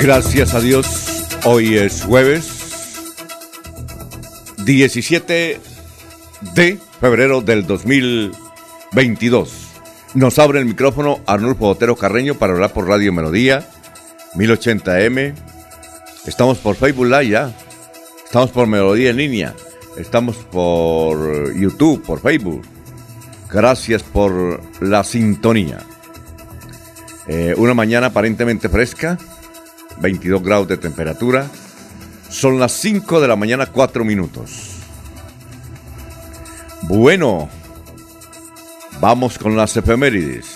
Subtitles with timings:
[0.00, 3.12] Gracias a Dios, hoy es jueves
[4.64, 5.60] 17
[6.54, 9.52] de febrero del 2022.
[10.14, 13.68] Nos abre el micrófono Arnulfo Botero Carreño para hablar por Radio Melodía,
[14.36, 15.34] 1080M.
[16.24, 17.54] Estamos por Facebook Live ya.
[18.24, 19.54] Estamos por Melodía en línea.
[19.98, 22.62] Estamos por YouTube, por Facebook.
[23.50, 25.80] Gracias por la sintonía.
[27.26, 29.18] Eh, una mañana aparentemente fresca,
[30.00, 31.48] 22 grados de temperatura.
[32.28, 34.76] Son las 5 de la mañana, 4 minutos.
[36.82, 37.48] Bueno,
[39.00, 40.46] vamos con las efemérides.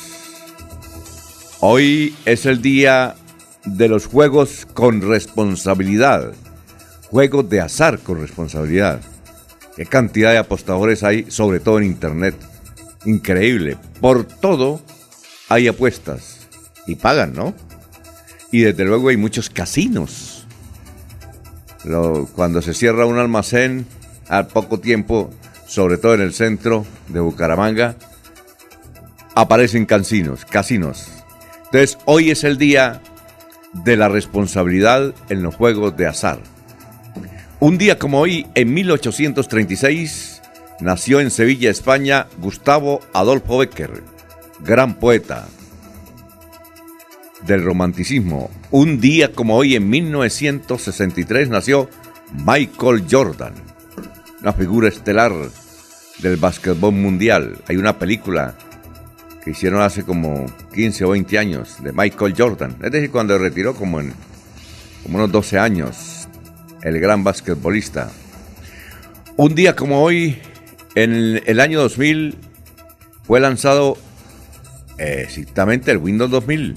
[1.60, 3.14] Hoy es el día
[3.64, 6.32] de los juegos con responsabilidad.
[7.10, 9.00] Juegos de azar con responsabilidad.
[9.76, 12.36] Qué cantidad de apostadores hay, sobre todo en Internet.
[13.04, 13.76] Increíble.
[14.00, 14.80] Por todo
[15.48, 16.48] hay apuestas.
[16.86, 17.54] Y pagan, ¿no?
[18.54, 20.46] Y desde luego hay muchos casinos.
[22.36, 23.84] cuando se cierra un almacén,
[24.28, 25.28] al poco tiempo,
[25.66, 27.96] sobre todo en el centro de Bucaramanga,
[29.34, 31.08] aparecen casinos, casinos.
[31.64, 33.02] Entonces, hoy es el día
[33.72, 36.38] de la responsabilidad en los juegos de azar.
[37.58, 40.42] Un día como hoy, en 1836,
[40.78, 44.04] nació en Sevilla, España, Gustavo Adolfo Becker,
[44.60, 45.48] gran poeta,
[47.46, 48.50] del romanticismo.
[48.70, 51.88] Un día como hoy, en 1963, nació
[52.44, 53.54] Michael Jordan,
[54.40, 55.32] una figura estelar
[56.18, 57.58] del básquetbol mundial.
[57.68, 58.56] Hay una película
[59.44, 62.76] que hicieron hace como 15 o 20 años de Michael Jordan.
[62.82, 64.12] Es decir, cuando retiró como en
[65.02, 66.28] como unos 12 años,
[66.82, 68.10] el gran basquetbolista.
[69.36, 70.38] Un día como hoy,
[70.94, 72.36] en el año 2000,
[73.24, 73.98] fue lanzado
[74.96, 76.76] eh, exactamente el Windows 2000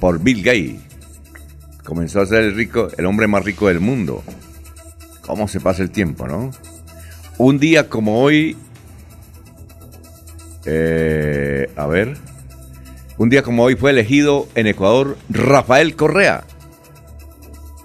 [0.00, 0.80] por Bill Gates.
[1.84, 4.22] Comenzó a ser el rico, el hombre más rico del mundo.
[5.22, 6.50] ¿Cómo se pasa el tiempo, no?
[7.38, 8.56] Un día como hoy,
[10.64, 12.16] eh, a ver,
[13.18, 16.44] un día como hoy fue elegido en Ecuador Rafael Correa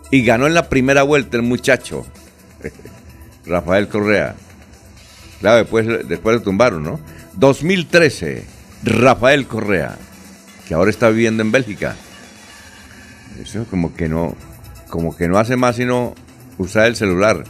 [0.10, 2.06] y ganó en la primera vuelta el muchacho
[3.46, 4.36] Rafael Correa.
[5.40, 7.00] Claro, después, después lo tumbaron, ¿no?
[7.38, 8.46] 2013,
[8.84, 9.98] Rafael Correa
[10.72, 11.98] que ahora está viviendo en Bélgica.
[13.44, 14.38] Eso como que no,
[14.88, 16.16] como que no hace más sino
[16.58, 17.44] usar el celular.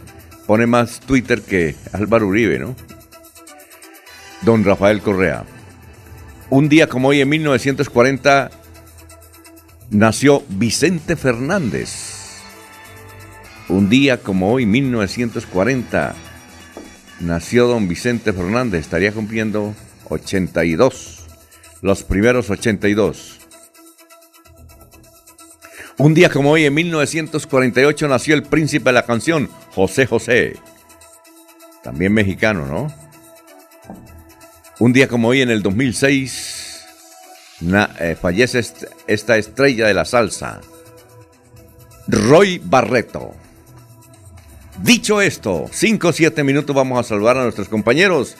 [0.44, 2.74] Pone más Twitter que Álvaro Uribe, ¿no?
[4.40, 5.44] Don Rafael Correa.
[6.50, 8.50] Un día como hoy, en 1940,
[9.90, 12.40] nació Vicente Fernández.
[13.68, 16.16] Un día como hoy, 1940,
[17.20, 18.80] nació don Vicente Fernández.
[18.80, 19.76] Estaría cumpliendo
[20.08, 21.21] 82
[21.82, 23.40] los primeros 82.
[25.98, 30.56] Un día como hoy, en 1948, nació el príncipe de la canción, José José.
[31.82, 32.86] También mexicano, ¿no?
[34.78, 36.86] Un día como hoy, en el 2006,
[38.00, 38.64] eh, fallece
[39.06, 40.60] esta estrella de la salsa,
[42.06, 43.34] Roy Barreto.
[44.82, 48.36] Dicho esto, 5 o 7 minutos vamos a saludar a nuestros compañeros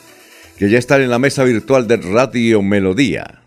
[0.58, 3.42] que ya están en la mesa virtual de Radio Melodía.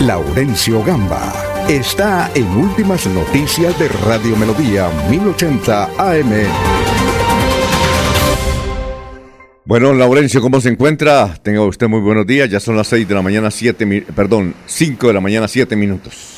[0.00, 1.32] Laurencio Gamba
[1.68, 6.32] está en Últimas Noticias de Radio Melodía 1080 AM.
[9.64, 11.34] Bueno, Laurencio, ¿cómo se encuentra?
[11.40, 12.50] Tenga usted muy buenos días.
[12.50, 16.32] Ya son las 6 de la mañana, 7, perdón, 5 de la mañana, 7 minutos.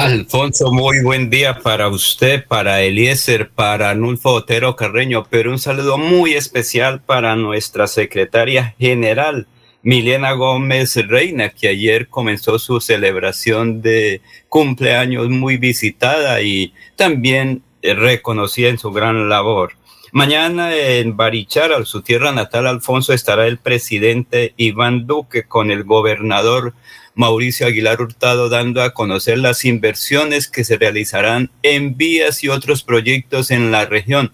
[0.00, 5.98] Alfonso, muy buen día para usted, para Eliezer, para Nulfo Otero Carreño, pero un saludo
[5.98, 9.46] muy especial para nuestra secretaria general,
[9.82, 18.70] Milena Gómez Reina, que ayer comenzó su celebración de cumpleaños muy visitada y también reconocida
[18.70, 19.74] en su gran labor.
[20.12, 26.72] Mañana en Barichara, su tierra natal, Alfonso, estará el presidente Iván Duque con el gobernador
[27.20, 32.82] Mauricio Aguilar Hurtado dando a conocer las inversiones que se realizarán en vías y otros
[32.82, 34.32] proyectos en la región.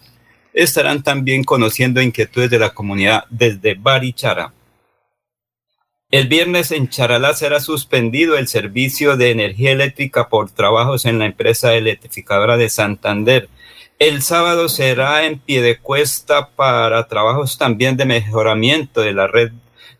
[0.54, 4.54] Estarán también conociendo inquietudes de la comunidad desde Barichara.
[6.12, 11.26] El viernes en Charalá será suspendido el servicio de energía eléctrica por trabajos en la
[11.26, 13.48] empresa electrificadora de Santander.
[13.98, 19.50] El sábado será en pie de cuesta para trabajos también de mejoramiento de la red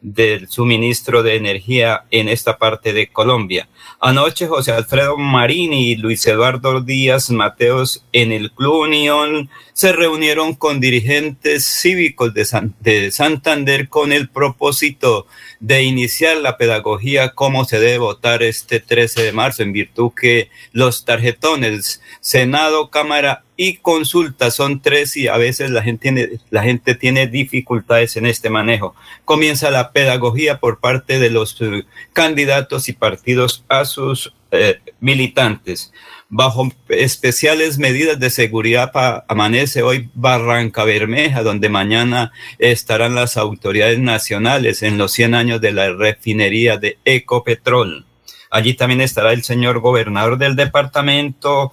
[0.06, 3.68] del suministro de energía en esta parte de Colombia.
[4.00, 10.54] Anoche José Alfredo Marini y Luis Eduardo Díaz Mateos en el Club Unión se reunieron
[10.54, 12.46] con dirigentes cívicos de,
[12.78, 15.26] de Santander con el propósito
[15.58, 20.50] de iniciar la pedagogía cómo se debe votar este 13 de marzo en virtud que
[20.70, 26.62] los tarjetones Senado, Cámara y consulta son tres y a veces la gente tiene, la
[26.62, 28.94] gente tiene dificultades en este manejo.
[29.24, 35.92] Comienza la pedagogía por parte de los eh, candidatos y partidos a sus eh, militantes.
[36.28, 38.90] Bajo especiales medidas de seguridad
[39.28, 45.72] amanece hoy Barranca Bermeja, donde mañana estarán las autoridades nacionales en los 100 años de
[45.72, 48.06] la refinería de Ecopetrol.
[48.50, 51.72] Allí también estará el señor gobernador del departamento,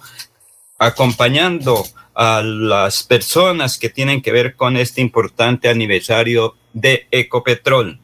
[0.78, 1.84] acompañando
[2.14, 8.00] a las personas que tienen que ver con este importante aniversario de Ecopetrol.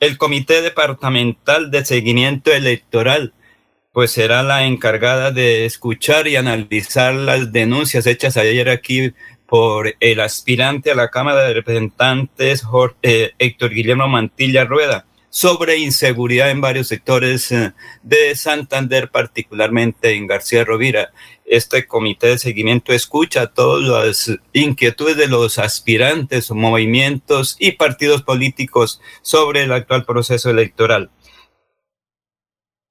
[0.00, 3.34] El Comité Departamental de Seguimiento Electoral
[3.92, 9.12] pues será la encargada de escuchar y analizar las denuncias hechas ayer aquí
[9.46, 12.64] por el aspirante a la Cámara de Representantes
[13.02, 17.72] eh, Héctor Guillermo Mantilla Rueda sobre inseguridad en varios sectores eh,
[18.02, 21.12] de Santander, particularmente en García Rovira.
[21.52, 29.02] Este comité de seguimiento escucha todas las inquietudes de los aspirantes, movimientos y partidos políticos
[29.20, 31.10] sobre el actual proceso electoral.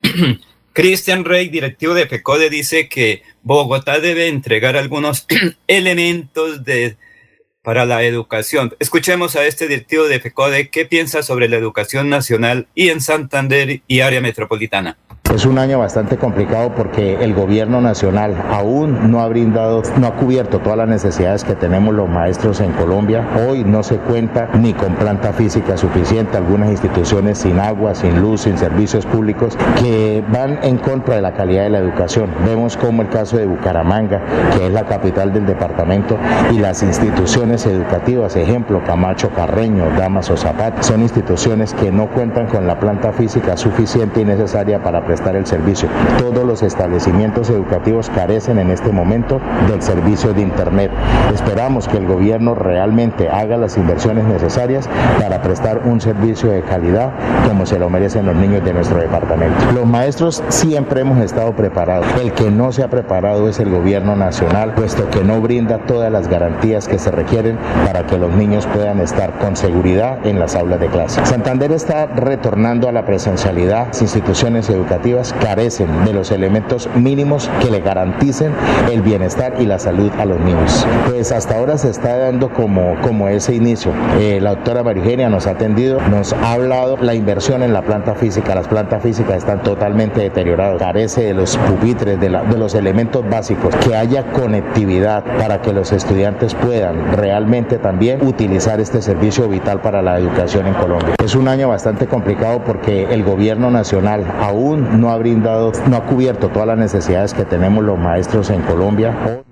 [0.73, 5.25] Cristian Rey, directivo de FECODE, dice que Bogotá debe entregar algunos
[5.67, 6.61] elementos
[7.63, 8.75] para la educación.
[8.77, 13.81] Escuchemos a este directivo de FECODE qué piensa sobre la educación nacional y en Santander
[13.87, 14.99] y área metropolitana.
[15.33, 20.15] Es un año bastante complicado porque el gobierno nacional aún no ha brindado, no ha
[20.15, 23.25] cubierto todas las necesidades que tenemos los maestros en Colombia.
[23.47, 28.41] Hoy no se cuenta ni con planta física suficiente, algunas instituciones sin agua, sin luz,
[28.41, 32.29] sin servicios públicos que van en contra de la calidad de la educación.
[32.45, 34.21] Vemos como el caso de Bucaramanga,
[34.57, 36.17] que es la capital del departamento,
[36.51, 42.47] y las instituciones educativas, ejemplo Camacho Carreño, Damas o Zapata, son instituciones que no cuentan
[42.47, 45.87] con la planta física suficiente y necesaria para prestar el servicio.
[46.19, 49.39] Todos los establecimientos educativos carecen en este momento
[49.69, 50.91] del servicio de Internet.
[51.33, 54.89] Esperamos que el gobierno realmente haga las inversiones necesarias
[55.19, 57.11] para prestar un servicio de calidad
[57.47, 59.55] como se lo merecen los niños de nuestro departamento.
[59.73, 62.05] Los maestros siempre hemos estado preparados.
[62.21, 66.11] El que no se ha preparado es el gobierno nacional, puesto que no brinda todas
[66.11, 70.55] las garantías que se requieren para que los niños puedan estar con seguridad en las
[70.55, 71.25] aulas de clase.
[71.25, 73.87] Santander está retornando a la presencialidad.
[73.87, 78.53] Las instituciones educativas carecen de los elementos mínimos que le garanticen
[78.91, 80.85] el bienestar y la salud a los niños.
[81.09, 83.91] Pues hasta ahora se está dando como, como ese inicio.
[84.19, 88.15] Eh, la doctora Marigenia nos ha atendido, nos ha hablado la inversión en la planta
[88.15, 88.55] física.
[88.55, 90.79] Las plantas físicas están totalmente deterioradas.
[90.79, 95.91] Carece de los pupitres, de, de los elementos básicos, que haya conectividad para que los
[95.91, 101.15] estudiantes puedan realmente también utilizar este servicio vital para la educación en Colombia.
[101.23, 106.05] Es un año bastante complicado porque el gobierno nacional aún no ha brindado, no ha
[106.05, 109.43] cubierto todas las necesidades que tenemos los maestros en Colombia.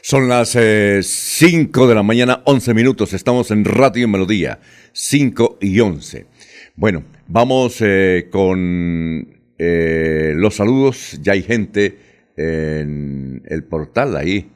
[0.00, 3.12] Son las 5 eh, de la mañana, 11 minutos.
[3.12, 4.60] Estamos en Radio Melodía,
[4.92, 6.26] 5 y 11.
[6.76, 9.26] Bueno, vamos eh, con
[9.58, 11.18] eh, los saludos.
[11.20, 11.98] Ya hay gente
[12.36, 14.50] en el portal ahí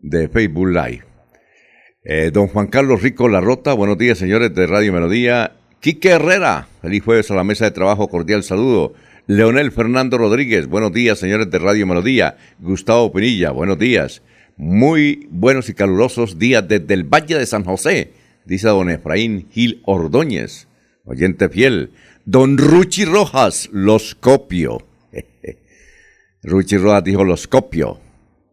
[0.00, 2.32] de Facebook Live.
[2.32, 5.52] don Juan Carlos Rico Larrota, buenos días señores de Radio Melodía.
[5.80, 8.94] Quique Herrera, feliz jueves a la mesa de trabajo, cordial saludo.
[9.26, 12.36] Leonel Fernando Rodríguez, buenos días, señores de Radio Melodía.
[12.58, 14.20] Gustavo Pinilla, buenos días.
[14.58, 18.12] Muy buenos y calurosos días desde el Valle de San José,
[18.44, 20.68] dice don Efraín Gil Ordóñez,
[21.06, 21.92] oyente fiel.
[22.26, 24.86] Don Ruchi Rojas, los copio.
[26.42, 28.00] Ruchi Rojas dijo los copio.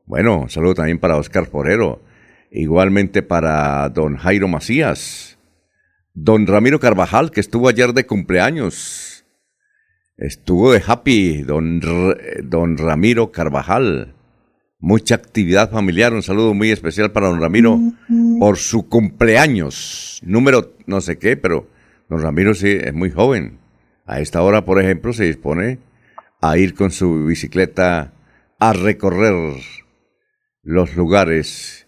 [0.05, 2.01] Bueno, saludo también para Oscar Forero.
[2.49, 5.37] Igualmente para don Jairo Macías.
[6.13, 9.10] Don Ramiro Carvajal, que estuvo ayer de cumpleaños.
[10.21, 11.81] Estuvo de happy, don,
[12.43, 14.13] don Ramiro Carvajal.
[14.77, 16.13] Mucha actividad familiar.
[16.13, 17.79] Un saludo muy especial para don Ramiro
[18.37, 20.21] por su cumpleaños.
[20.23, 21.67] Número no sé qué, pero
[22.07, 23.57] don Ramiro sí es muy joven.
[24.05, 25.79] A esta hora, por ejemplo, se dispone
[26.39, 28.13] a ir con su bicicleta
[28.59, 29.55] a recorrer
[30.61, 31.87] los lugares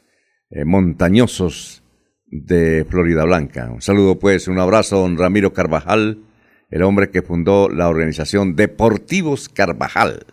[0.50, 1.84] eh, montañosos
[2.26, 3.70] de Florida Blanca.
[3.72, 6.18] Un saludo pues, un abrazo don Ramiro Carvajal,
[6.74, 10.26] el hombre que fundó la organización Deportivos Carvajal.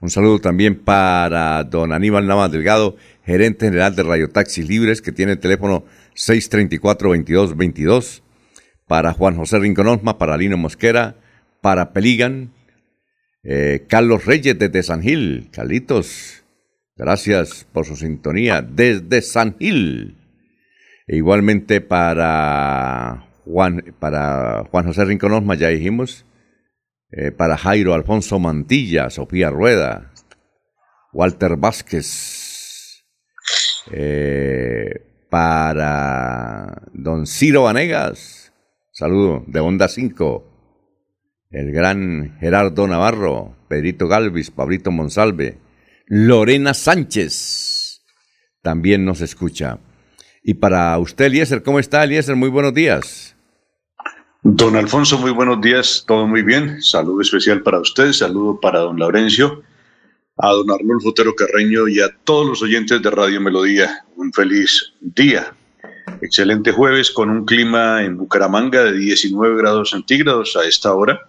[0.00, 5.12] Un saludo también para don Aníbal Navas Delgado, gerente general de Radio Taxis Libres, que
[5.12, 5.84] tiene el teléfono
[6.16, 8.22] 634-2222.
[8.88, 11.14] Para Juan José Rincón para Lino Mosquera,
[11.60, 12.50] para Peligan,
[13.44, 15.50] eh, Carlos Reyes desde San Gil.
[15.52, 16.42] Carlitos,
[16.96, 20.16] gracias por su sintonía desde San Gil.
[21.06, 26.26] E igualmente para Juan, para Juan José Rincón ya dijimos.
[27.12, 30.12] Eh, para Jairo Alfonso Mantilla, Sofía Rueda,
[31.12, 33.04] Walter Vázquez.
[33.92, 38.52] Eh, para don Ciro Vanegas,
[38.92, 40.56] saludo de Onda 5
[41.50, 45.58] el gran Gerardo Navarro, Pedrito Galvis, Pablito Monsalve,
[46.06, 48.02] Lorena Sánchez
[48.62, 49.78] también nos escucha.
[50.42, 52.36] Y para usted, Eliezer, ¿cómo está, Eliezer?
[52.36, 53.25] Muy buenos días.
[54.48, 56.80] Don Alfonso, muy buenos días, todo muy bien.
[56.80, 59.62] Saludo especial para usted, saludo para don Laurencio,
[60.36, 64.04] a don Arnulfo Otero Carreño y a todos los oyentes de Radio Melodía.
[64.14, 65.52] Un feliz día.
[66.22, 71.20] Excelente jueves con un clima en Bucaramanga de 19 grados centígrados a esta hora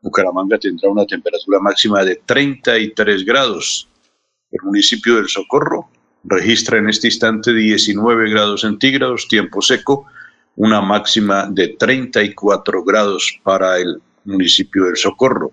[0.00, 3.88] Bucaramanga tendrá una temperatura máxima de 33 grados.
[4.50, 5.90] El municipio del Socorro
[6.24, 10.06] registra en este instante 19 grados centígrados, tiempo seco,
[10.58, 15.52] una máxima de 34 grados para el municipio del Socorro.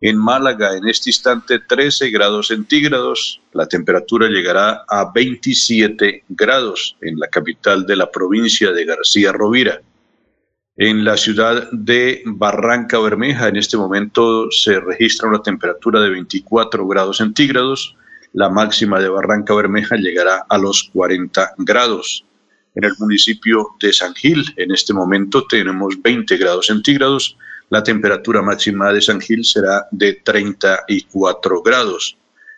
[0.00, 3.40] En Málaga, en este instante, 13 grados centígrados.
[3.52, 9.82] La temperatura llegará a 27 grados en la capital de la provincia de García Rovira.
[10.76, 16.86] En la ciudad de Barranca Bermeja en este momento se registra una temperatura de 24
[16.86, 17.96] grados centígrados.
[18.32, 22.24] La máxima de Barranca Bermeja llegará a los 40 grados.
[22.74, 27.36] En el municipio de San Gil en este momento tenemos 20 grados centígrados.
[27.70, 32.16] La temperatura máxima de San Gil será de 34 grados.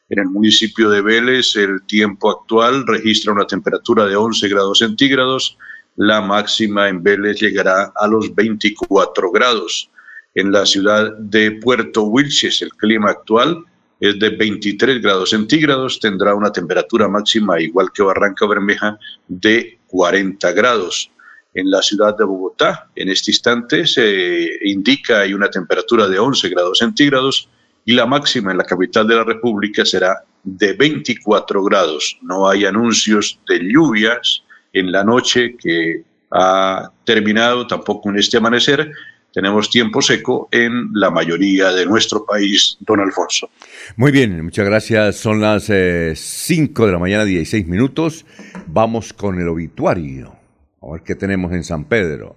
[0.08, 5.56] En el municipio de Vélez el tiempo actual registra una temperatura de 11 grados centígrados
[5.96, 9.90] la máxima en Vélez llegará a los 24 grados.
[10.34, 13.64] En la ciudad de Puerto Wilches el clima actual
[13.98, 18.98] es de 23 grados centígrados, tendrá una temperatura máxima igual que Barranca Bermeja
[19.28, 21.10] de 40 grados.
[21.52, 26.48] En la ciudad de Bogotá, en este instante, se indica hay una temperatura de 11
[26.48, 27.48] grados centígrados
[27.84, 32.16] y la máxima en la capital de la República será de 24 grados.
[32.22, 38.92] No hay anuncios de lluvias en la noche que ha terminado, tampoco en este amanecer.
[39.32, 43.50] Tenemos tiempo seco en la mayoría de nuestro país, don Alfonso.
[43.96, 45.16] Muy bien, muchas gracias.
[45.16, 48.26] Son las 5 eh, de la mañana, 16 minutos.
[48.66, 50.36] Vamos con el obituario.
[50.82, 52.36] A ver qué tenemos en San Pedro.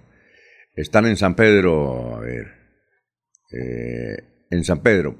[0.76, 2.46] Están en San Pedro, a ver,
[3.52, 4.16] eh,
[4.50, 5.16] en San Pedro.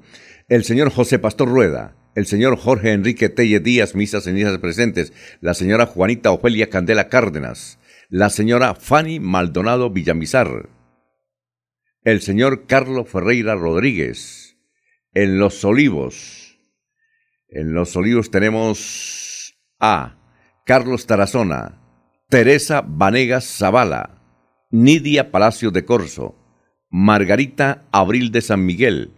[0.47, 5.53] El señor José Pastor Rueda, el señor Jorge Enrique Telle Díaz, misas cenizas presentes, la
[5.53, 7.79] señora Juanita Ofelia Candela Cárdenas,
[8.09, 10.69] la señora Fanny Maldonado Villamizar,
[12.05, 14.57] el señor Carlos Ferreira Rodríguez,
[15.13, 16.59] en Los Olivos.
[17.49, 20.15] En Los Olivos tenemos a
[20.65, 21.81] Carlos Tarazona,
[22.29, 24.21] Teresa Vanegas Zavala,
[24.69, 26.35] Nidia Palacio de Corso,
[26.89, 29.11] Margarita Abril de San Miguel,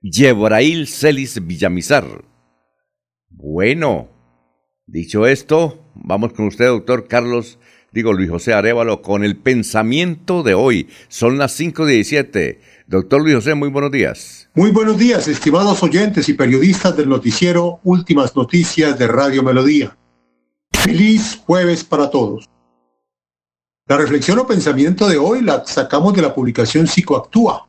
[0.00, 2.24] Yebrail Celis Villamizar,
[3.28, 4.08] bueno,
[4.86, 7.58] dicho esto, vamos con usted, doctor Carlos,
[7.92, 10.88] digo Luis José Arevalo, con el pensamiento de hoy.
[11.08, 12.58] Son las 5.17.
[12.86, 14.48] Doctor Luis José, muy buenos días.
[14.54, 19.96] Muy buenos días, estimados oyentes y periodistas del noticiero Últimas Noticias de Radio Melodía.
[20.72, 22.48] Feliz jueves para todos.
[23.86, 27.68] La reflexión o pensamiento de hoy la sacamos de la publicación Psicoactúa,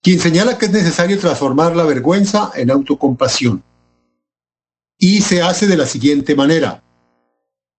[0.00, 3.64] quien señala que es necesario transformar la vergüenza en autocompasión
[4.98, 6.82] y se hace de la siguiente manera.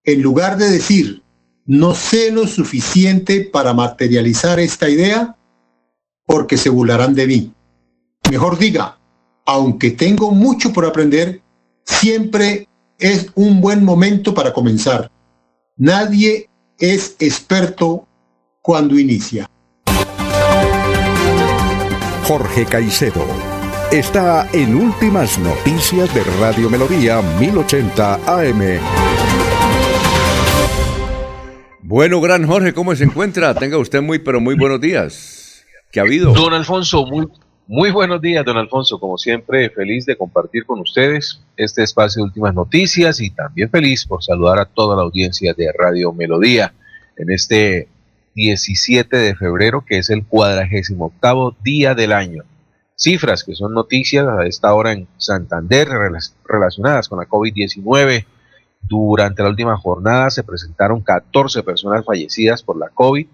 [0.05, 1.23] En lugar de decir,
[1.65, 5.37] no sé lo suficiente para materializar esta idea,
[6.25, 7.53] porque se burlarán de mí.
[8.29, 8.99] Mejor diga,
[9.45, 11.41] aunque tengo mucho por aprender,
[11.85, 12.67] siempre
[12.99, 15.09] es un buen momento para comenzar.
[15.77, 18.05] Nadie es experto
[18.61, 19.49] cuando inicia.
[22.27, 23.25] Jorge Caicedo
[23.91, 29.52] está en Últimas Noticias de Radio Melodía 1080 AM.
[31.85, 33.53] Bueno, gran Jorge, ¿cómo se encuentra?
[33.53, 35.65] Tenga usted muy, pero muy buenos días.
[35.91, 36.31] ¿Qué ha habido?
[36.31, 37.27] Don Alfonso, muy,
[37.67, 38.97] muy buenos días, don Alfonso.
[39.01, 44.05] Como siempre, feliz de compartir con ustedes este espacio de últimas noticias y también feliz
[44.05, 46.73] por saludar a toda la audiencia de Radio Melodía
[47.17, 47.89] en este
[48.35, 52.43] 17 de febrero, que es el cuadragésimo octavo día del año.
[52.95, 55.89] Cifras que son noticias a esta hora en Santander
[56.45, 58.25] relacionadas con la COVID-19.
[58.87, 63.25] Durante la última jornada se presentaron 14 personas fallecidas por la COVID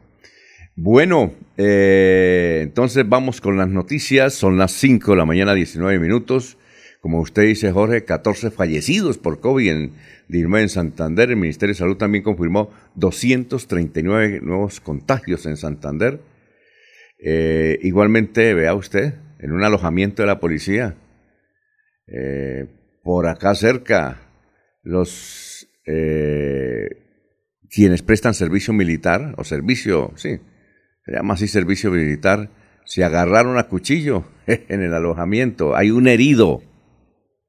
[0.74, 4.32] Bueno, eh, entonces vamos con las noticias.
[4.32, 6.56] Son las 5 de la mañana, 19 minutos.
[7.00, 9.92] Como usted dice, Jorge, 14 fallecidos por COVID en,
[10.30, 11.30] en Santander.
[11.30, 16.20] El Ministerio de Salud también confirmó 239 nuevos contagios en Santander.
[17.18, 20.96] Eh, igualmente, vea usted, en un alojamiento de la policía,
[22.06, 22.66] eh,
[23.02, 24.22] por acá cerca,
[24.82, 26.88] los eh,
[27.68, 30.40] quienes prestan servicio militar, o servicio, sí,
[31.04, 32.50] se llama así servicio militar,
[32.84, 35.76] se agarraron a cuchillo en el alojamiento.
[35.76, 36.62] Hay un herido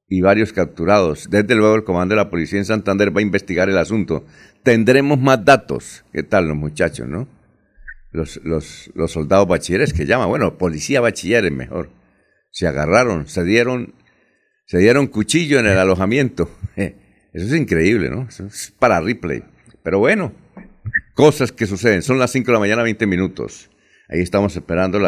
[0.07, 1.29] y varios capturados.
[1.29, 4.25] Desde luego el comando de la policía en Santander va a investigar el asunto.
[4.63, 6.05] Tendremos más datos.
[6.11, 7.27] ¿Qué tal los muchachos, no?
[8.11, 11.89] Los, los, los soldados bachilleres que llaman, bueno, policía bachilleres mejor.
[12.51, 13.95] Se agarraron, se dieron,
[14.67, 16.47] se dieron cuchillo en el alojamiento.
[16.75, 18.27] Eso es increíble, ¿no?
[18.29, 19.43] Eso es para replay.
[19.81, 20.31] Pero bueno,
[21.13, 22.01] cosas que suceden.
[22.01, 23.69] Son las 5 de la mañana, 20 minutos.
[24.09, 24.99] Ahí estamos esperando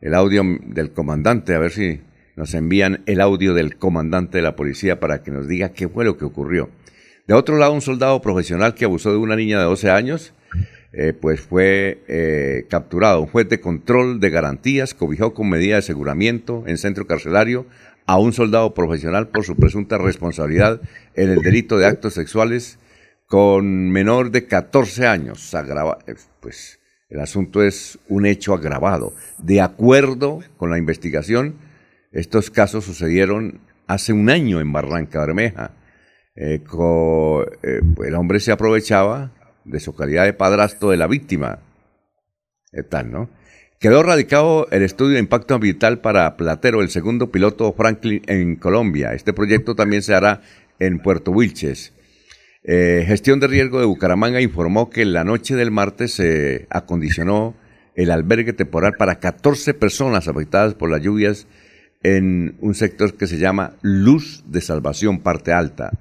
[0.00, 2.00] el audio del comandante, a ver si
[2.36, 6.04] nos envían el audio del comandante de la policía para que nos diga qué fue
[6.04, 6.70] lo que ocurrió.
[7.26, 10.32] De otro lado, un soldado profesional que abusó de una niña de 12 años,
[10.92, 13.20] eh, pues fue eh, capturado.
[13.20, 17.66] Un juez de control de garantías cobijó con medida de aseguramiento en centro carcelario
[18.06, 20.80] a un soldado profesional por su presunta responsabilidad
[21.14, 22.78] en el delito de actos sexuales
[23.26, 25.54] con menor de 14 años.
[25.54, 29.14] Agrava eh, pues el asunto es un hecho agravado.
[29.38, 31.56] De acuerdo con la investigación,
[32.12, 35.72] estos casos sucedieron hace un año en Barranca Bermeja.
[36.34, 36.62] Eh,
[37.62, 39.32] eh, el hombre se aprovechaba
[39.64, 41.60] de su calidad de padrastro de la víctima.
[43.06, 43.30] no?
[43.78, 49.12] Quedó radicado el estudio de impacto ambiental para Platero, el segundo piloto Franklin en Colombia.
[49.12, 50.40] Este proyecto también se hará
[50.78, 51.92] en Puerto Wilches.
[52.68, 57.54] Eh, gestión de riesgo de Bucaramanga informó que la noche del martes se acondicionó
[57.94, 61.46] el albergue temporal para 14 personas afectadas por las lluvias
[62.02, 65.92] en un sector que se llama Luz de Salvación, parte alta.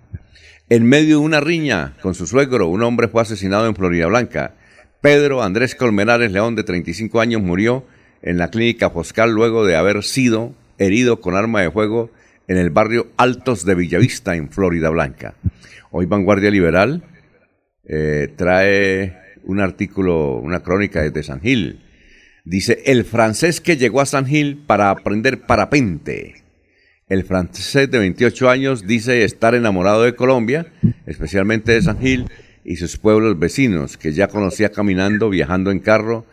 [0.68, 4.56] En medio de una riña con su suegro, un hombre fue asesinado en Florida Blanca.
[5.02, 7.86] Pedro Andrés Colmenares León, de 35 años, murió
[8.24, 12.10] en la clínica Foscal luego de haber sido herido con arma de fuego
[12.48, 15.36] en el barrio Altos de Villavista, en Florida Blanca.
[15.98, 17.04] Hoy Vanguardia Liberal
[17.86, 21.80] eh, trae un artículo, una crónica desde San Gil,
[22.44, 26.44] Dice, el francés que llegó a San Gil para aprender parapente.
[27.08, 30.68] El francés de 28 años dice estar enamorado de Colombia,
[31.06, 32.26] especialmente de San Gil
[32.66, 36.26] y sus pueblos vecinos, que ya conocía caminando, viajando en carro,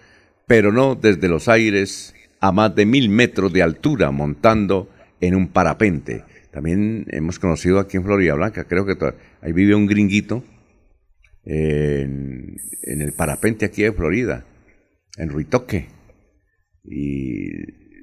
[0.48, 5.46] pero no desde los aires a más de mil metros de altura, montando en un
[5.46, 6.25] parapente.
[6.53, 8.97] También hemos conocido aquí en Florida Blanca, creo que
[9.41, 10.45] ahí vive un gringuito
[11.45, 14.45] en, en el parapente aquí de Florida,
[15.17, 15.88] en Ruitoque
[16.85, 17.51] y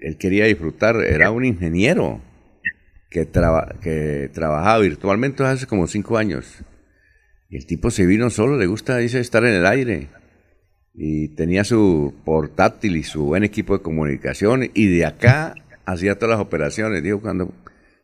[0.01, 2.21] él quería disfrutar, era un ingeniero
[3.09, 3.27] que,
[3.81, 6.63] que trabajaba virtualmente hace como cinco años.
[7.49, 10.09] Y el tipo se vino solo, le gusta, dice, estar en el aire.
[10.93, 16.37] Y tenía su portátil y su buen equipo de comunicación y de acá hacía todas
[16.37, 17.03] las operaciones.
[17.03, 17.53] Dijo, cuando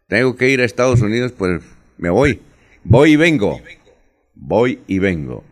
[0.07, 1.63] Tengo que ir a Estados Unidos, pues
[1.97, 2.39] me voy.
[2.83, 3.59] Voy y vengo.
[4.35, 5.43] Voy y vengo.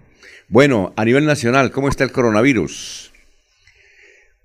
[0.47, 3.11] Bueno, a nivel nacional, ¿cómo está el coronavirus?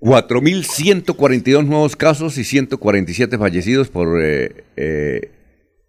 [0.00, 5.30] 4.142 nuevos casos y 147 fallecidos por, eh, eh,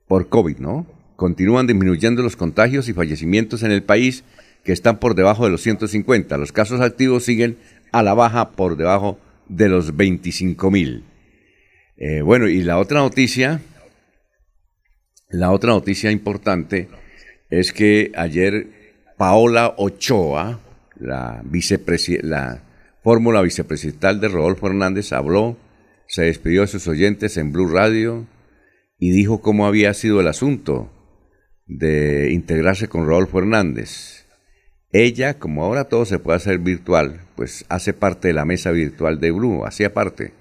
[0.08, 0.86] por COVID, ¿no?
[1.16, 4.26] Continúan disminuyendo los contagios y fallecimientos en el país,
[4.66, 6.38] que están por debajo de los 150.
[6.38, 7.58] Los casos activos siguen
[7.94, 11.04] a la baja por debajo de los 25.000.
[11.98, 13.62] Eh, bueno, y la otra noticia,
[15.30, 16.90] la otra noticia importante
[17.50, 18.68] es que ayer
[19.18, 20.60] Paola Ochoa,
[21.00, 21.44] la,
[22.24, 22.64] la
[23.04, 25.58] fórmula vicepresidental de Rodolfo Hernández, habló,
[26.08, 28.28] se despidió de sus oyentes en Blue Radio
[28.98, 30.92] y dijo cómo había sido el asunto
[31.68, 34.26] de integrarse con Rodolfo Hernández.
[34.92, 39.20] Ella, como ahora todo se puede hacer virtual, pues hace parte de la mesa virtual
[39.20, 40.34] de Blue, hacía parte.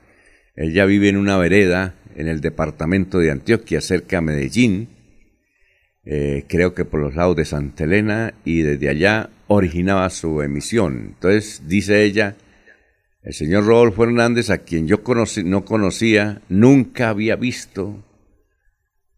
[0.56, 4.88] Ella vive en una vereda en el departamento de Antioquia, cerca de Medellín,
[6.04, 11.12] eh, creo que por los lados de Santa Elena, y desde allá originaba su emisión.
[11.14, 12.34] Entonces, dice ella,
[13.22, 15.00] el señor Rodolfo Hernández, a quien yo
[15.44, 18.02] no conocía, nunca había visto,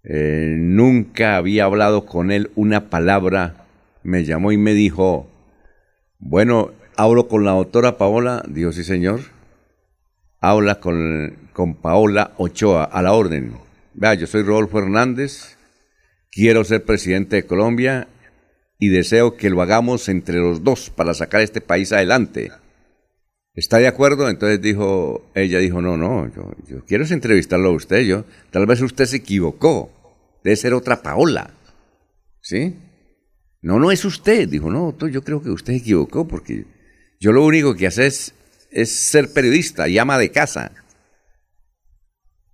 [0.04, 3.66] eh, nunca había hablado con él una palabra,
[4.02, 5.26] me llamó y me dijo,
[6.18, 9.20] bueno, hablo con la doctora Paola, dijo sí señor,
[10.38, 13.54] habla con, con Paola Ochoa, a la orden.
[13.94, 15.56] Vea, yo soy Rodolfo Hernández,
[16.30, 18.08] quiero ser presidente de Colombia
[18.78, 22.50] y deseo que lo hagamos entre los dos para sacar este país adelante.
[23.54, 24.28] ¿Está de acuerdo?
[24.28, 28.80] Entonces dijo, ella dijo, no, no, yo, yo quiero entrevistarlo a usted, yo, tal vez
[28.80, 29.90] usted se equivocó,
[30.44, 31.50] debe ser otra Paola,
[32.40, 32.76] ¿sí?
[33.60, 36.64] No, no es usted, dijo, no, yo creo que usted se equivocó porque
[37.20, 38.32] yo lo único que hace es,
[38.70, 40.72] es ser periodista y ama de casa.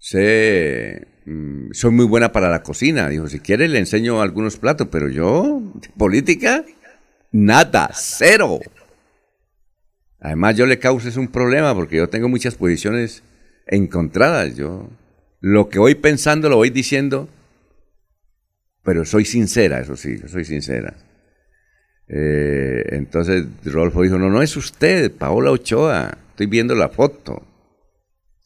[0.08, 4.86] Sé, mm, soy muy buena para la cocina, dijo, si quiere le enseño algunos platos,
[4.88, 5.60] pero yo,
[5.98, 6.64] política,
[7.32, 8.60] nada, cero.
[10.20, 13.24] Además, yo le causes un problema porque yo tengo muchas posiciones
[13.66, 14.54] encontradas.
[14.54, 14.88] Yo
[15.40, 17.28] lo que voy pensando lo voy diciendo,
[18.84, 20.94] pero soy sincera, eso sí, soy sincera.
[22.06, 27.44] Eh, entonces Rodolfo dijo, no, no es usted, Paola Ochoa, estoy viendo la foto,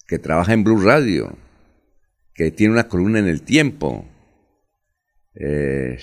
[0.07, 1.37] que trabaja en Blue Radio,
[2.40, 4.07] que tiene una columna en el tiempo,
[5.35, 5.98] eh,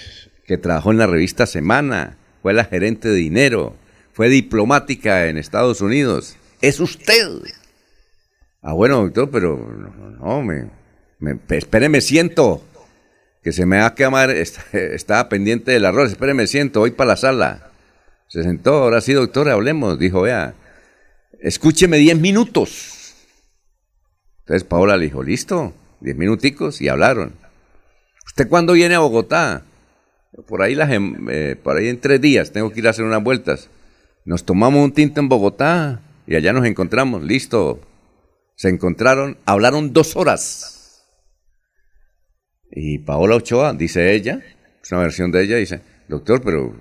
[0.45, 3.75] que trabajó en la revista Semana, fue la gerente de dinero
[4.13, 6.37] fue diplomática en Estados Unidos.
[6.61, 7.27] Es usted.
[8.61, 9.57] Ah, bueno, doctor, pero
[10.19, 10.69] no, me,
[11.17, 12.63] me espéreme, siento.
[13.41, 17.17] Que se me va a quemar, estaba pendiente del arroz, espéreme, siento, voy para la
[17.17, 17.71] sala.
[18.27, 19.97] Se sentó, ahora sí, doctor, hablemos.
[19.97, 20.53] Dijo, vea,
[21.39, 23.15] escúcheme diez minutos.
[24.41, 27.33] Entonces Paola le dijo, listo, diez minuticos, y hablaron.
[28.25, 29.63] ¿Usted cuándo viene a Bogotá?
[30.47, 33.05] Por ahí, las, em, eh, por ahí en tres días, tengo que ir a hacer
[33.05, 33.69] unas vueltas.
[34.25, 37.79] Nos tomamos un tinto en Bogotá y allá nos encontramos, listo.
[38.55, 41.05] Se encontraron, hablaron dos horas.
[42.69, 44.41] Y Paola Ochoa, dice ella,
[44.83, 46.75] es una versión de ella, dice, doctor, pero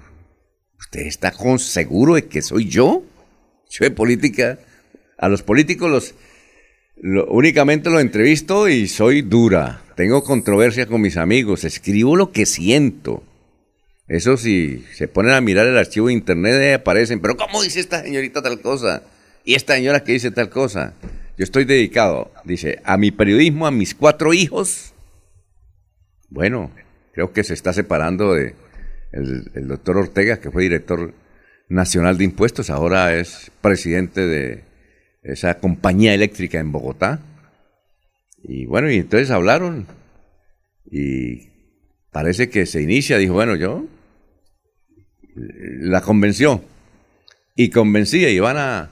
[0.78, 3.04] ¿usted está con seguro de que soy yo?
[3.70, 4.58] Yo de política,
[5.18, 6.14] a los políticos los
[7.02, 9.82] únicamente los entrevisto y soy dura.
[9.96, 13.22] Tengo controversia con mis amigos, escribo lo que siento.
[14.08, 18.02] Eso si se ponen a mirar el archivo de internet aparecen, pero ¿cómo dice esta
[18.02, 19.02] señorita tal cosa?
[19.44, 20.94] Y esta señora que dice tal cosa.
[21.38, 24.94] Yo estoy dedicado, dice, a mi periodismo, a mis cuatro hijos.
[26.30, 26.70] Bueno,
[27.12, 28.54] creo que se está separando de
[29.12, 31.14] el, doctor Ortega, que fue director
[31.68, 34.64] nacional de impuestos, ahora es presidente de
[35.26, 37.20] esa compañía eléctrica en Bogotá.
[38.42, 39.86] Y bueno, y entonces hablaron
[40.90, 41.48] y
[42.12, 43.86] parece que se inicia, dijo, bueno, yo
[45.34, 46.62] la convenció
[47.56, 48.90] y convencía y van a,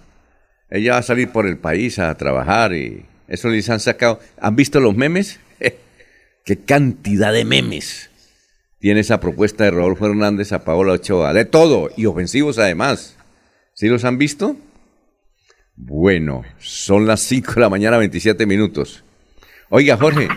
[0.71, 4.19] ella va a salir por el país a trabajar y eso les han sacado.
[4.39, 5.39] ¿Han visto los memes?
[6.45, 8.11] ¿Qué cantidad de memes
[8.81, 11.33] tiene esa propuesta de Rodolfo Hernández a Paola Ochoa?
[11.33, 13.17] De todo y ofensivos además.
[13.73, 14.57] ¿Sí los han visto?
[15.77, 19.03] Bueno, son las 5 de la mañana, 27 minutos.
[19.71, 20.29] Oiga, Jorge.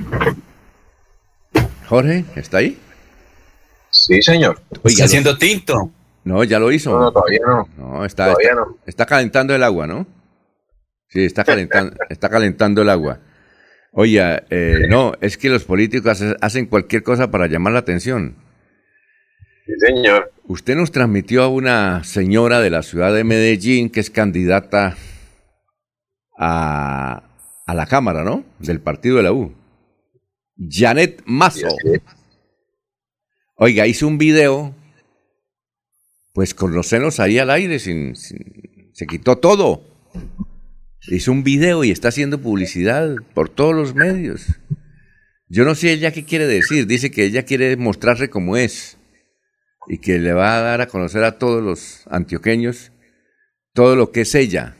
[1.88, 2.78] Jorge, ¿está ahí?
[3.91, 4.60] Sí, señor.
[4.84, 5.91] Oiga, haciendo tinto.
[6.23, 7.00] No, ya lo hizo.
[7.00, 7.69] No, todavía no.
[7.78, 8.36] No, está,
[8.86, 10.08] está, calentando el agua, ¿no?
[11.08, 13.19] Sí, está calentando, está calentando el agua.
[13.91, 18.36] Oye, eh, no, es que los políticos hacen cualquier cosa para llamar la atención.
[19.65, 20.32] Sí, señor.
[20.45, 24.97] Usted nos transmitió a una señora de la ciudad de Medellín que es candidata
[26.38, 27.23] a,
[27.65, 28.45] a la Cámara, ¿no?
[28.60, 29.54] Del partido de la U.
[30.58, 31.67] Janet Mazo.
[33.56, 34.76] Oiga, hizo un video,
[36.34, 39.84] pues con los senos ahí al aire, sin, se quitó todo.
[41.08, 44.60] Hizo un video y está haciendo publicidad por todos los medios.
[45.47, 46.86] Yo no sé ella qué quiere decir.
[46.88, 48.97] Dice que ella quiere mostrarse como es
[49.88, 52.91] y que le va a dar a conocer a todos los antioqueños
[53.73, 54.76] todo lo que es ella,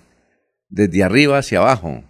[0.70, 2.04] desde arriba hacia abajo.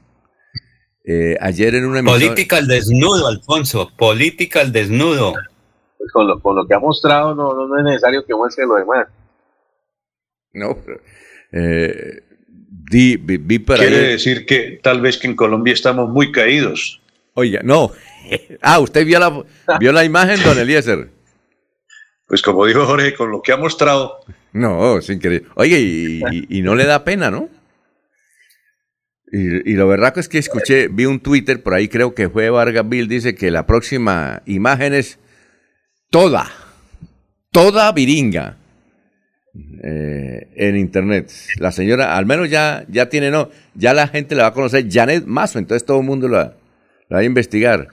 [1.05, 2.19] Eh, ayer en una emisión...
[2.19, 5.33] Política al desnudo, Alfonso, política al desnudo.
[5.97, 8.75] Pues con lo, con lo que ha mostrado no, no, es necesario que muestre lo
[8.75, 9.07] demás.
[10.53, 10.99] No, pero,
[11.51, 12.23] eh,
[12.91, 17.01] vi, Quiere decir que tal vez que en Colombia estamos muy caídos.
[17.33, 17.91] Oiga, no.
[18.61, 19.45] Ah, usted vio la,
[19.79, 21.09] vio la imagen, don Eliezer.
[22.27, 24.19] Pues como dijo Jorge, con lo que ha mostrado.
[24.51, 25.43] No, sin querer.
[25.55, 27.47] Oye, y, no le da pena, ¿no?
[29.29, 32.87] Y, lo verdad es que escuché, vi un Twitter por ahí, creo que fue Vargas
[32.87, 35.19] Bill, dice que la próxima imagen es
[36.09, 36.49] toda,
[37.51, 38.57] toda viringa
[39.83, 41.29] eh, en internet.
[41.59, 44.87] La señora, al menos ya, ya tiene, no, ya la gente le va a conocer
[44.89, 46.55] Janet Mazo, entonces todo el mundo la,
[47.13, 47.89] va a investigar.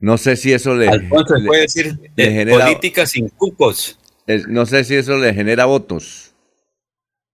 [0.00, 0.88] No sé si eso le.
[0.88, 3.98] Alfonso, puede decir le genera, política sin cucos.
[4.48, 6.34] no sé si eso le genera votos.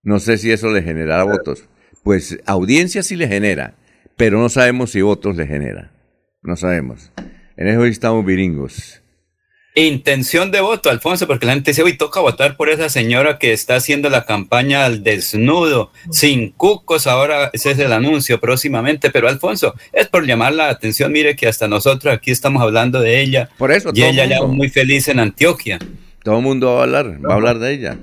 [0.03, 1.65] No sé si eso le genera votos.
[2.07, 3.75] Pues audiencia sí le genera,
[4.17, 5.91] pero no sabemos si votos le genera.
[6.41, 7.11] No sabemos.
[7.57, 9.03] En eso estamos viringos.
[9.75, 13.53] Intención de voto, Alfonso, porque la gente dice, hoy toca votar por esa señora que
[13.53, 19.29] está haciendo la campaña al desnudo, sin cucos, ahora ese es el anuncio próximamente, pero
[19.29, 23.51] Alfonso, es por llamar la atención, mire que hasta nosotros aquí estamos hablando de ella.
[23.59, 25.81] Por eso, y ella ya muy feliz en Antioquia.
[26.23, 27.99] Todo el mundo va a hablar, va a hablar de ella.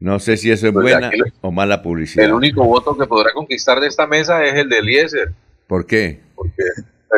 [0.00, 2.24] No sé si eso es pues buena o mala publicidad.
[2.24, 5.32] El único voto que podrá conquistar de esta mesa es el de Eliezer.
[5.66, 6.20] ¿Por qué?
[6.34, 6.62] Porque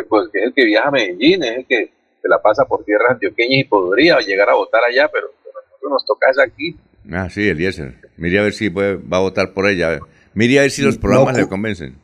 [0.09, 3.05] pues, es el que viaja a Medellín, es el que se la pasa por tierra
[3.11, 6.77] antioqueña y podría llegar a votar allá, pero a nosotros nos toca es aquí.
[7.11, 7.97] Ah, sí, Eliezer.
[8.16, 10.01] Mire a ver si va a votar por ella.
[10.35, 11.97] Mire a ver si los programas le convencen.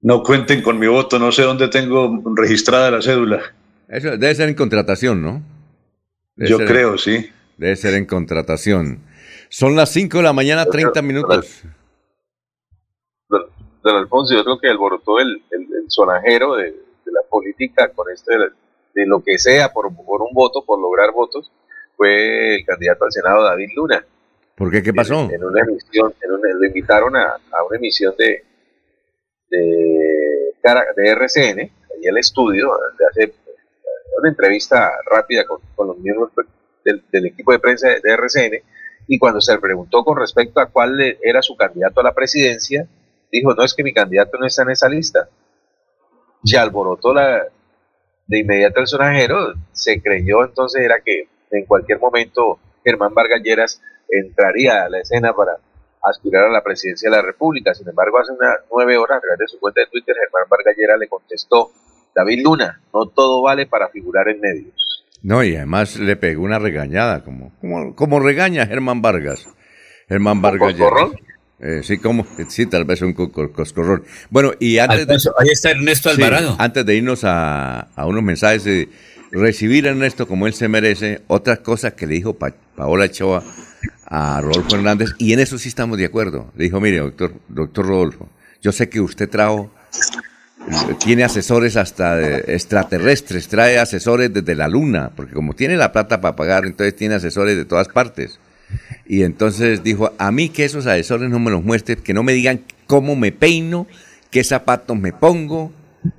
[0.00, 3.40] No cuenten con mi voto, no sé dónde tengo registrada la cédula.
[3.88, 5.42] Eso debe ser en contratación, ¿no?
[6.36, 7.30] Yo creo, sí.
[7.56, 9.00] Debe ser en contratación.
[9.52, 11.62] Son las 5 de la mañana, 30 minutos.
[13.28, 18.10] Don, Alfonso, yo creo que alborotó el, el, el sonajero de, de, la política con
[18.10, 18.32] este
[18.94, 21.52] de lo que sea por, por un voto, por lograr votos,
[21.98, 24.02] fue el candidato al Senado David Luna.
[24.56, 24.82] ¿Por qué?
[24.82, 25.28] ¿Qué pasó?
[25.30, 28.46] En, una emisión, en lo invitaron a, a, una emisión de,
[29.50, 30.54] de,
[30.96, 33.34] de RCN, ahí el estudio, de hace
[34.18, 36.30] una entrevista rápida con, con los miembros
[36.86, 38.62] del, del, equipo de prensa de, RCN,
[39.06, 42.86] y cuando se le preguntó con respecto a cuál era su candidato a la presidencia,
[43.30, 45.28] dijo, no es que mi candidato no está en esa lista.
[46.44, 47.46] Y alborotó la,
[48.26, 53.82] de inmediato el sonajero se creyó entonces era que en cualquier momento Germán Vargas Lleras
[54.08, 55.58] entraría a la escena para
[56.02, 57.74] aspirar a la presidencia de la República.
[57.74, 60.76] Sin embargo, hace unas nueve horas, a través de su cuenta de Twitter, Germán Vargas
[60.76, 61.70] Lleras le contestó,
[62.14, 64.91] David Luna, no todo vale para figurar en medios.
[65.22, 69.46] No, y además le pegó una regañada, como, como, como regaña Germán Vargas.
[70.08, 70.74] Germán Vargas.
[71.60, 74.02] Eh, sí, como, sí, tal vez un coscorrón.
[74.30, 76.56] Bueno, y antes de, ahí está Ernesto Alvarado.
[76.58, 78.88] antes de irnos a, unos mensajes, de
[79.30, 83.44] recibir a Ernesto como él se merece, otras cosas que le dijo Paola Choa
[84.06, 86.50] a Rodolfo Hernández, y en eso sí estamos de acuerdo.
[86.56, 88.28] Le dijo, mire, doctor, doctor Rodolfo,
[88.60, 89.72] yo sé que usted trajo,
[90.98, 96.36] tiene asesores hasta extraterrestres, trae asesores desde la luna, porque como tiene la plata para
[96.36, 98.38] pagar, entonces tiene asesores de todas partes.
[99.06, 102.32] Y entonces dijo, a mí que esos asesores no me los muestren, que no me
[102.32, 103.86] digan cómo me peino,
[104.30, 105.72] qué zapatos me pongo,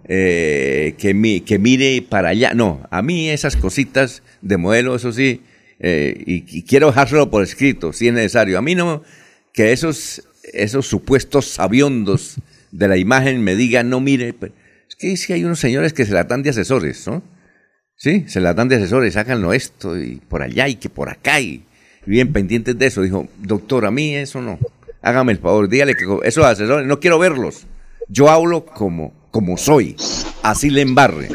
[0.06, 2.53] eh, que, mi, que mire para allá.
[2.53, 5.41] No, a mí esas cositas de modelo, eso sí,
[5.79, 8.58] eh, y, quiero dejárselo por escrito, si es necesario.
[8.58, 9.03] A mí no,
[9.51, 12.38] que esos, esos supuestos sabiondos
[12.73, 14.33] de la imagen me digan, no mire,
[14.89, 17.21] es que sí hay unos señores que se la dan de asesores, ¿no?
[17.95, 21.39] Sí, se la dan de asesores, háganlo esto y por allá y que por acá
[21.39, 21.63] y
[22.05, 23.03] bien pendientes de eso.
[23.03, 24.57] Dijo, doctor, a mí eso no.
[25.03, 27.67] Hágame el favor, dígale que esos asesores, no quiero verlos.
[28.09, 29.95] Yo hablo como, como soy.
[30.41, 31.29] Así le embarre.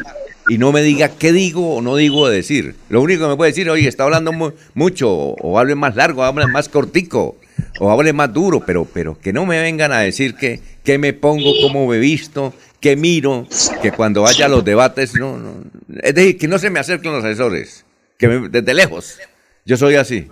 [0.48, 2.74] Y no me diga qué digo o no digo de decir.
[2.88, 4.32] Lo único que me puede decir, oye, está hablando
[4.74, 7.36] mucho, o hable más largo, hable más cortico,
[7.80, 11.12] o hable más duro, pero, pero que no me vengan a decir que, que me
[11.12, 13.46] pongo, cómo me visto, que miro,
[13.82, 15.64] que cuando vaya a los debates, no, no.
[16.02, 17.84] Es decir, que no se me acerquen los asesores,
[18.18, 19.18] que desde lejos.
[19.64, 20.28] Yo soy así.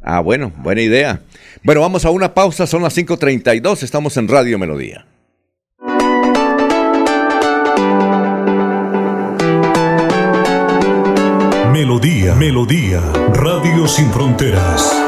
[0.00, 1.22] Ah, bueno, buena idea.
[1.62, 5.06] Bueno, vamos a una pausa, son las 5.32, estamos en Radio Melodía.
[11.72, 13.00] Melodía, Melodía,
[13.34, 15.07] Radio Sin Fronteras.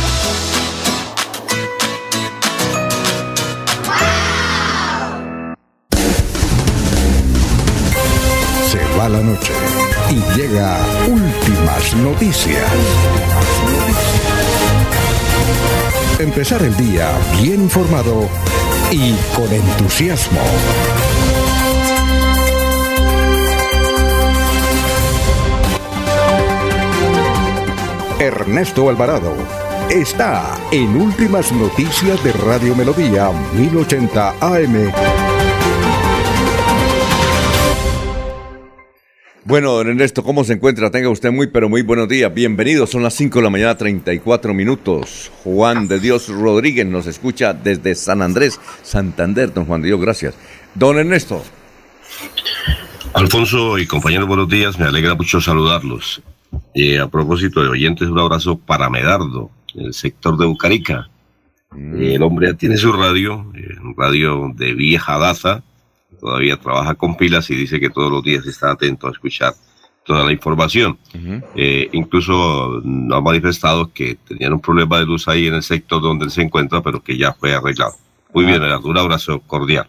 [9.01, 9.53] Va la noche
[10.09, 12.63] y llega últimas noticias.
[16.19, 17.09] Empezar el día
[17.41, 18.29] bien informado
[18.91, 20.39] y con entusiasmo.
[28.19, 29.33] Ernesto Alvarado
[29.89, 35.30] está en Últimas Noticias de Radio Melodía 1080 AM.
[39.51, 40.91] Bueno, don Ernesto, ¿cómo se encuentra?
[40.91, 42.33] Tenga usted muy, pero muy buenos días.
[42.33, 45.29] Bienvenidos, son las 5 de la mañana, 34 minutos.
[45.43, 49.53] Juan de Dios Rodríguez nos escucha desde San Andrés, Santander.
[49.53, 50.35] Don Juan de Dios, gracias.
[50.73, 51.43] Don Ernesto.
[53.13, 54.79] Alfonso y compañeros, buenos días.
[54.79, 56.21] Me alegra mucho saludarlos.
[56.73, 61.09] Eh, a propósito de oyentes, un abrazo para Medardo, el sector de Bucarica.
[61.75, 65.61] Eh, el hombre tiene su radio, eh, un radio de vieja daza
[66.21, 69.53] todavía trabaja con pilas y dice que todos los días está atento a escuchar
[70.05, 70.97] toda la información.
[71.55, 76.01] Eh, incluso nos ha manifestado que tenían un problema de luz ahí en el sector
[76.01, 77.95] donde él se encuentra, pero que ya fue arreglado.
[78.33, 78.79] Muy bien, ah.
[78.83, 79.87] un abrazo cordial.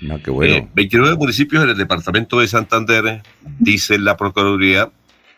[0.00, 0.68] No, qué bueno.
[0.74, 3.22] 29 eh, municipios en el departamento de Santander,
[3.58, 4.90] dice la Procuraduría,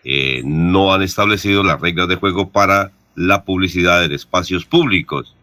[0.05, 5.35] eh, no han establecido las reglas de juego para la publicidad en espacios públicos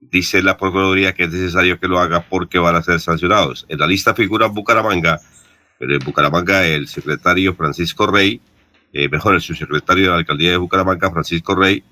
[0.00, 3.66] dice la Procuraduría que es necesario que lo haga porque van a ser sancionados.
[3.68, 5.20] En la lista figura Bucaramanga,
[5.78, 8.40] pero en Bucaramanga el secretario Francisco Rey,
[8.92, 11.84] eh, mejor el subsecretario de la alcaldía de Bucaramanga, Francisco Rey,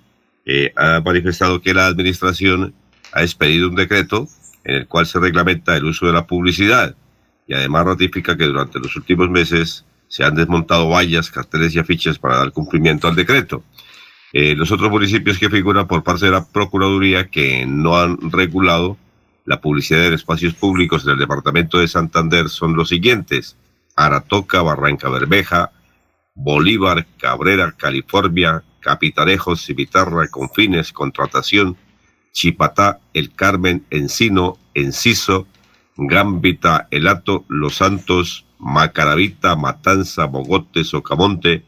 [0.44, 2.74] eh, ha manifestado que la administración
[3.12, 4.26] ha expedido un decreto
[4.64, 6.94] en el cual se reglamenta el uso de la publicidad
[7.46, 12.18] y además ratifica que durante los últimos meses se han desmontado vallas, carteles y afiches
[12.18, 13.62] para dar cumplimiento al decreto.
[14.32, 18.98] Eh, los otros municipios que figuran por parte de la Procuraduría que no han regulado
[19.46, 23.56] la publicidad en espacios públicos en el departamento de Santander son los siguientes.
[23.96, 25.72] Aratoca, Barranca Bermeja,
[26.34, 31.76] Bolívar, Cabrera, California, Capitalejos, Cimitarra, Confines, Contratación,
[32.32, 35.46] Chipatá, El Carmen, Encino, Enciso,
[35.96, 41.64] Gambita, Elato, Los Santos, Macaravita, Matanza, Bogote, Socamonte,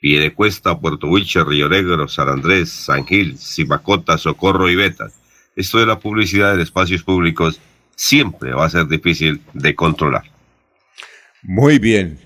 [0.00, 5.12] Piedecuesta, Puerto Wilche, Río Negro, San Andrés, San Gil, Simacota, Socorro y Betas.
[5.54, 7.60] Esto de la publicidad en espacios públicos
[7.94, 10.24] siempre va a ser difícil de controlar.
[11.42, 12.18] Muy bien,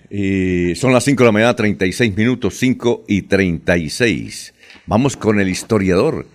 [0.77, 4.55] son las 5 de la mañana, 36 minutos, 5 y 36.
[4.87, 6.27] Vamos con el historiador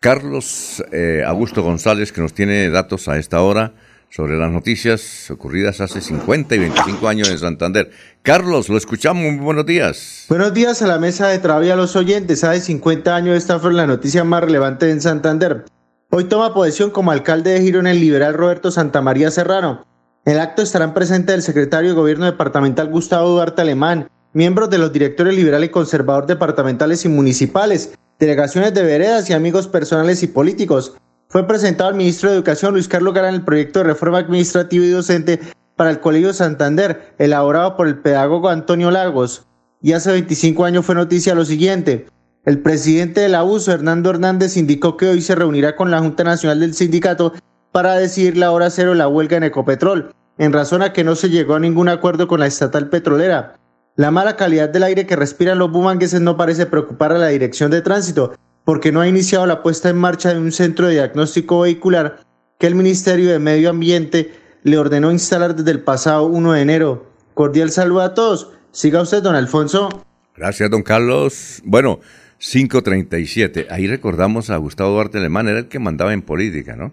[0.00, 3.74] Carlos eh, Augusto González, que nos tiene datos a esta hora
[4.12, 7.90] sobre las noticias ocurridas hace 50 y 25 años en Santander.
[8.20, 10.26] Carlos, lo escuchamos, buenos días.
[10.28, 12.44] Buenos días a la mesa de trabajo y a los oyentes.
[12.44, 15.64] Hace 50 años esta fue la noticia más relevante en Santander.
[16.10, 19.86] Hoy toma posesión como alcalde de Girón el liberal Roberto Santamaría Serrano.
[20.26, 24.76] En el acto estarán presentes el secretario de Gobierno Departamental Gustavo Duarte Alemán, miembros de
[24.76, 30.26] los directores liberal y conservador departamentales y municipales, delegaciones de veredas y amigos personales y
[30.26, 30.96] políticos,
[31.32, 34.90] fue presentado al ministro de Educación Luis Carlos Garán el proyecto de reforma administrativa y
[34.90, 35.40] docente
[35.76, 39.46] para el Colegio Santander, elaborado por el pedagogo Antonio Lagos.
[39.80, 42.06] Y hace 25 años fue noticia lo siguiente.
[42.44, 46.60] El presidente del abuso, Hernando Hernández, indicó que hoy se reunirá con la Junta Nacional
[46.60, 47.32] del Sindicato
[47.72, 51.14] para decidir la hora cero de la huelga en Ecopetrol, en razón a que no
[51.14, 53.54] se llegó a ningún acuerdo con la estatal petrolera.
[53.96, 57.70] La mala calidad del aire que respiran los bumangueses no parece preocupar a la dirección
[57.70, 61.60] de tránsito, porque no ha iniciado la puesta en marcha de un centro de diagnóstico
[61.60, 62.20] vehicular
[62.58, 64.32] que el Ministerio de Medio Ambiente
[64.62, 67.10] le ordenó instalar desde el pasado 1 de enero.
[67.34, 68.50] Cordial saludo a todos.
[68.70, 69.88] Siga usted, don Alfonso.
[70.36, 71.60] Gracias, don Carlos.
[71.64, 72.00] Bueno,
[72.38, 73.66] 537.
[73.70, 76.92] Ahí recordamos a Gustavo Duarte Alemán, era el que mandaba en política, ¿no?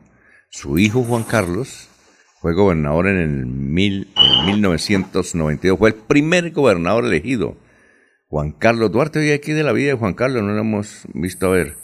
[0.50, 1.88] Su hijo Juan Carlos
[2.40, 5.78] fue gobernador en el mil, en 1992.
[5.78, 7.58] Fue el primer gobernador elegido.
[8.30, 11.48] Juan Carlos Duarte, hoy aquí de la vida de Juan Carlos, no lo hemos visto
[11.48, 11.76] a ver.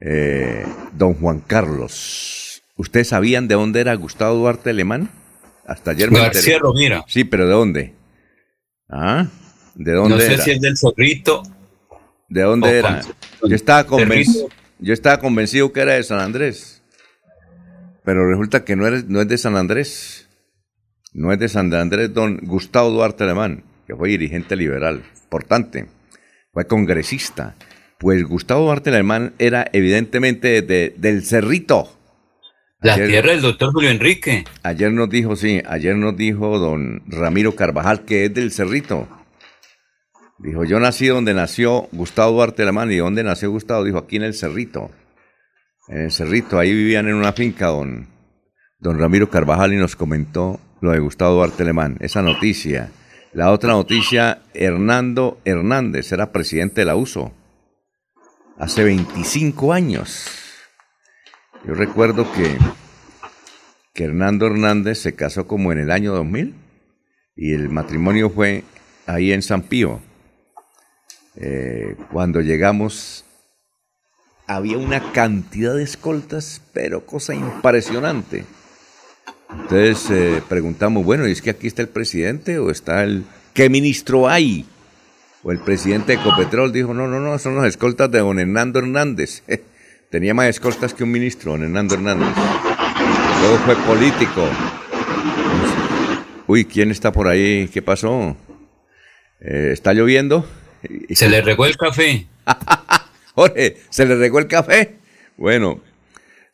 [0.00, 2.62] Eh, don Juan Carlos.
[2.76, 5.08] ¿Ustedes sabían de dónde era Gustavo Duarte Alemán?
[5.66, 7.04] Hasta ayer me García Romero.
[7.08, 7.94] Sí, pero ¿de dónde?
[8.88, 9.26] ¿Ah?
[9.74, 10.42] ¿De dónde No sé era?
[10.44, 11.42] si es del Zorrito.
[12.28, 13.00] ¿De dónde o era?
[13.40, 14.48] con- Yo estaba, convencido,
[14.78, 16.82] yo estaba convencido que era de San Andrés.
[18.04, 20.28] Pero resulta que no, eres, no es de San Andrés.
[21.14, 25.86] No es de San Andrés, don Gustavo Duarte Alemán, que fue dirigente liberal, importante.
[26.52, 27.54] Fue congresista.
[27.98, 31.94] Pues Gustavo Duarte Alemán era evidentemente de- del Cerrito.
[32.80, 34.44] La Ayer- tierra del doctor Julio Enrique.
[34.62, 39.06] Ayer nos dijo, sí, ayer nos dijo don Ramiro Carvajal que es del Cerrito.
[40.38, 42.90] Dijo, yo nací donde nació Gustavo Duarte Alemán.
[42.90, 43.84] ¿Y dónde nació Gustavo?
[43.84, 44.90] Dijo, aquí en el Cerrito.
[45.88, 48.08] En el Cerrito, ahí vivían en una finca don,
[48.80, 52.90] don Ramiro Carvajal y nos comentó lo de Gustavo Duarte Alemán, esa noticia.
[53.32, 57.32] La otra noticia, Hernando Hernández era presidente de la USO
[58.58, 60.26] hace 25 años.
[61.66, 62.58] Yo recuerdo que,
[63.94, 66.54] que Hernando Hernández se casó como en el año 2000
[67.34, 68.64] y el matrimonio fue
[69.06, 70.02] ahí en San Pío.
[71.36, 73.24] Eh, cuando llegamos
[74.46, 78.44] había una cantidad de escoltas, pero cosa impresionante.
[79.60, 83.24] Entonces eh, preguntamos, bueno, ¿y es que aquí está el presidente o está el...
[83.54, 84.64] ¿Qué ministro hay?
[85.42, 88.78] O el presidente de Ecopetrol dijo, no, no, no, son los escoltas de don Hernando
[88.78, 89.42] Hernández.
[90.10, 92.28] Tenía más escoltas que un ministro, don Hernando Hernández.
[93.40, 94.48] Luego fue político.
[96.46, 97.68] Uy, ¿quién está por ahí?
[97.72, 98.36] ¿Qué pasó?
[99.40, 100.46] Eh, ¿Está lloviendo?
[101.10, 102.26] Se le regó el café.
[103.34, 104.96] Jorge, ¿se le regó el café?
[105.36, 105.80] Bueno,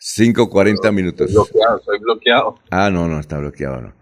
[0.01, 1.33] 5.40 minutos.
[1.33, 2.59] Bloqueado, soy bloqueado.
[2.71, 3.81] Ah, no, no, está bloqueado.
[3.81, 3.95] No.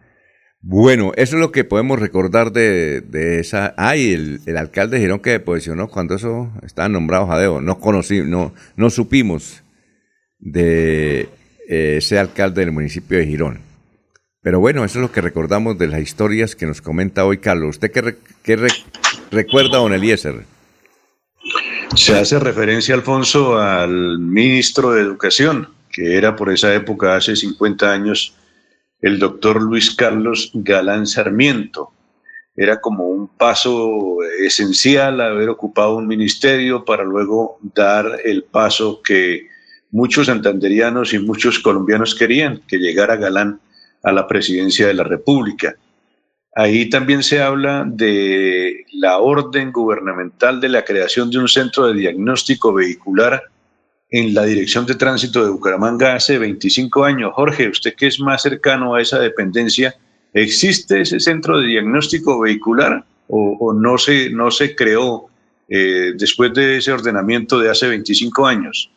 [0.60, 3.72] Bueno, eso es lo que podemos recordar de, de esa...
[3.76, 7.60] Ah, y el, el alcalde de Girón que posicionó cuando eso estaba nombrado Jadeo.
[7.60, 9.62] No conocí, no, no supimos
[10.38, 11.28] de
[11.68, 13.60] eh, ese alcalde del municipio de Girón.
[14.42, 17.70] Pero bueno, eso es lo que recordamos de las historias que nos comenta hoy Carlos.
[17.76, 18.68] ¿Usted qué, re- qué re-
[19.30, 20.44] recuerda, don Eliezer?
[21.94, 27.90] Se hace referencia, Alfonso, al ministro de Educación, que era por esa época, hace 50
[27.90, 28.34] años,
[29.00, 31.90] el doctor Luis Carlos Galán Sarmiento.
[32.54, 39.48] Era como un paso esencial haber ocupado un ministerio para luego dar el paso que
[39.90, 43.60] muchos santanderianos y muchos colombianos querían, que llegara Galán
[44.02, 45.76] a la presidencia de la República.
[46.54, 51.94] Ahí también se habla de la orden gubernamental de la creación de un centro de
[51.94, 53.44] diagnóstico vehicular
[54.10, 57.32] en la Dirección de Tránsito de Bucaramanga hace 25 años.
[57.34, 59.94] Jorge, usted que es más cercano a esa dependencia,
[60.32, 65.28] ¿existe ese centro de diagnóstico vehicular o, o no, se, no se creó
[65.68, 68.90] eh, después de ese ordenamiento de hace 25 años?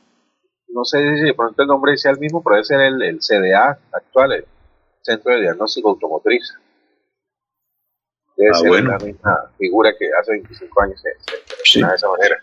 [0.68, 3.20] No sé si de pronto el nombre sea el mismo, pero debe ser el, el
[3.20, 4.46] CDA actual, el
[5.02, 6.54] Centro de Diagnóstico Automotriz.
[8.38, 8.92] Debe Ah, ser bueno.
[8.92, 11.82] la misma figura que hace 25 años se, se Sí.
[11.82, 12.38] de esa manera.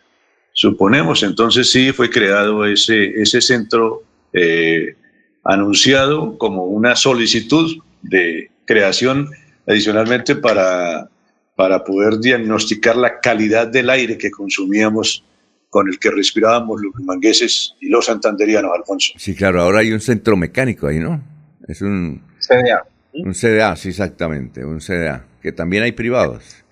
[0.59, 4.97] Suponemos, entonces sí fue creado ese, ese centro eh,
[5.45, 9.29] anunciado como una solicitud de creación
[9.67, 11.11] adicionalmente para,
[11.57, 15.23] para poder diagnosticar la calidad del aire que consumíamos
[15.69, 19.13] con el que respirábamos los mangueses y los santanderianos, Alfonso.
[19.19, 21.23] Sí, claro, ahora hay un centro mecánico ahí, ¿no?
[21.69, 22.83] Es un, CDA.
[23.13, 26.65] un CDA, sí, exactamente, un CDA, que también hay privados.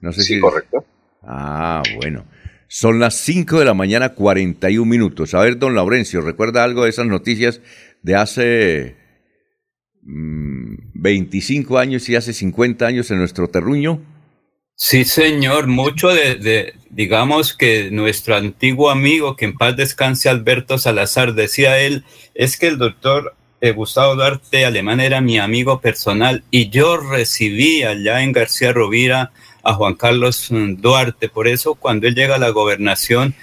[0.00, 0.40] No sé Sí, si...
[0.40, 0.84] correcto.
[1.22, 2.26] Ah, bueno.
[2.68, 5.32] Son las 5 de la mañana, 41 minutos.
[5.32, 7.62] A ver, don Laurencio, ¿recuerda algo de esas noticias
[8.02, 8.96] de hace
[10.02, 14.02] mm, 25 años y hace 50 años en nuestro terruño?
[14.74, 21.34] Sí, señor, mucho de, digamos que nuestro antiguo amigo, que en paz descanse Alberto Salazar,
[21.34, 22.04] decía él,
[22.34, 27.82] es que el doctor eh, Gustavo Duarte Alemán era mi amigo personal y yo recibí
[27.82, 29.32] allá en García Rovira
[29.62, 31.28] a Juan Carlos mm, Duarte.
[31.28, 33.34] Por eso cuando él llega a la gobernación,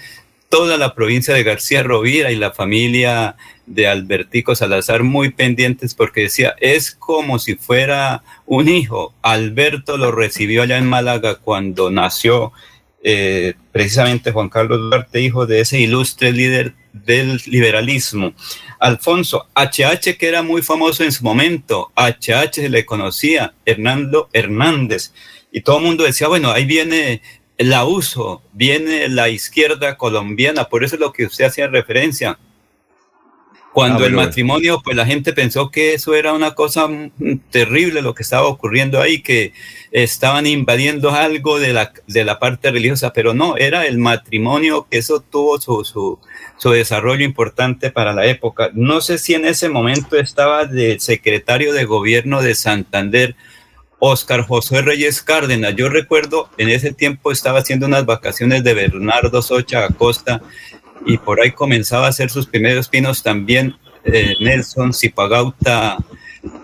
[0.48, 3.36] toda la provincia de García Rovira y la familia
[3.66, 9.14] de Albertico Salazar muy pendientes porque decía, es como si fuera un hijo.
[9.22, 12.52] Alberto lo recibió allá en Málaga cuando nació
[13.02, 18.32] eh, precisamente Juan Carlos Duarte, hijo de ese ilustre líder del liberalismo.
[18.78, 25.12] Alfonso, HH, que era muy famoso en su momento, HH se le conocía, Hernando Hernández,
[25.56, 27.22] y todo el mundo decía, bueno, ahí viene
[27.56, 32.38] la uso, viene la izquierda colombiana, por eso es lo que usted hacía referencia.
[33.72, 38.02] Cuando Ah, el matrimonio, pues la gente pensó que eso era una cosa mm, terrible
[38.02, 39.54] lo que estaba ocurriendo ahí, que
[39.92, 44.98] estaban invadiendo algo de la, de la parte religiosa, pero no, era el matrimonio que
[44.98, 46.18] eso tuvo su, su,
[46.58, 48.68] su desarrollo importante para la época.
[48.74, 53.36] No sé si en ese momento estaba de secretario de gobierno de Santander
[53.98, 55.74] Oscar José Reyes Cárdenas.
[55.76, 60.42] Yo recuerdo en ese tiempo estaba haciendo unas vacaciones de Bernardo Socha Acosta
[61.06, 65.96] y por ahí comenzaba a hacer sus primeros pinos también eh, Nelson Zipagauta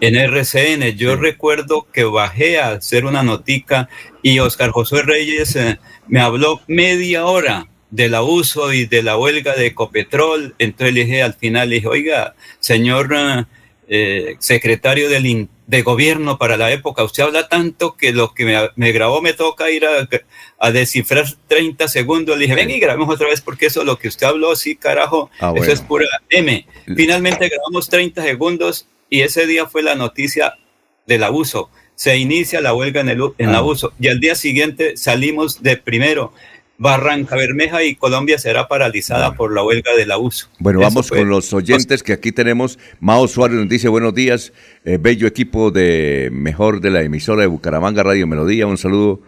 [0.00, 0.96] en RCN.
[0.96, 3.88] Yo recuerdo que bajé a hacer una notica
[4.22, 5.78] y Oscar José Reyes eh,
[6.08, 10.54] me habló media hora del abuso y de la huelga de Ecopetrol.
[10.58, 13.10] Entonces le dije al final, le dije, oiga, señor
[13.88, 18.44] eh, secretario del in- de gobierno para la época, usted habla tanto que lo que
[18.44, 20.06] me, me grabó me toca ir a,
[20.58, 22.36] a descifrar 30 segundos.
[22.36, 25.30] Le dije, ven y grabemos otra vez porque eso lo que usted habló, sí, carajo,
[25.40, 25.72] Ah, eso bueno.
[25.72, 26.66] es pura M.
[26.94, 30.54] Finalmente grabamos 30 segundos y ese día fue la noticia
[31.06, 31.70] del abuso.
[31.94, 33.58] Se inicia la huelga en el en Ah.
[33.58, 36.34] abuso y al día siguiente salimos de primero.
[36.78, 40.48] Barranca Bermeja y Colombia será paralizada por la huelga del abuso.
[40.58, 41.18] Bueno, Eso vamos fue.
[41.18, 42.78] con los oyentes que aquí tenemos.
[42.98, 44.52] Mao Suárez nos dice buenos días,
[44.84, 48.66] eh, bello equipo de mejor de la emisora de Bucaramanga Radio Melodía.
[48.66, 49.20] Un saludo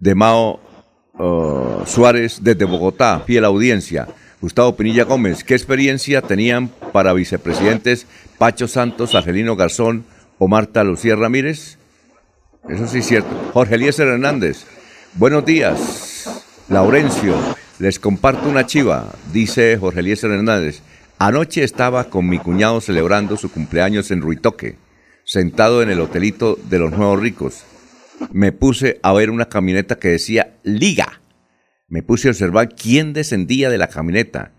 [0.00, 0.60] de Mao
[1.14, 4.08] uh, Suárez desde Bogotá, fiel audiencia.
[4.40, 10.04] Gustavo Pinilla Gómez, ¿qué experiencia tenían para vicepresidentes Pacho Santos, Angelino Garzón
[10.38, 11.78] o Marta Lucía Ramírez?
[12.68, 13.28] Eso sí es cierto.
[13.52, 14.66] Jorge Eliezer Hernández,
[15.14, 16.15] buenos días.
[16.68, 17.36] Laurencio,
[17.78, 20.82] les comparto una chiva, dice Jorge Eliezer Hernández.
[21.16, 24.74] Anoche estaba con mi cuñado celebrando su cumpleaños en Ruitoque,
[25.24, 27.62] sentado en el hotelito de los nuevos ricos.
[28.32, 31.20] Me puse a ver una camioneta que decía Liga.
[31.86, 34.50] Me puse a observar quién descendía de la camioneta.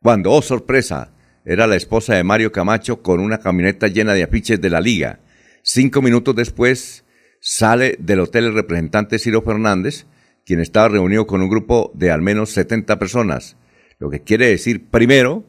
[0.00, 1.10] Cuando, oh sorpresa,
[1.44, 5.18] era la esposa de Mario Camacho con una camioneta llena de afiches de la Liga.
[5.64, 7.02] Cinco minutos después
[7.40, 10.06] sale del hotel el representante Ciro Fernández,
[10.46, 13.56] quien estaba reunido con un grupo de al menos 70 personas.
[13.98, 15.44] Lo que quiere decir, primero,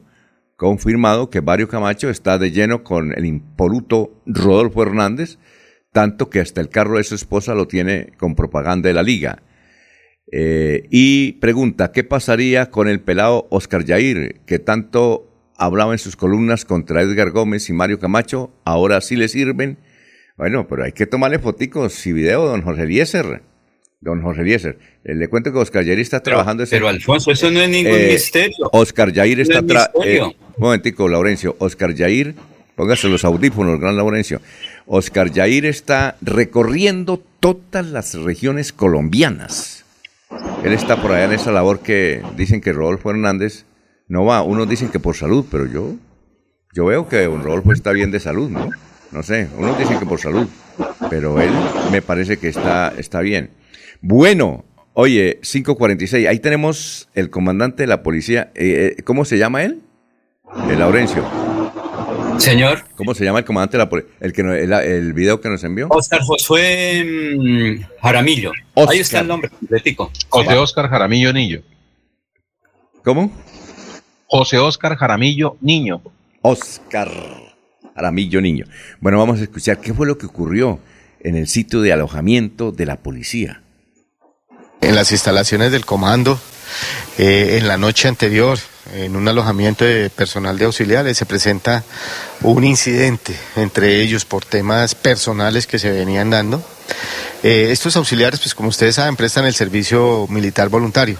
[0.56, 5.38] confirmado que Mario Camacho está de lleno con el impoluto Rodolfo Hernández,
[5.92, 9.42] tanto que hasta el carro de su esposa lo tiene con propaganda de la liga.
[10.32, 16.16] Eh, y pregunta, ¿qué pasaría con el pelado Oscar Yair, que tanto hablaba en sus
[16.16, 18.52] columnas contra Edgar Gómez y Mario Camacho?
[18.64, 19.78] Ahora sí le sirven.
[20.36, 23.47] Bueno, pero hay que tomarle foticos y video, don Jorge Eliezer.
[24.00, 24.78] Don Jorge Eliezer.
[25.04, 26.62] Eh, le cuento que Oscar Yair está trabajando...
[26.62, 28.68] ese- Pero Alfonso, eso no es ningún Eh, misterio.
[28.72, 30.26] Oscar Yair está es tra- misterio.
[30.28, 31.56] eh, un momentico, Laurencio.
[31.58, 32.34] Oscar Yair,
[32.76, 34.40] póngase los audífonos, gran Laurencio.
[34.86, 39.84] Oscar Yair está recorriendo todas las regiones colombianas.
[40.64, 43.64] Él está por allá en esa labor que dicen que Rodolfo Hernández
[44.08, 44.42] no va.
[44.42, 45.94] Unos dicen que por salud, pero yo,
[46.74, 48.70] yo veo que don Rodolfo está bien de salud, ¿no?
[49.10, 50.46] No sé, unos dicen que por salud,
[51.08, 51.50] pero él
[51.90, 53.48] me parece que está, está bien.
[54.00, 58.50] Bueno, oye, 546, ahí tenemos el comandante de la policía.
[58.54, 59.80] eh, eh, ¿Cómo se llama él?
[60.70, 61.24] El Laurencio.
[62.38, 62.84] Señor.
[62.94, 64.12] ¿Cómo se llama el comandante de la policía?
[64.20, 65.88] El, que el video que nos envió.
[65.90, 68.52] Oscar Josué mm, Jaramillo.
[68.76, 70.12] Ahí está el nombre completico.
[70.28, 71.62] José Oscar Jaramillo Niño.
[73.02, 73.32] ¿Cómo?
[74.26, 76.00] José Oscar Jaramillo Niño.
[76.42, 77.10] Oscar
[77.96, 78.66] Jaramillo Niño.
[79.00, 80.78] Bueno, vamos a escuchar qué fue lo que ocurrió
[81.20, 83.62] en el sitio de alojamiento de la policía.
[84.80, 86.38] En las instalaciones del comando.
[87.18, 88.58] eh, en la noche anterior,
[88.94, 91.82] en un alojamiento de personal de auxiliares, se presenta
[92.42, 96.62] un incidente entre ellos por temas personales que se venían dando.
[97.42, 101.18] Eh, estos auxiliares, pues como ustedes saben, prestan el servicio militar voluntario.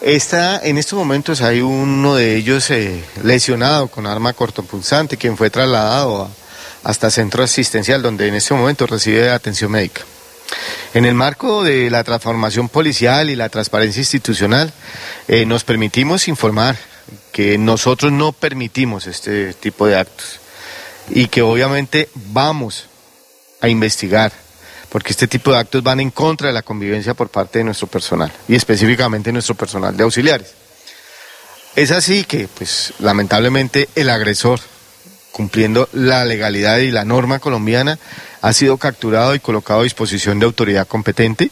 [0.00, 5.50] Está, en estos momentos hay uno de ellos eh, lesionado con arma cortopunzante, quien fue
[5.50, 6.28] trasladado
[6.82, 10.02] hasta centro asistencial, donde en este momento recibe atención médica.
[10.94, 14.72] En el marco de la transformación policial y la transparencia institucional,
[15.26, 16.76] eh, nos permitimos informar
[17.32, 20.40] que nosotros no permitimos este tipo de actos
[21.10, 22.86] y que obviamente vamos
[23.60, 24.32] a investigar,
[24.88, 27.86] porque este tipo de actos van en contra de la convivencia por parte de nuestro
[27.88, 30.54] personal y específicamente nuestro personal de auxiliares.
[31.76, 34.60] Es así que, pues, lamentablemente el agresor,
[35.32, 37.98] cumpliendo la legalidad y la norma colombiana,
[38.44, 41.50] ha sido capturado y colocado a disposición de autoridad competente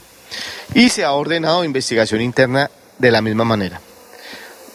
[0.75, 3.81] y se ha ordenado investigación interna de la misma manera.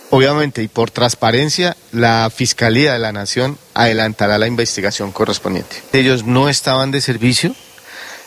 [0.09, 5.75] Obviamente, y por transparencia, la Fiscalía de la Nación adelantará la investigación correspondiente.
[5.93, 7.53] Ellos no estaban de servicio,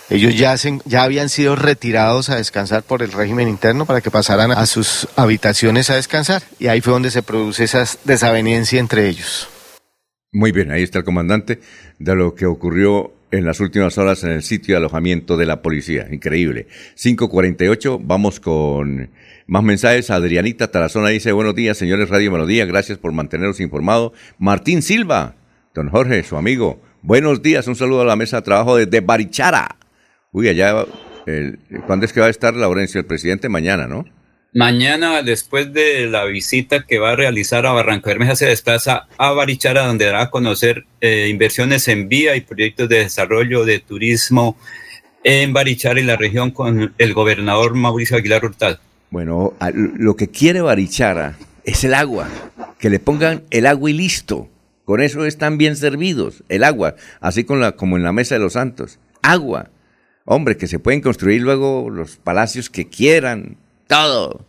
[0.09, 4.53] ellos ya, ya habían sido retirados a descansar por el régimen interno para que pasaran
[4.53, 9.49] a sus habitaciones a descansar, y ahí fue donde se produce esa desaveniencia entre ellos.
[10.30, 11.61] Muy bien, ahí está el comandante
[11.99, 15.62] de lo que ocurrió en las últimas horas en el sitio de alojamiento de la
[15.62, 16.08] policía.
[16.10, 16.66] Increíble.
[16.96, 19.10] 548, vamos con
[19.46, 20.10] más mensajes.
[20.10, 24.12] Adrianita Tarazona dice, buenos días, señores Radio Melodía, gracias por mantenernos informados.
[24.38, 25.36] Martín Silva,
[25.74, 29.76] don Jorge, su amigo, buenos días, un saludo a la mesa de trabajo desde Barichara.
[30.32, 30.86] Uy, allá,
[31.86, 33.48] ¿cuándo es que va a estar Laurencio, el presidente?
[33.48, 34.04] Mañana, ¿no?
[34.53, 39.30] Mañana, después de la visita que va a realizar a Barranca Bermeja, se desplaza a
[39.30, 44.57] Barichara, donde dará a conocer eh, inversiones en vía y proyectos de desarrollo de turismo
[45.22, 48.80] en Barichara y la región con el gobernador Mauricio Aguilar Hurtado.
[49.11, 52.28] Bueno, lo que quiere Barichara es el agua,
[52.80, 54.48] que le pongan el agua y listo.
[54.84, 58.98] Con eso están bien servidos, el agua, así como en la Mesa de los Santos.
[59.22, 59.70] Agua.
[60.24, 63.57] Hombre, que se pueden construir luego los palacios que quieran,
[63.91, 64.47] todo.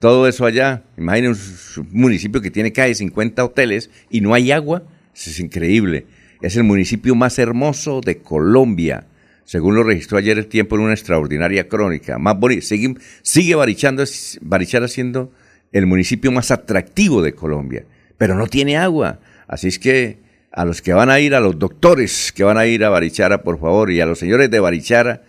[0.00, 0.82] Todo eso allá.
[0.98, 4.82] Imaginen un municipio que tiene casi 50 hoteles y no hay agua.
[5.14, 6.06] Eso es increíble.
[6.42, 9.06] Es el municipio más hermoso de Colombia
[9.50, 12.18] según lo registró ayer el tiempo en una extraordinaria crónica.
[12.18, 14.04] Más sigue, sigue Barichando,
[14.42, 15.32] Barichara siendo
[15.72, 17.84] el municipio más atractivo de Colombia,
[18.16, 19.18] pero no tiene agua.
[19.48, 20.18] Así es que
[20.52, 23.42] a los que van a ir, a los doctores que van a ir a Barichara,
[23.42, 25.22] por favor, y a los señores de Barichara,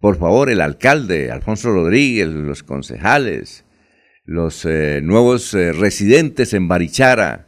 [0.00, 3.64] por favor, el alcalde, Alfonso Rodríguez, los concejales,
[4.24, 7.46] los eh, nuevos eh, residentes en Barichara,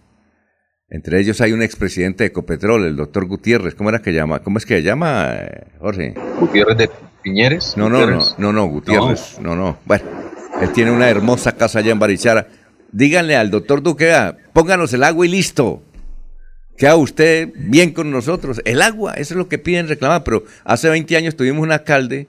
[0.93, 3.75] entre ellos hay un expresidente de Ecopetrol, el doctor Gutiérrez.
[3.75, 4.41] ¿Cómo era que llama?
[4.41, 6.13] ¿Cómo es que llama, eh, Jorge?
[6.39, 6.91] Gutiérrez de
[7.23, 7.79] Piñeres.
[7.79, 9.39] No, no, no, no, no, Gutiérrez.
[9.41, 9.57] No.
[9.57, 10.05] no, Bueno,
[10.61, 12.47] él tiene una hermosa casa allá en Barichara.
[12.93, 14.15] Díganle al doctor Duque,
[14.53, 15.83] pónganos el agua y listo.
[16.77, 18.61] Queda usted bien con nosotros.
[18.67, 20.25] El agua, eso es lo que piden reclamar.
[20.25, 22.29] Pero hace 20 años tuvimos un alcalde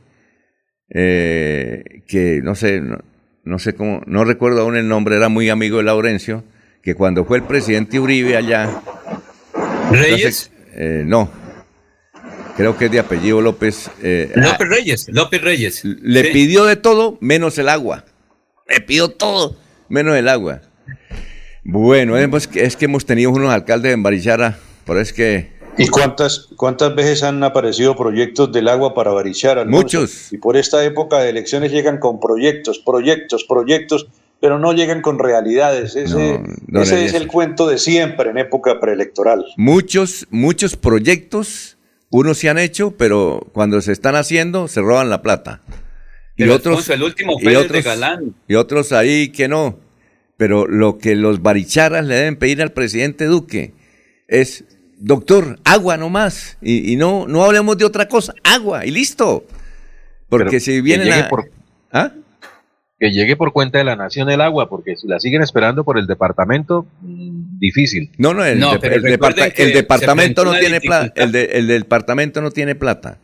[0.89, 2.99] eh, que no sé, no,
[3.43, 6.43] no sé cómo, no recuerdo aún el nombre, era muy amigo de Laurencio
[6.83, 8.81] que cuando fue el presidente Uribe allá...
[9.89, 10.51] ¿Reyes?
[10.75, 11.29] Eh, no,
[12.57, 13.89] creo que es de apellido López.
[14.01, 15.85] Eh, López ah, Reyes, López Reyes.
[15.85, 18.05] Le pidió de todo menos el agua.
[18.67, 19.55] Le pidió todo
[19.87, 20.61] menos el agua.
[21.63, 25.52] Bueno, es que, es que hemos tenido unos alcaldes en Barichara, por es que...
[25.77, 29.65] ¿Y cuántas, cuántas veces han aparecido proyectos del agua para Barichara?
[29.65, 30.31] Muchos.
[30.31, 34.07] Y por esta época de elecciones llegan con proyectos, proyectos, proyectos
[34.43, 35.95] pero no llegan con realidades.
[35.95, 36.41] Ese,
[36.73, 39.45] es el cuento de siempre en época preelectoral.
[39.55, 41.77] Muchos, muchos proyectos,
[42.09, 45.61] unos se han hecho, pero cuando se están haciendo, se roban la plata.
[46.35, 48.35] Y otros, el último y otros, de Galán.
[48.49, 49.79] y otros ahí que no.
[50.35, 53.71] Pero lo que los baricharas le deben pedir al presidente Duque
[54.27, 54.65] es,
[55.03, 56.57] doctor, agua nomás.
[56.61, 59.45] Y, y no, no hablemos de otra cosa, agua y listo.
[60.29, 61.29] Porque si viene la...
[61.91, 62.11] ¿Ah?
[62.99, 65.99] que llegue por cuenta de la nación el agua, porque si la siguen esperando por
[65.99, 68.11] el departamento, mm, difícil.
[68.17, 68.61] No, no, el,
[69.73, 71.11] departamento no tiene plata.
[71.21, 73.17] El, el, departamento no tiene plata.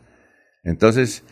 [0.64, 1.24] Entonces,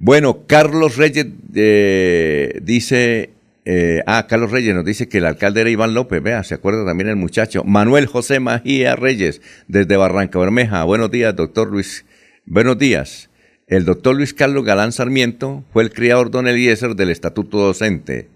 [0.00, 3.30] bueno, Carlos Reyes eh, dice,
[3.64, 6.84] eh, ah, Carlos Reyes nos dice que el alcalde era Iván López, vea, se acuerda
[6.84, 7.62] también el muchacho.
[7.64, 10.82] Manuel José Magía Reyes, desde Barranca Bermeja.
[10.84, 12.04] Buenos días, doctor Luis.
[12.44, 13.30] Buenos días.
[13.68, 18.28] El doctor Luis Carlos Galán Sarmiento fue el criador don Eliezer del Estatuto Docente.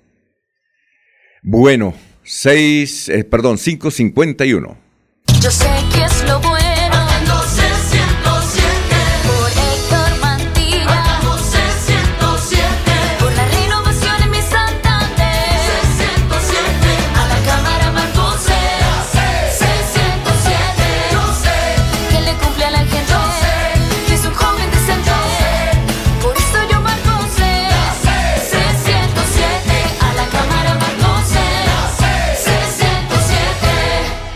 [1.42, 4.78] Bueno, seis, eh, perdón, 551.
[5.42, 5.95] Yo sé que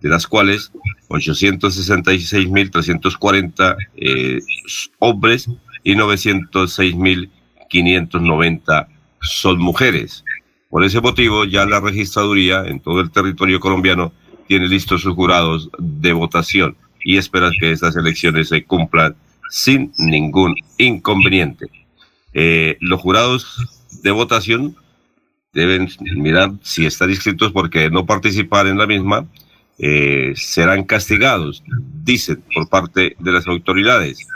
[0.00, 0.70] de las cuales
[1.08, 4.38] 866.340 eh,
[5.00, 5.50] hombres
[5.82, 8.86] y 906.590
[9.20, 10.22] son mujeres.
[10.68, 14.12] Por ese motivo, ya la registraduría en todo el territorio colombiano
[14.46, 19.16] tiene listos sus jurados de votación y espera que estas elecciones se cumplan
[19.50, 21.66] sin ningún inconveniente.
[22.34, 24.76] Eh, los jurados de votación
[25.52, 29.26] deben mirar si están inscritos porque no participar en la misma
[29.78, 31.62] eh, serán castigados,
[32.04, 34.26] dicen por parte de las autoridades.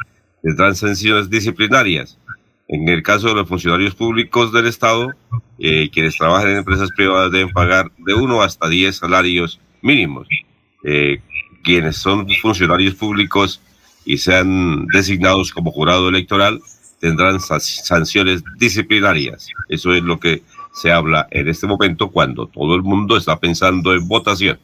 [0.43, 2.19] Tendrán sanciones disciplinarias.
[2.67, 5.15] En el caso de los funcionarios públicos del Estado,
[5.59, 10.27] eh, quienes trabajan en empresas privadas deben pagar de 1 hasta 10 salarios mínimos.
[10.83, 11.21] Eh,
[11.63, 13.61] quienes son funcionarios públicos
[14.05, 16.61] y sean designados como jurado electoral
[17.05, 19.49] tendrán sa- sanciones disciplinarias.
[19.69, 20.43] Eso es lo que
[20.73, 24.59] se habla en este momento cuando todo el mundo está pensando en votación.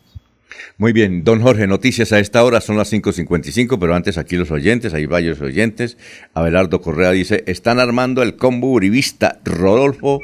[0.79, 4.51] Muy bien, don Jorge, noticias a esta hora son las 5.55, pero antes aquí los
[4.51, 5.99] oyentes, hay varios oyentes.
[6.35, 10.21] Abelardo Correa dice, están armando el combo uribista Rodolfo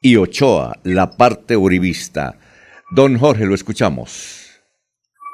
[0.00, 2.38] y Ochoa, la parte uribista.
[2.92, 4.41] Don Jorge, lo escuchamos.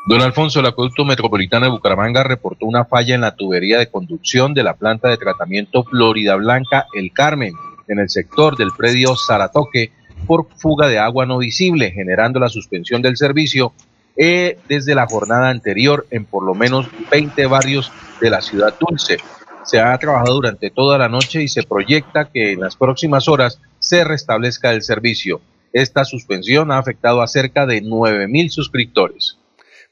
[0.06, 4.54] Don Alfonso, el acueducto metropolitano de Bucaramanga reportó una falla en la tubería de conducción
[4.54, 7.52] de la planta de tratamiento Florida Blanca El Carmen,
[7.88, 9.92] en el sector del predio Zaratoque,
[10.26, 13.72] por fuga de agua no visible, generando la suspensión del servicio
[14.16, 19.18] eh, desde la jornada anterior en por lo menos 20 barrios de la ciudad dulce.
[19.64, 23.60] Se ha trabajado durante toda la noche y se proyecta que en las próximas horas
[23.78, 25.40] se restablezca el servicio.
[25.72, 29.37] Esta suspensión ha afectado a cerca de 9 mil suscriptores.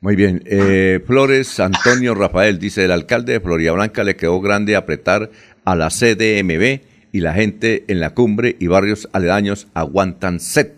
[0.01, 4.77] Muy bien, eh, Flores Antonio Rafael dice, el alcalde de Florida Blanca le quedó grande
[4.77, 5.31] apretar
[5.65, 6.81] a la CDMB
[7.13, 10.73] y la gente en la cumbre y barrios aledaños aguantan sed.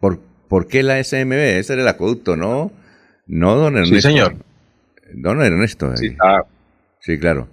[0.00, 1.32] ¿Por, por qué la SMB?
[1.58, 2.72] Ese era el acueducto, ¿no?
[3.26, 3.96] No, don Ernesto.
[3.96, 4.36] Sí, señor.
[5.12, 5.92] Don Ernesto.
[5.92, 5.96] eh.
[5.98, 6.42] Sí, ah,
[7.00, 7.48] Sí, claro.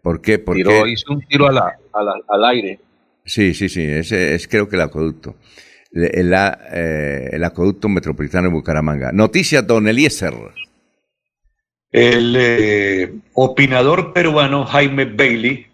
[0.00, 0.38] ¿Por qué?
[0.38, 0.90] ¿Por tiró- qué?
[0.92, 2.80] hizo un tiro a la- a la- al aire.
[3.26, 5.36] Sí, sí, sí, ese es creo que el acueducto.
[5.94, 9.12] El, eh, el acueducto metropolitano de Bucaramanga.
[9.12, 10.34] Noticias, don Eliezer.
[11.92, 15.64] El eh, opinador peruano Jaime Bailey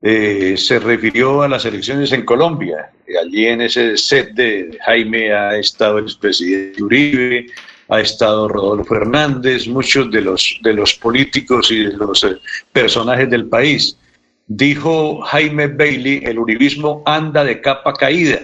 [0.00, 2.90] eh, se refirió a las elecciones en Colombia.
[3.22, 7.46] Allí en ese set de Jaime ha estado el expresidente Uribe,
[7.88, 12.36] ha estado Rodolfo Hernández, muchos de los, de los políticos y de los eh,
[12.72, 13.98] personajes del país.
[14.46, 18.40] Dijo Jaime Bailey, el uribismo anda de capa caída.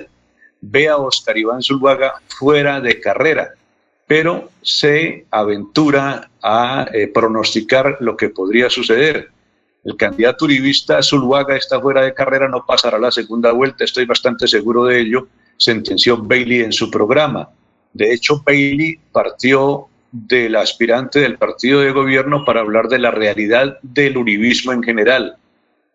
[0.61, 3.55] Ve a Oscar Iván Zuluaga fuera de carrera
[4.11, 9.29] pero se aventura a eh, pronosticar lo que podría suceder.
[9.85, 14.49] El candidato uribista Zuluaga está fuera de carrera, no pasará la segunda vuelta, estoy bastante
[14.49, 17.51] seguro de ello, sentenció Bailey en su programa.
[17.93, 23.79] De hecho, Bailey partió del aspirante del partido de gobierno para hablar de la realidad
[23.81, 25.37] del uribismo en general.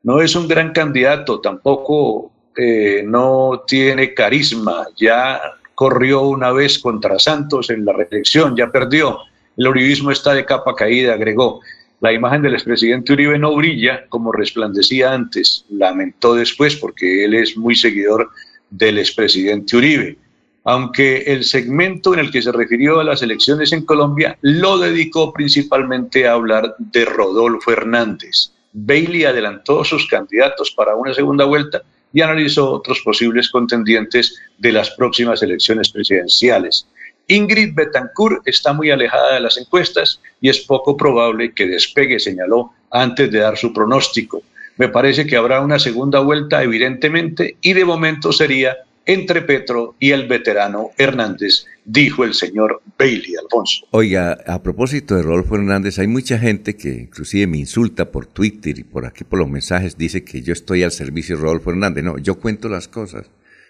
[0.03, 5.41] No es un gran candidato, tampoco eh, no tiene carisma, ya
[5.73, 9.19] corrió una vez contra Santos en la reelección, ya perdió.
[9.57, 11.61] El uribismo está de capa caída, agregó.
[12.01, 17.57] La imagen del expresidente Uribe no brilla como resplandecía antes, lamentó después porque él es
[17.57, 18.29] muy seguidor
[18.69, 20.17] del expresidente Uribe
[20.65, 25.31] aunque el segmento en el que se refirió a las elecciones en Colombia lo dedicó
[25.31, 28.51] principalmente a hablar de Rodolfo Hernández.
[28.73, 31.83] Bailey adelantó sus candidatos para una segunda vuelta
[32.15, 36.87] y analizó otros posibles contendientes de las próximas elecciones presidenciales.
[37.27, 42.71] Ingrid Betancourt está muy alejada de las encuestas y es poco probable que despegue, señaló
[42.89, 44.43] antes de dar su pronóstico.
[44.77, 50.11] Me parece que habrá una segunda vuelta, evidentemente, y de momento sería entre Petro y
[50.11, 53.85] el veterano Hernández, dijo el señor Bailey Alfonso.
[53.91, 58.79] Oiga, a propósito de Rodolfo Hernández, hay mucha gente que inclusive me insulta por Twitter
[58.79, 62.03] y por aquí por los mensajes, dice que yo estoy al servicio de Rodolfo Hernández.
[62.03, 63.29] No, yo cuento las cosas.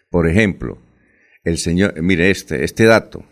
[0.10, 0.78] Por ejemplo,
[1.44, 3.26] el señor, mire este, este dato,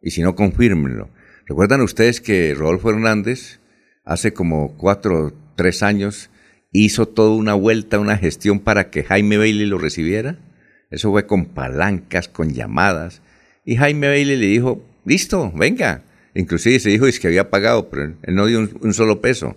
[0.00, 1.10] y si no, confírmenlo.
[1.46, 3.58] ¿Recuerdan ustedes que Rodolfo Hernández
[4.04, 6.30] hace como cuatro o tres años
[6.72, 10.38] hizo toda una vuelta, una gestión para que Jaime Bailey lo recibiera?
[10.90, 13.22] Eso fue con palancas, con llamadas.
[13.64, 16.02] Y Jaime Bailey le dijo, listo, venga.
[16.34, 19.56] Inclusive se dijo es que había pagado, pero él no dio un, solo peso.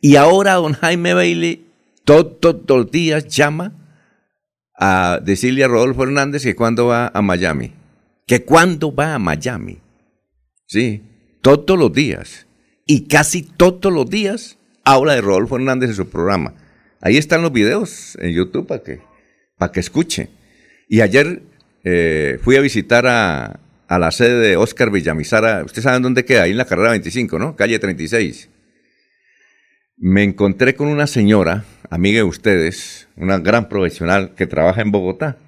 [0.00, 1.66] Y ahora don Jaime Bailey
[2.04, 3.74] todos los días llama
[4.74, 7.74] a decirle a Rodolfo Hernández que cuándo va a Miami.
[8.26, 9.78] Que cuándo va a Miami.
[10.66, 11.02] Sí,
[11.42, 12.46] todos los días.
[12.86, 16.54] Y casi todos los días habla de Rodolfo Hernández en su programa.
[17.00, 19.00] Ahí están los videos en YouTube para que,
[19.58, 20.28] para que escuche.
[20.92, 21.44] Y ayer
[21.84, 25.62] eh, fui a visitar a, la sede de Oscar Villamizara.
[25.64, 27.54] Ustedes saben dónde queda, ahí en la carrera 25, ¿no?
[27.54, 28.50] Calle 36.
[29.96, 35.38] Me encontré con una señora, amiga de ustedes, una gran profesional que trabaja en Bogotá.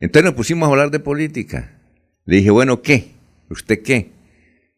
[0.00, 1.78] Entonces nos pusimos a hablar de política.
[2.24, 3.10] Le dije, bueno, ¿qué?
[3.50, 4.12] ¿Usted qué?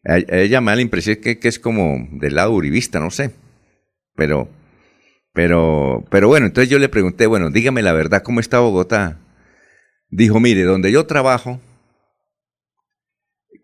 [0.03, 3.31] ella me da la impresión que, que es como del lado uribista, no sé.
[4.15, 4.49] Pero,
[5.33, 9.21] pero, pero bueno, entonces yo le pregunté, bueno, dígame la verdad, ¿cómo está Bogotá?
[10.09, 11.59] Dijo, mire, donde yo trabajo,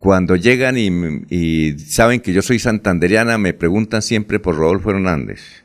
[0.04, 5.64] cuando llegan y, saben que yo soy santanderiana, me preguntan siempre por Rodolfo Hernández.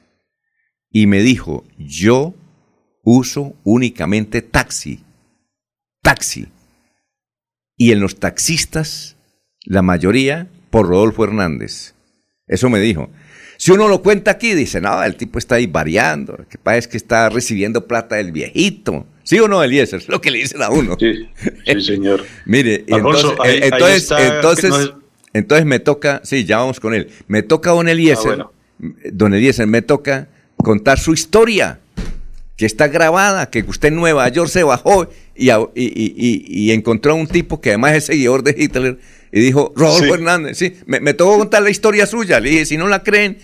[0.91, 2.35] Y me dijo, yo
[3.03, 5.03] uso únicamente taxi,
[6.03, 6.47] taxi.
[7.77, 9.17] Y en los taxistas,
[9.65, 11.95] la mayoría por Rodolfo Hernández.
[12.47, 13.11] Eso me dijo.
[13.57, 16.79] Si uno lo cuenta aquí, dice, no, el tipo está ahí variando, lo que pasa
[16.79, 19.05] es que está recibiendo plata del viejito.
[19.29, 20.01] ¿Sí o no, Eliezer?
[20.03, 20.97] Es lo que le dicen a uno.
[20.99, 21.29] Sí,
[21.67, 22.25] sí señor.
[22.47, 23.31] Mire, entonces,
[23.63, 24.93] entonces, entonces,
[25.35, 28.51] entonces, me toca, sí, ya vamos con él, me toca don Eliezer, ah,
[29.13, 31.79] don Eliezer, me toca contar su historia,
[32.57, 37.27] que está grabada, que usted en Nueva York se bajó y, y, encontró a un
[37.27, 38.99] tipo que además es seguidor de Hitler
[39.31, 42.41] y dijo, Rodolfo Hernández, sí, me, me tocó contar la historia suya.
[42.41, 43.37] Le dije, si no la creen,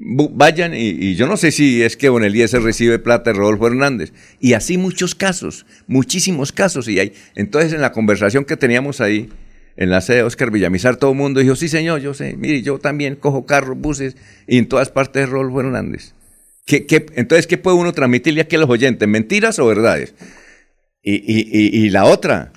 [0.00, 2.08] vayan, y, yo no sé si es que
[2.48, 4.12] se recibe plata de Rodolfo Hernández.
[4.40, 6.88] Y así muchos casos, muchísimos casos.
[6.88, 9.28] Y hay, entonces en la conversación que teníamos ahí,
[9.76, 12.62] en la sede de Oscar Villamizar, todo el mundo dijo, sí señor, yo sé, mire,
[12.62, 16.14] yo también cojo carros, buses, y en todas partes de Rodolfo Hernández.
[16.66, 19.08] ¿Qué, qué, entonces, ¿qué puede uno transmitirle aquí a los oyentes?
[19.08, 20.14] ¿Mentiras o verdades?
[21.02, 22.52] Y, y, y la otra,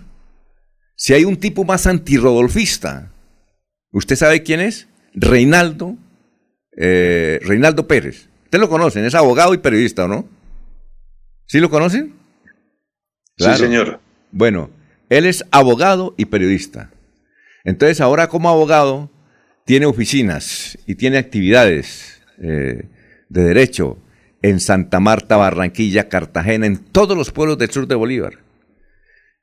[0.96, 3.14] si hay un tipo más antirrodolfista,
[3.92, 4.88] ¿usted sabe quién es?
[5.14, 5.98] Reinaldo,
[6.78, 8.30] eh, Reinaldo Pérez.
[8.46, 10.28] Usted lo conocen, es abogado y periodista, ¿no?
[11.48, 12.14] ¿Sí lo conocen?
[13.38, 14.00] Sí, señor.
[14.32, 14.70] Bueno,
[15.10, 16.92] él es abogado y periodista.
[17.64, 19.10] Entonces, ahora como abogado,
[19.66, 22.90] tiene oficinas y tiene actividades eh,
[23.30, 23.98] de derecho
[24.42, 28.40] en Santa Marta, Barranquilla, Cartagena, en todos los pueblos del sur de Bolívar.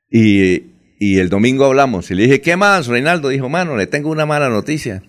[0.09, 0.69] Y
[0.99, 3.29] y el domingo hablamos y le dije, ¿qué más, Reinaldo?
[3.29, 5.01] Dijo, mano, le tengo una mala noticia.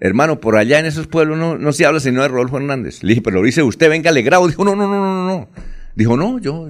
[0.00, 3.02] Hermano, por allá en esos pueblos no, no se habla sino de Rodolfo Hernández.
[3.02, 4.46] Le dije, pero lo dice usted, venga alegrado.
[4.46, 5.48] Dijo, no, no, no, no, no.
[5.94, 6.68] Dijo, no, yo,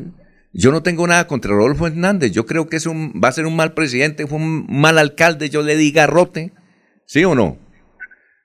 [0.52, 2.32] yo no tengo nada contra Rodolfo Hernández.
[2.32, 5.50] Yo creo que es un, va a ser un mal presidente, fue un mal alcalde.
[5.50, 6.52] Yo le di garrote.
[7.06, 7.58] ¿Sí o no?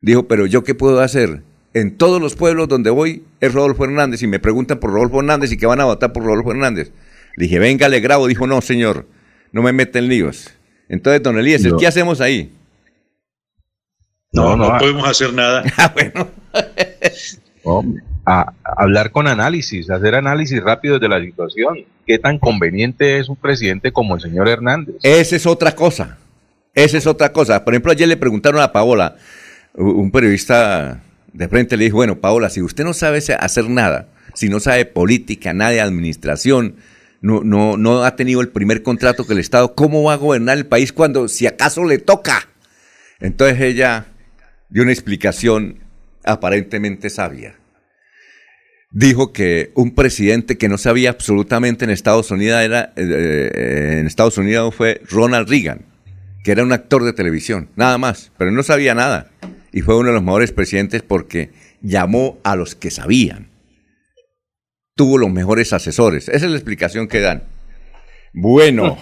[0.02, 1.44] Dijo, pero yo qué puedo hacer?
[1.74, 5.52] En todos los pueblos donde voy es Rodolfo Hernández y me preguntan por Rodolfo Hernández
[5.52, 6.92] y que van a votar por Rodolfo Hernández.
[7.36, 8.26] Le dije, venga alegrado.
[8.28, 9.06] Dijo, no, señor
[9.52, 10.52] no me meten líos.
[10.88, 12.52] Entonces, don Elías, ¿qué hacemos ahí?
[14.32, 15.64] No, no, podemos hacer nada.
[15.78, 17.92] ah, bueno.
[18.26, 21.80] a, hablar con análisis, hacer análisis rápido de la situación.
[22.06, 24.96] ¿Qué tan conveniente es un presidente como el señor Hernández?
[25.02, 26.18] Esa es otra cosa.
[26.76, 27.66] Esa es otra cosa.
[27.66, 29.16] Por ejemplo, ayer le preguntaron a Paola,
[29.74, 31.02] un periodista
[31.34, 34.86] de frente le dijo, bueno, Paola, si usted no sabe hacer nada, si no sabe
[34.86, 36.76] política, nada de administración,
[37.22, 40.58] no, no, no ha tenido el primer contrato que el Estado, ¿cómo va a gobernar
[40.58, 42.48] el país cuando, si acaso le toca?
[43.20, 44.06] Entonces ella
[44.70, 45.80] dio una explicación
[46.24, 47.56] aparentemente sabia.
[48.92, 54.08] Dijo que un presidente que no sabía absolutamente en Estados Unidos era eh, eh, en
[54.08, 55.82] Estados Unidos fue Ronald Reagan,
[56.44, 59.30] que era un actor de televisión, nada más, pero no sabía nada
[59.72, 61.52] y fue uno de los mejores presidentes porque
[61.82, 63.50] llamó a los que sabían.
[64.96, 66.28] Tuvo los mejores asesores.
[66.28, 67.44] Esa es la explicación que dan.
[68.34, 68.98] Bueno,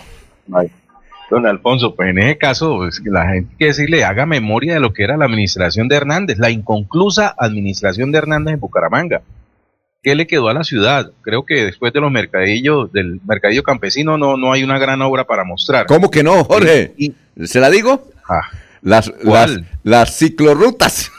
[1.29, 4.79] Don Alfonso, pues en ese caso, pues, que la gente que decirle, haga memoria de
[4.79, 9.21] lo que era la administración de Hernández, la inconclusa administración de Hernández en Bucaramanga.
[10.01, 11.11] ¿Qué le quedó a la ciudad?
[11.21, 15.25] Creo que después de los mercadillos, del mercadillo campesino, no, no hay una gran obra
[15.25, 15.85] para mostrar.
[15.85, 16.93] ¿cómo que no, Jorge?
[17.43, 18.07] ¿Se la digo?
[18.81, 19.67] Las, las, ¿Cuál?
[19.83, 21.11] las ciclorrutas.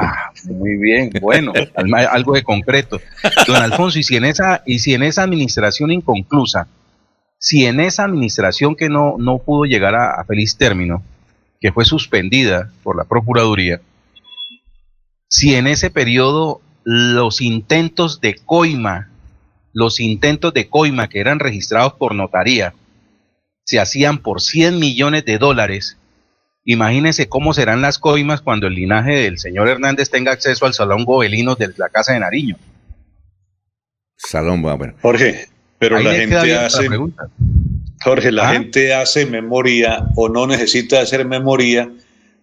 [0.00, 3.00] Ah, muy bien, bueno, al- algo de concreto.
[3.46, 6.66] Don Alfonso, y si en esa, y si en esa administración inconclusa,
[7.38, 11.02] si en esa administración que no, no pudo llegar a, a feliz término,
[11.60, 13.80] que fue suspendida por la Procuraduría,
[15.28, 19.10] si en ese periodo los intentos de coima,
[19.72, 22.74] los intentos de coima que eran registrados por notaría,
[23.64, 25.98] se hacían por 100 millones de dólares,
[26.68, 31.04] Imagínense cómo serán las coimas cuando el linaje del señor Hernández tenga acceso al salón
[31.04, 32.56] gobelino de la Casa de Nariño.
[34.16, 34.94] Salón, bueno.
[35.00, 35.46] Jorge,
[35.78, 36.88] pero Ahí la gente la hace.
[38.02, 38.52] Jorge, la ¿Ah?
[38.52, 41.90] gente hace memoria o no necesita hacer memoria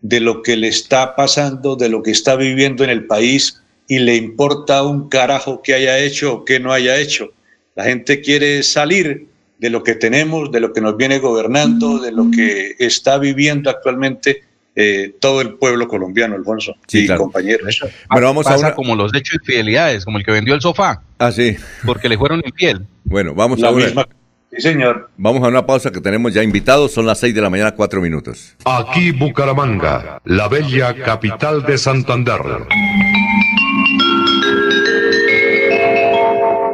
[0.01, 3.99] de lo que le está pasando, de lo que está viviendo en el país y
[3.99, 7.31] le importa un carajo que haya hecho o que no haya hecho.
[7.75, 9.27] La gente quiere salir
[9.59, 13.69] de lo que tenemos, de lo que nos viene gobernando, de lo que está viviendo
[13.69, 14.43] actualmente
[14.75, 17.79] eh, todo el pueblo colombiano, Alfonso y compañeros.
[18.09, 20.61] Bueno, vamos a Pasa una- como los hechos de infidelidades, como el que vendió el
[20.61, 21.55] sofá, Ah, sí.
[21.85, 22.85] porque le fueron infiel.
[23.03, 24.07] Bueno, vamos La a una, misma-
[24.51, 25.09] Sí, señor.
[25.17, 26.91] vamos a una pausa que tenemos ya invitados.
[26.93, 28.55] Son las 6 de la mañana, 4 minutos.
[28.65, 32.39] Aquí Bucaramanga, la bella capital de Santander.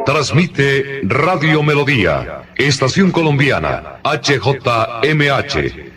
[0.06, 5.89] Transmite Radio Melodía, Estación Colombiana, HJMH,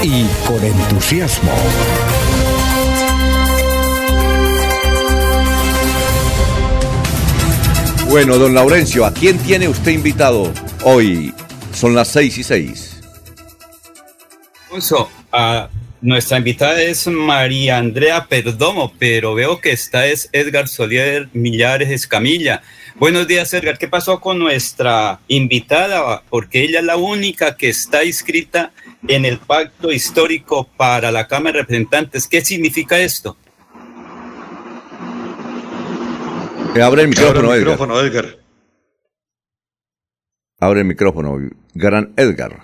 [0.01, 1.51] y con entusiasmo.
[8.07, 10.53] Bueno, don Laurencio, ¿a quién tiene usted invitado
[10.86, 11.34] hoy?
[11.73, 13.01] Son las 6 y 6.
[14.63, 15.67] Alfonso, ah,
[16.04, 22.62] nuestra invitada es María Andrea Perdomo, pero veo que está es Edgar Solier Millares Escamilla.
[22.95, 23.78] Buenos días, Edgar.
[23.78, 26.22] ¿Qué pasó con nuestra invitada?
[26.30, 28.72] Porque ella es la única que está inscrita
[29.08, 32.28] en el pacto histórico para la Cámara de Representantes.
[32.28, 33.36] ¿Qué significa esto?
[36.76, 37.72] Eh, Abre el micrófono, Abre el Edgar.
[37.72, 38.38] micrófono, Edgar.
[40.60, 41.38] Abre el micrófono,
[41.74, 42.60] gran Edgar.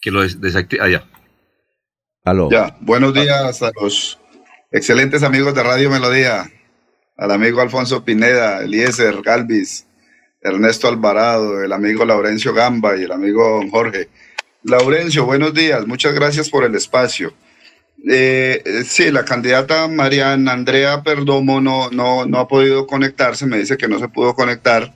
[0.00, 0.82] Que lo des- desactive.
[0.82, 1.04] Allá.
[2.22, 2.50] Aló.
[2.50, 4.18] Ya, buenos días a los
[4.70, 6.50] excelentes amigos de Radio Melodía.
[7.16, 9.86] al amigo Alfonso Pineda, Eliezer Galvis,
[10.42, 14.08] Ernesto Alvarado, el amigo Laurencio Gamba y el amigo Jorge.
[14.62, 17.32] Laurencio, buenos días, muchas gracias por el espacio.
[18.08, 23.58] Eh, eh, sí, la candidata Mariana Andrea Perdomo no, no, no ha podido conectarse, me
[23.58, 24.94] dice que no se pudo conectar.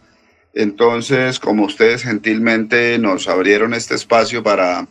[0.54, 4.86] Entonces, como ustedes gentilmente nos abrieron este espacio para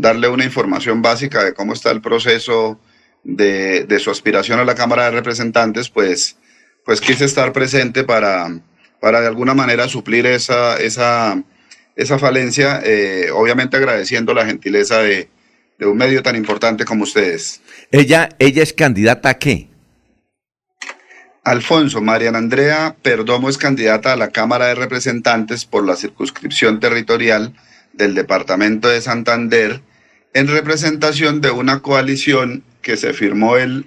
[0.00, 2.80] darle una información básica de cómo está el proceso
[3.22, 6.36] de, de su aspiración a la Cámara de Representantes, pues,
[6.84, 8.48] pues quise estar presente para,
[9.00, 11.42] para de alguna manera suplir esa, esa,
[11.96, 15.28] esa falencia, eh, obviamente agradeciendo la gentileza de,
[15.78, 17.60] de un medio tan importante como ustedes.
[17.90, 19.68] ¿Ella, ella es candidata a qué?
[21.44, 27.54] Alfonso, Mariana Andrea Perdomo es candidata a la Cámara de Representantes por la circunscripción territorial
[27.92, 29.82] del Departamento de Santander
[30.32, 33.86] en representación de una coalición que se firmó el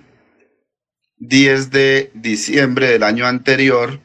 [1.19, 3.99] 10 de diciembre del año anterior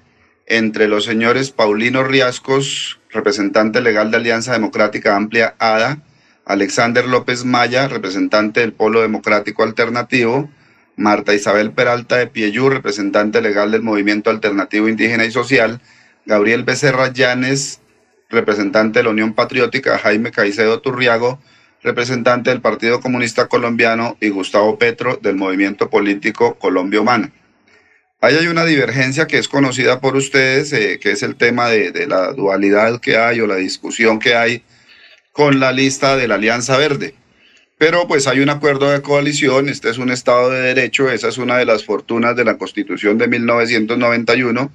[0.47, 5.99] entre los señores Paulino Riascos, representante legal de Alianza Democrática Amplia ADA,
[6.45, 10.49] Alexander López Maya, representante del Polo Democrático Alternativo,
[10.97, 15.81] Marta Isabel Peralta de Pieyú, representante legal del Movimiento Alternativo Indígena y Social,
[16.25, 17.81] Gabriel Becerra Llanes,
[18.31, 21.41] representante de la Unión Patriótica, Jaime Caicedo Turriago,
[21.83, 27.33] representante del Partido Comunista Colombiano, y Gustavo Petro, del Movimiento Político Colombia Humana.
[28.21, 32.07] Ahí hay una divergencia que es conocida por ustedes, eh, que es el tema de,
[32.09, 34.65] la dualidad que hay o la discusión que hay
[35.31, 37.15] con la lista de la Alianza Verde.
[37.79, 41.39] Pero pues hay un acuerdo de coalición, este es un Estado de Derecho, esa es
[41.39, 44.73] una de las fortunas de la Constitución de 1991,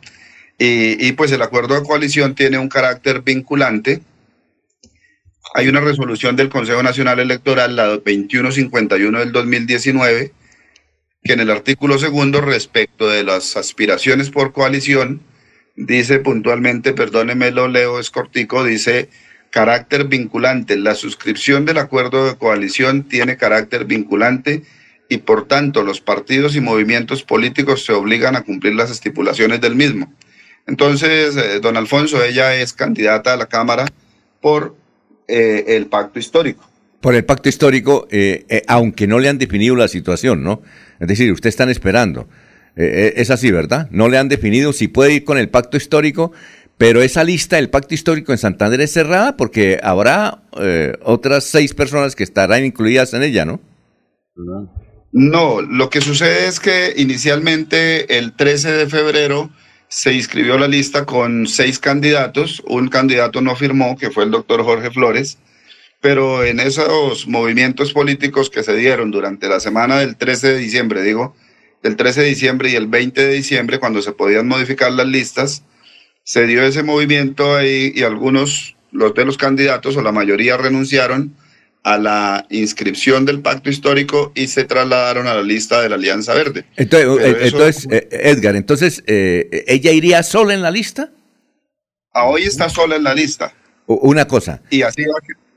[0.58, 4.00] y, y pues el acuerdo de coalición tiene un carácter vinculante.
[5.56, 10.32] Hay una resolución del Consejo Nacional Electoral, la 2151 del 2019,
[11.24, 15.22] que en el artículo segundo respecto de las aspiraciones por coalición,
[15.76, 19.10] dice puntualmente, perdóneme, lo leo, es cortico, dice
[19.52, 20.76] carácter vinculante.
[20.76, 24.64] La suscripción del acuerdo de coalición tiene carácter vinculante
[25.08, 29.76] y por tanto los partidos y movimientos políticos se obligan a cumplir las estipulaciones del
[29.76, 30.12] mismo.
[30.66, 33.86] Entonces, eh, don Alfonso, ella es candidata a la Cámara
[34.42, 34.76] por
[35.28, 36.70] eh, el pacto histórico.
[37.02, 40.62] Por el pacto histórico, eh, eh, aunque no le han definido la situación, ¿no?
[41.00, 42.28] Es decir, ustedes están esperando.
[42.76, 43.88] Eh, eh, es así, ¿verdad?
[43.92, 46.32] No le han definido si puede ir con el pacto histórico,
[46.78, 51.74] pero esa lista del pacto histórico en Santander es cerrada porque habrá eh, otras seis
[51.74, 53.60] personas que estarán incluidas en ella, ¿no?
[55.12, 59.52] No, lo que sucede es que inicialmente el 13 de febrero
[59.94, 64.64] se inscribió la lista con seis candidatos, un candidato no firmó, que fue el doctor
[64.64, 65.38] Jorge Flores,
[66.02, 71.04] pero en esos movimientos políticos que se dieron durante la semana del 13 de diciembre,
[71.04, 71.36] digo,
[71.84, 75.64] del 13 de diciembre y el 20 de diciembre, cuando se podían modificar las listas,
[76.24, 81.36] se dio ese movimiento ahí y algunos, los de los candidatos o la mayoría renunciaron
[81.84, 86.34] a la inscripción del pacto histórico y se trasladaron a la lista de la Alianza
[86.34, 86.64] Verde.
[86.78, 91.12] Entonces, eh, eso- eh, Edgar, entonces, eh, ¿ella iría sola en la lista?
[92.16, 93.54] a hoy está sola en la lista
[93.88, 95.16] Una cosa, y así va,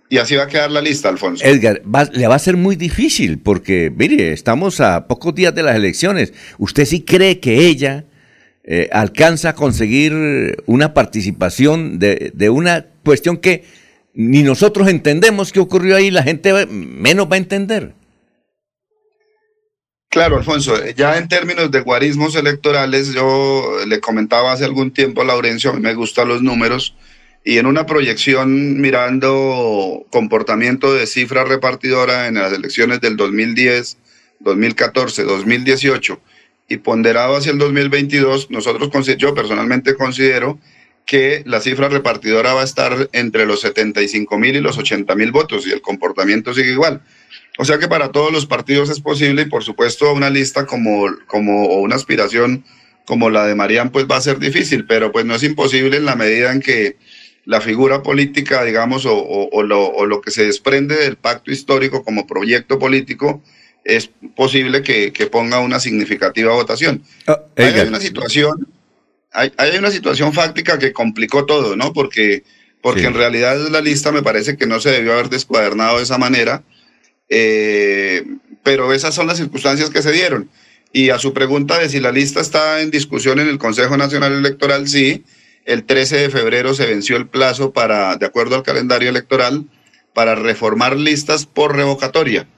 [0.09, 1.45] y así va a quedar la lista, Alfonso.
[1.45, 5.63] Edgar, va- le va a ser muy difícil porque, mire, estamos a pocos días de
[5.63, 6.33] las elecciones.
[6.59, 8.05] ¿Usted sí cree que ella
[8.65, 10.13] eh, alcanza a conseguir
[10.67, 13.63] una participación de, de una cuestión que
[14.19, 17.93] ni nosotros entendemos qué ocurrió ahí, la gente menos va a entender?
[20.09, 25.21] Claro, Alfonso, eh, ya en términos de guarismos electorales, yo le comentaba hace algún tiempo
[25.21, 26.97] a Laurencio, a mí me gustan los números,
[27.45, 33.99] y en una proyección mirando comportamiento de cifra repartidora en las elecciones del 2010,
[34.41, 36.21] 2014, 2018
[36.69, 40.59] y ponderado hacia el 2022, nosotros, yo personalmente considero
[41.07, 45.31] que la cifra repartidora va a estar entre los 75 mil y los 80 mil
[45.33, 47.01] votos y el comportamiento sigue igual.
[47.59, 51.07] O sea que para todos los partidos es posible y por supuesto una lista como,
[51.27, 52.65] como o una aspiración
[53.07, 56.05] como la de Marían pues va a ser difícil, pero pues no es imposible en
[56.05, 56.97] la medida en que
[57.45, 61.53] la figura política, digamos, o, o- o lo, o lo que se desprende del pacto
[61.53, 63.41] histórico como proyecto político,
[63.85, 67.05] es posible que, que ponga una significativa votación.
[67.55, 67.83] Edgar.
[67.83, 68.67] hay una situación,
[69.37, 71.93] hay, hay una situación fáctica que complicó todo, ¿no?
[71.93, 72.43] Porque,
[72.81, 73.07] porque Sí.
[73.07, 76.63] en realidad la lista me parece que no se debió haber descuadernado de esa manera,
[77.29, 78.25] eh,
[78.63, 80.51] pero esas son las circunstancias que se dieron.
[80.93, 84.33] Y a su pregunta de si la lista está en discusión en el Consejo Nacional
[84.33, 85.25] Electoral, sí,
[85.65, 89.65] el 13 de febrero se venció el plazo para, de acuerdo al calendario electoral,
[90.15, 92.49] para reformar listas por revocatoria.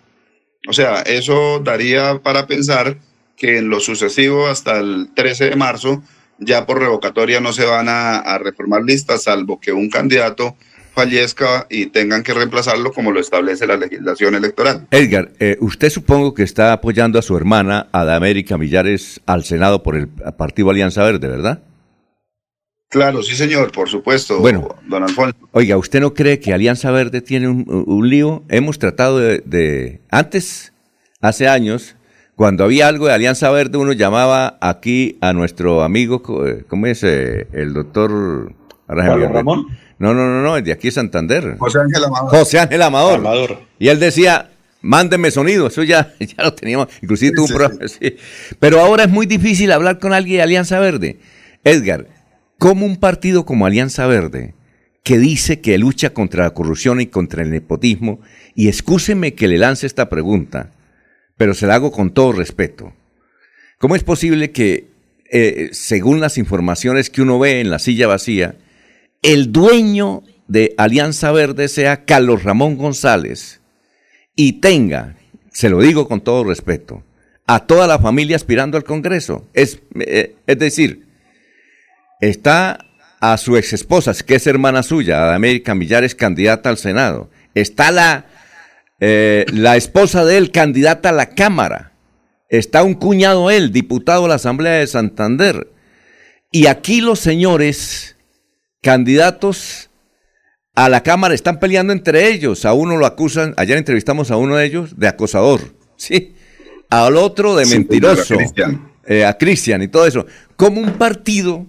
[0.69, 2.99] O sea, eso daría para pensar
[3.37, 6.03] que en lo sucesivo hasta el 13 de marzo
[6.39, 10.57] ya por revocatoria no se van a, a reformar listas, salvo que un candidato
[10.95, 14.89] fallezca y tengan que reemplazarlo como lo establece la legislación electoral.
[14.91, 19.83] Edgar, eh, usted supongo que está apoyando a su hermana, a América Millares, al Senado
[19.85, 21.63] por el Partido Alianza Verde, ¿verdad?
[22.91, 24.75] Claro, sí señor, por supuesto, Bueno.
[24.87, 25.37] don Alfonso.
[25.53, 28.43] Oiga, ¿usted no cree que Alianza Verde tiene un, un lío?
[28.49, 30.73] Hemos tratado de, de- Antes,
[31.21, 31.97] hace años,
[32.39, 37.03] cuando había algo de Alianza Verde, uno llamaba aquí a nuestro amigo, eh, ¿cómo es?
[37.03, 38.55] Eh, el doctor...
[38.87, 39.33] ahora se me ¿Carlos olvidó.
[39.33, 39.67] Ramón?
[39.99, 41.57] No, no, no, no, el de aquí de Santander.
[41.59, 42.31] José Ángel Amador.
[42.31, 43.59] José Ángel Amador.
[43.81, 44.51] Y él decía,
[44.83, 48.15] mándenme sonido, eso ya, ya lo teníamos, inclusive tuvo un programa, sí.
[48.61, 51.19] Pero ahora es muy difícil hablar con alguien de Alianza Verde.
[51.65, 52.07] Edgar,
[52.57, 54.55] ¿cómo un partido como Alianza Verde,
[55.03, 58.21] que dice que lucha contra la corrupción y contra el nepotismo,
[58.55, 60.71] y excúseme que le lance esta pregunta,
[61.39, 62.93] pero se la hago con todo respeto,
[63.79, 64.89] ¿cómo es posible que,
[65.31, 68.57] eh, según las informaciones que uno ve en la silla vacía,
[69.23, 73.61] el dueño de Alianza Verde sea Carlos Ramón González
[74.37, 75.17] y tenga,
[75.51, 77.03] se lo digo con todo respeto,
[77.47, 79.47] a toda la familia aspirando al Congreso.
[79.55, 81.07] Es, eh, es decir,
[82.21, 82.85] está
[83.21, 87.31] a su ex esposa, que es hermana suya, América Millares, candidata al Senado.
[87.55, 88.27] Está la,
[89.01, 91.93] eh, la esposa de él, candidata a la Cámara.
[92.49, 95.71] Está un cuñado él, diputado a la Asamblea de Santander.
[96.51, 98.17] Y aquí los señores
[98.83, 99.91] candidatos
[100.75, 102.65] a la Cámara están peleando entre ellos.
[102.65, 105.61] A uno lo acusan, ayer entrevistamos a uno de ellos de acosador,
[105.97, 106.35] ¿sí?
[106.91, 108.93] Al otro de mentiroso, a Cristian.
[109.07, 110.25] eh, a Cristian y todo eso.
[110.57, 111.67] ¿Cómo un partido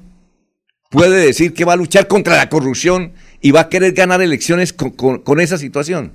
[0.90, 3.12] puede decir que va a luchar contra la corrupción
[3.42, 6.14] y va a querer ganar elecciones con, con- con esa situación?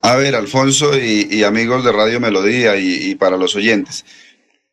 [0.00, 4.04] A ver, Alfonso y, amigos de Radio Melodía y, para los oyentes.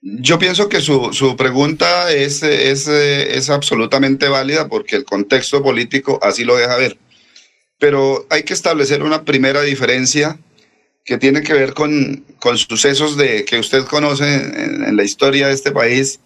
[0.01, 6.19] Yo pienso que su, su pregunta es, es, es absolutamente válida porque el contexto político
[6.21, 6.97] así lo deja ver.
[7.79, 10.37] Pero hay que establecer una primera diferencia
[11.03, 15.47] que tiene que ver con, con sucesos de, que usted conoce en, en la historia
[15.47, 16.19] de este país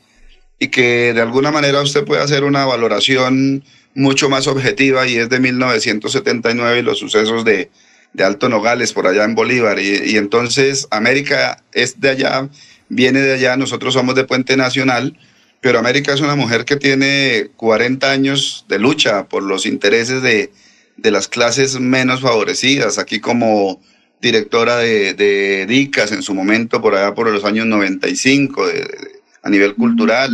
[0.59, 3.63] y que de alguna manera usted puede hacer una valoración
[3.95, 7.69] mucho más objetiva y es de 1979 y los sucesos de,
[8.13, 9.79] de Alto Nogales por allá en Bolívar.
[9.79, 12.49] Y, y entonces América es de allá,
[12.89, 15.17] viene de allá, nosotros somos de Puente Nacional,
[15.61, 20.51] pero América es una mujer que tiene 40 años de lucha por los intereses de,
[20.97, 23.81] de las clases menos favorecidas, aquí como
[24.21, 29.19] directora de, de DICAS en su momento, por allá por los años 95, de- de-
[29.41, 30.33] a nivel cultural,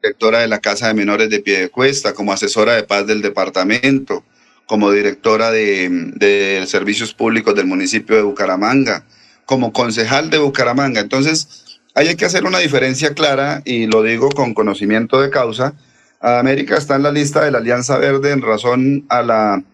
[0.00, 4.22] directora de la Casa de Menores de Piedecuesta, como asesora de paz del departamento,
[4.68, 9.04] como directora de, de servicios públicos del municipio de Bucaramanga,
[9.46, 11.00] como concejal de Bucaramanga.
[11.00, 15.74] Entonces, hay que hacer una diferencia clara y lo digo con conocimiento de causa.
[16.20, 19.64] América está en la lista de la Alianza Verde en razón a la,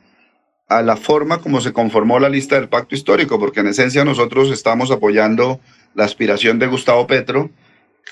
[0.68, 4.50] a la forma como se conformó la lista del pacto histórico, porque en esencia nosotros
[4.50, 5.60] estamos apoyando
[5.94, 7.50] la aspiración de Gustavo Petro,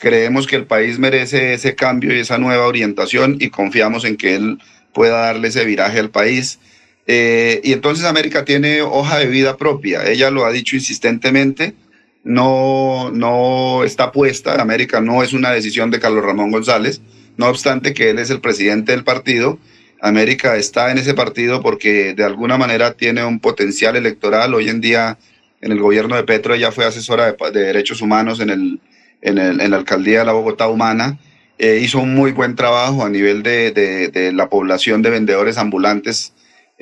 [0.01, 4.35] creemos que el país merece ese cambio y esa nueva orientación y confiamos en que
[4.35, 4.59] él
[4.93, 6.59] pueda darle ese viraje al país.
[7.07, 11.75] Eh, y entonces América tiene hoja de vida propia, ella lo ha dicho insistentemente,
[12.23, 17.01] no, no está puesta, América no es una decisión de Carlos Ramón González,
[17.37, 19.59] no obstante que él es el presidente del partido,
[20.01, 24.53] América está en ese partido porque de alguna manera tiene un potencial electoral.
[24.53, 25.17] Hoy en día
[25.61, 28.81] en el gobierno de Petro ella fue asesora de, derechos humanos en, el,
[29.21, 31.21] en, la alcaldía de la Bogotá Humana.
[31.57, 36.33] Eh, hizo un muy buen trabajo a nivel de la población de vendedores ambulantes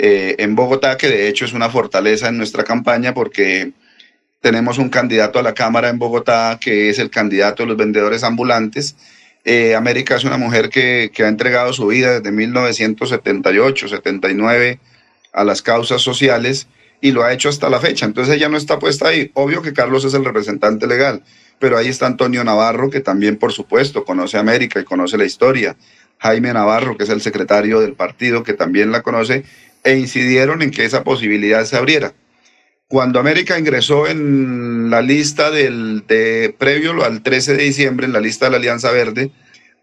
[0.02, 3.72] eh, en Bogotá, que de hecho es una fortaleza en nuestra campaña porque
[4.40, 8.24] tenemos un candidato a la Cámara en Bogotá que es el candidato de los vendedores
[8.24, 8.96] ambulantes.
[9.44, 14.80] Eh, América es una mujer que, que ha entregado su vida desde 1978, 79
[15.34, 16.66] a las causas sociales
[17.02, 18.06] y lo ha hecho hasta la fecha.
[18.06, 19.30] Entonces ella no está puesta ahí.
[19.34, 21.22] Obvio que Carlos es el representante legal,
[21.58, 25.76] pero ahí está Antonio Navarro, que también, por supuesto, conoce América y conoce la historia.
[26.20, 29.44] Jaime Navarro, que es el secretario del partido, que también la conoce,
[29.84, 32.12] e incidieron en que esa posibilidad se abriera.
[32.88, 38.20] Cuando América ingresó en la lista del, de, previo al 13 de diciembre, en la
[38.20, 39.30] lista de la Alianza Verde,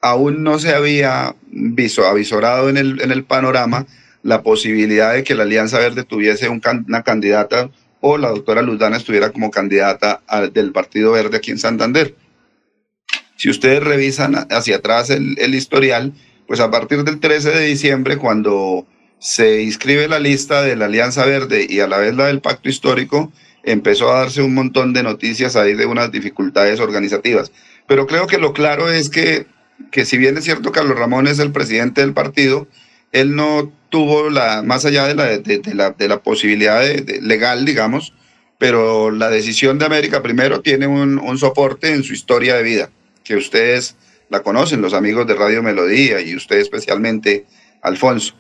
[0.02, 3.86] aún no se había viso, avisorado en el, en el panorama
[4.24, 7.69] la posibilidad de que la Alianza Verde tuviese una candidata
[8.02, 10.22] o la doctora Luzdana estuviera como candidata
[10.53, 12.14] del Partido Verde aquí en Santander.
[13.38, 16.14] Si ustedes revisan hacia atrás el, el historial,
[16.45, 18.86] pues a partir del 13 de diciembre, cuando
[19.19, 22.69] se inscribe la lista de la Alianza Verde y a la vez la del Pacto
[22.69, 23.31] Histórico,
[23.64, 27.52] empezó a darse un montón de noticias ahí de unas dificultades organizativas.
[27.88, 29.48] Pero creo que lo claro es que,
[29.91, 32.68] que si bien es cierto Carlos Ramón es el presidente del partido,
[33.11, 37.22] él no tuvo la, más allá de la, de, la, de la posibilidad de- de-
[37.22, 38.14] legal, digamos,
[38.57, 42.89] pero la decisión de América primero tiene un, un soporte en su historia de vida,
[43.23, 43.95] que ustedes
[44.30, 47.45] la conocen, los amigos de Radio Melodía y usted especialmente,
[47.81, 48.35] Alfonso.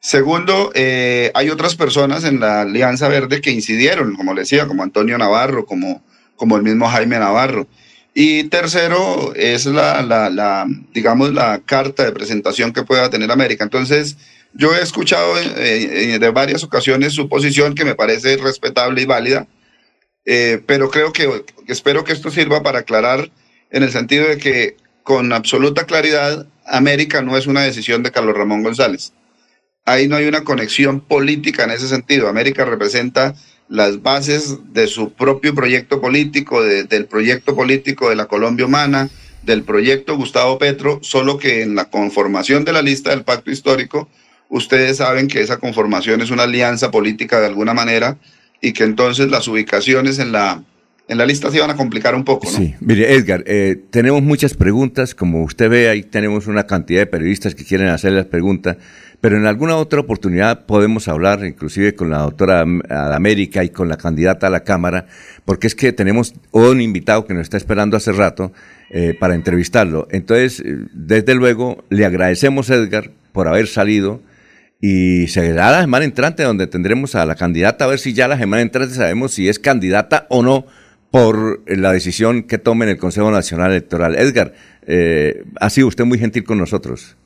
[0.00, 4.82] Segundo, eh, hay otras personas en la Alianza Verde que incidieron, como le decía, como
[4.82, 6.02] Antonio Navarro, como,
[6.36, 7.66] como el mismo Jaime Navarro.
[8.14, 13.64] Y tercero, es la, digamos, la carta de presentación que pueda tener América.
[13.64, 14.16] Entonces,
[14.54, 19.04] yo he escuchado eh, eh, de varias ocasiones su posición que me parece respetable y
[19.04, 19.46] válida,
[20.24, 23.30] eh, pero creo que espero que esto sirva para aclarar
[23.70, 28.36] en el sentido de que con absoluta claridad América no es una decisión de Carlos
[28.36, 29.12] Ramón González.
[29.88, 32.28] Ahí no hay una conexión política en ese sentido.
[32.28, 33.34] América representa
[33.68, 39.08] las bases de su propio proyecto político, de- del proyecto político de la Colombia Humana,
[39.42, 44.08] del proyecto Gustavo Petro, solo que en la conformación de la lista del pacto histórico,
[44.50, 48.18] ustedes saben que esa conformación es una alianza política de alguna manera
[48.60, 50.62] y que entonces las ubicaciones en la,
[51.06, 52.58] en la lista se van a complicar un poco, ¿no?
[52.58, 57.06] Sí, mire, Edgar, eh, tenemos muchas preguntas, como usted ve, ahí tenemos una cantidad de
[57.06, 58.76] periodistas que quieren hacer las preguntas,
[59.20, 63.88] pero en alguna otra oportunidad podemos hablar, inclusive con la doctora Am- América y con
[63.88, 65.06] la candidata a la Cámara,
[65.44, 68.52] porque es que tenemos un invitado que nos está esperando hace rato
[68.90, 70.06] eh, para entrevistarlo.
[70.10, 74.20] Entonces, eh, desde luego, le agradecemos, Edgar, por haber salido.
[74.80, 78.38] Y será la semana entrante donde tendremos a la candidata, a ver si ya la
[78.38, 80.66] semana entrante sabemos si es candidata o no
[81.10, 84.14] por la decisión que tome en el Consejo Nacional Electoral.
[84.14, 84.54] Edgar,
[84.86, 87.16] eh, ha sido usted muy gentil con nosotros.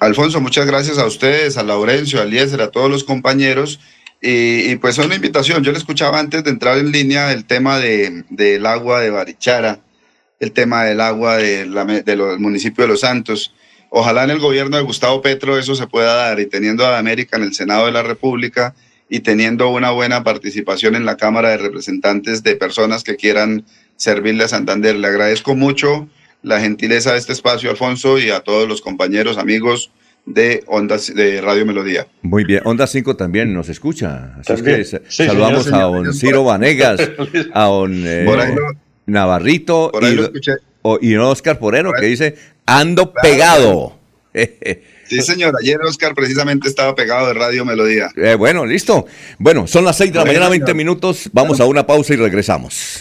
[0.00, 3.80] Alfonso, muchas gracias a ustedes, a Laurencio, a Eliezer, a todos los compañeros.
[4.20, 8.24] Y, pues una invitación, yo le escuchaba antes de entrar en línea el tema de,
[8.30, 9.80] del agua de Barichara,
[10.38, 13.54] el tema del agua de de del municipio de Los Santos.
[13.90, 17.36] Ojalá en el gobierno de Gustavo Petro eso se pueda dar y teniendo a América
[17.36, 18.74] en el Senado de la República
[19.08, 23.64] y teniendo una buena participación en la Cámara de Representantes de personas que quieran
[23.96, 24.96] servirle a Santander.
[24.96, 26.08] Le agradezco mucho
[26.42, 29.90] la gentileza de este espacio, Alfonso, y a todos los compañeros, amigos
[30.26, 32.06] de Ondas de Radio Melodía.
[32.22, 34.34] Muy bien, Onda 5 también nos escucha.
[34.38, 34.80] Así También.
[34.82, 37.00] es que Sí, saludamos señor, a don Ciro Vanegas,
[37.54, 38.72] a don eh, Por ahí lo-
[39.06, 40.30] Navarrito por ahí y, lo
[40.82, 42.36] o- y don Oscar Porero que dice,
[42.66, 43.96] ando pegado.
[45.08, 45.54] Sí, señor.
[45.62, 48.10] Ayer Oscar precisamente estaba pegado de Radio Melodía.
[48.14, 49.06] Eh, bueno, listo.
[49.38, 50.76] Bueno, son las 6 de la mañana, 20 señor.
[50.76, 51.30] minutos.
[51.32, 53.00] Vamos a una pausa y regresamos.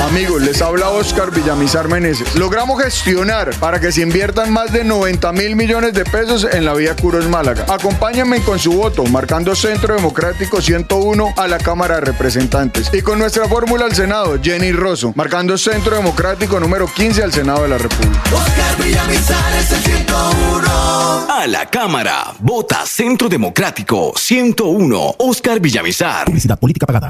[0.00, 2.34] Amigos, les habla Oscar Villamizar Meneses.
[2.34, 6.74] Logramos gestionar para que se inviertan más de 90 mil millones de pesos en la
[6.74, 7.64] vía Curos Málaga.
[7.68, 12.90] Acompáñenme con su voto, marcando Centro Democrático 101 a la Cámara de Representantes.
[12.92, 17.62] Y con nuestra fórmula al Senado, Jenny Rosso, marcando Centro Democrático número 15 al Senado
[17.62, 18.22] de la República.
[21.28, 26.26] A la Cámara, vota Centro Democrático 101, Oscar Villamizar.
[26.26, 27.08] Publicidad política pagada.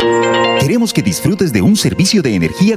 [0.61, 2.77] Queremos que disfrutes de un servicio de energía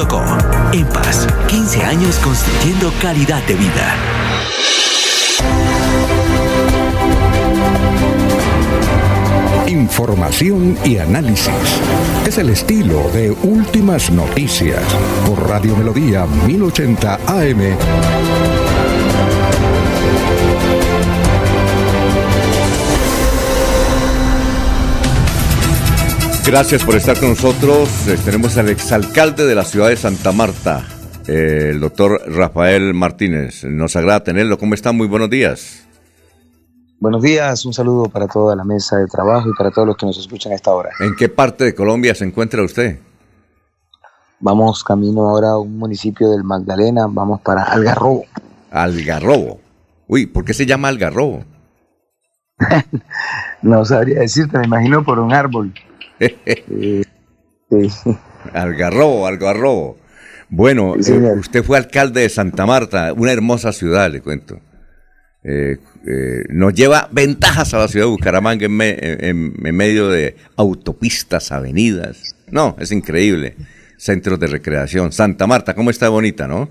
[0.73, 3.95] EMPAS, 15 años construyendo calidad de vida.
[9.67, 11.53] Información y análisis.
[12.25, 14.83] Es el estilo de Últimas Noticias
[15.27, 18.60] por Radio Melodía 1080 AM.
[26.45, 28.07] Gracias por estar con nosotros.
[28.07, 30.83] Eh, tenemos al exalcalde de la ciudad de Santa Marta,
[31.27, 33.63] eh, el doctor Rafael Martínez.
[33.63, 34.57] Nos agrada tenerlo.
[34.57, 34.91] ¿Cómo está?
[34.91, 35.87] Muy buenos días.
[36.99, 40.05] Buenos días, un saludo para toda la mesa de trabajo y para todos los que
[40.05, 40.89] nos escuchan a esta hora.
[40.99, 42.99] ¿En qué parte de Colombia se encuentra usted?
[44.39, 48.25] Vamos camino ahora a un municipio del Magdalena, vamos para Algarrobo.
[48.71, 49.59] Algarrobo.
[50.07, 51.43] Uy, ¿por qué se llama Algarrobo?
[53.63, 55.71] No sabría decirte, me imagino por un árbol.
[57.69, 57.89] Sí.
[58.53, 59.97] Algarrobo, Algarrobo.
[60.49, 64.59] Bueno, Sí, eh, usted fue alcalde de Santa Marta, una hermosa ciudad, le cuento.
[65.43, 70.09] Eh, eh, nos lleva ventajas a la ciudad de Bucaramanga en, me- en- en medio
[70.09, 72.35] de autopistas, avenidas.
[72.49, 73.55] No, es increíble.
[73.97, 75.11] Centros de recreación.
[75.13, 76.67] Santa Marta, ¿cómo está bonita, no?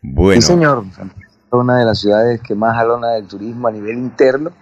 [0.00, 0.84] Bueno, Sí, señor.
[1.50, 4.52] Una de las ciudades que más jalona del turismo a nivel interno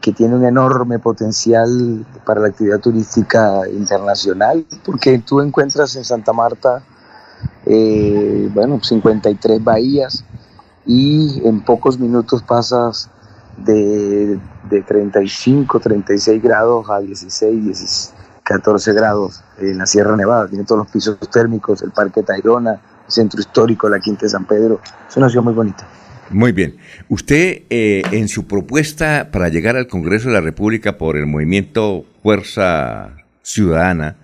[0.00, 6.32] que tiene un enorme potencial para la actividad turística internacional, porque tú encuentras en Santa
[6.32, 6.82] Marta,
[7.66, 10.24] eh, bueno, 53 bahías
[10.86, 13.10] y en pocos minutos pasas
[13.56, 14.38] de,
[14.70, 20.48] de 35, 36 grados a 16, 16, 14 grados en la Sierra Nevada.
[20.48, 24.44] Tiene todos los pisos térmicos, el Parque Tayrona, el Centro Histórico, la Quinta de San
[24.44, 24.80] Pedro.
[25.08, 25.86] Es una ciudad muy bonita.
[26.32, 26.76] Muy bien.
[27.08, 32.06] Usted, eh, en su propuesta para llegar al Congreso de la República por el movimiento
[32.22, 34.16] Fuerza Ciudadana,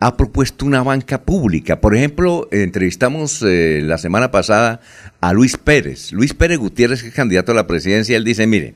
[0.00, 1.80] ha propuesto una banca pública.
[1.80, 4.80] Por ejemplo, entrevistamos eh, la semana pasada
[5.20, 6.12] a Luis Pérez.
[6.12, 8.74] Luis Pérez Gutiérrez, que es candidato a la presidencia, él dice, mire,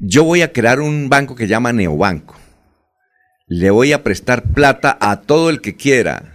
[0.00, 2.36] yo voy a crear un banco que llama Neobanco.
[3.46, 6.34] Le voy a prestar plata a todo el que quiera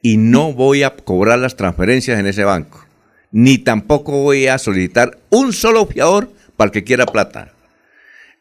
[0.00, 2.87] y no voy a cobrar las transferencias en ese banco.
[3.30, 7.52] Ni tampoco voy a solicitar un solo fiador para el que quiera plata.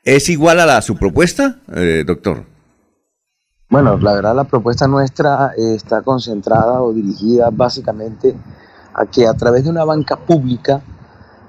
[0.04, 2.46] ¿Es igual a la su propuesta, eh, doctor?
[3.70, 8.34] Bueno, la verdad la propuesta nuestra eh, está concentrada o dirigida básicamente
[8.94, 10.82] a que a través de una banca pública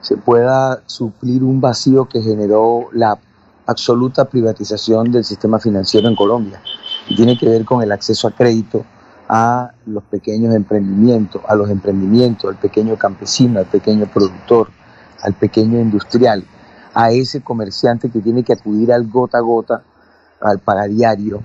[0.00, 3.18] se pueda suplir un vacío que generó la
[3.66, 6.60] absoluta privatización del sistema financiero en Colombia.
[7.08, 8.84] Y tiene que ver con el acceso a crédito
[9.28, 14.68] a los pequeños emprendimientos, a los emprendimientos, al pequeño campesino, al pequeño productor,
[15.22, 16.44] al pequeño industrial,
[16.94, 19.82] a ese comerciante que tiene que acudir al gota a gota,
[20.40, 21.42] al pagadiario,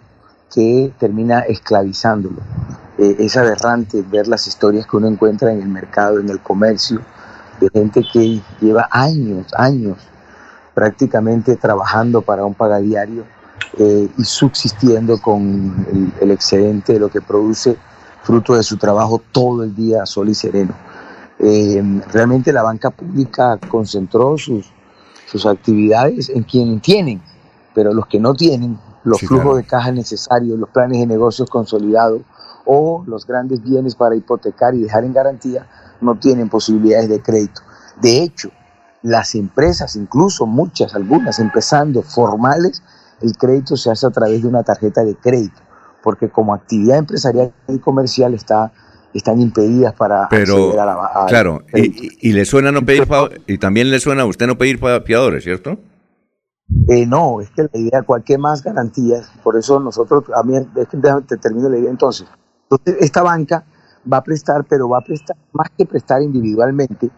[0.54, 2.42] que termina esclavizándolo.
[2.98, 7.02] Eh, es aberrante ver las historias que uno encuentra en el mercado, en el comercio,
[7.60, 9.98] de gente que lleva años, años
[10.74, 13.26] prácticamente trabajando para un pagadiario
[13.78, 17.78] eh, y subsistiendo con el, el excedente de lo que produce
[18.24, 20.74] fruto de su trabajo todo el día sol y sereno.
[21.40, 24.72] Eh, realmente la banca pública concentró sus,
[25.26, 27.22] sus actividades en quienes tienen,
[27.74, 29.58] pero los que no tienen los Sí, flujos claro.
[29.58, 32.22] de caja necesarios, los planes de negocios consolidados
[32.66, 35.68] o los grandes bienes para hipotecar y dejar en garantía,
[36.00, 37.62] no tienen posibilidades de crédito.
[38.02, 38.50] De hecho,
[39.02, 42.82] las empresas, incluso muchas, algunas empezando formales,
[43.22, 45.60] el crédito se hace a través de una tarjeta de crédito,
[46.04, 48.72] porque como actividad empresarial y comercial está,
[49.14, 53.08] están impedidas para Pero, acceder a la a- claro, y, y- le suena no pedir
[53.48, 55.78] y también le suena a usted no pedir fiadores, ¿cierto?
[56.88, 60.88] Eh, no, es que la idea, cualquier más garantías, por eso nosotros, a mí, es
[60.88, 62.28] que te termino la idea entonces.
[62.70, 63.64] Entonces, esta banca
[64.12, 67.10] va a prestar, pero va a prestar, más que prestar individualmente,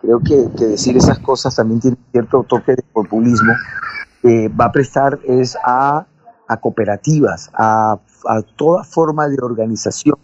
[0.00, 3.52] creo que, que decir esas cosas también tiene cierto toque de populismo,
[4.22, 6.06] eh, va a prestar es a,
[6.48, 7.98] a cooperativas, a,
[8.28, 10.16] a toda forma de organización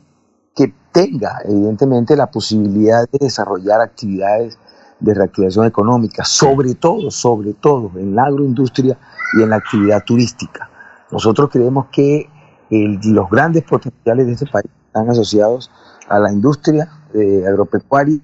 [0.54, 4.58] que tenga, evidentemente, la posibilidad de desarrollar actividades
[5.00, 8.96] de reactivación económica, sobre todo, sobre todo en la agroindustria
[9.38, 10.70] y en la actividad turística.
[11.12, 12.28] Nosotros creemos que
[12.70, 15.70] el- los grandes potenciales de este país están asociados
[16.08, 18.18] a la industria eh, agropecuaria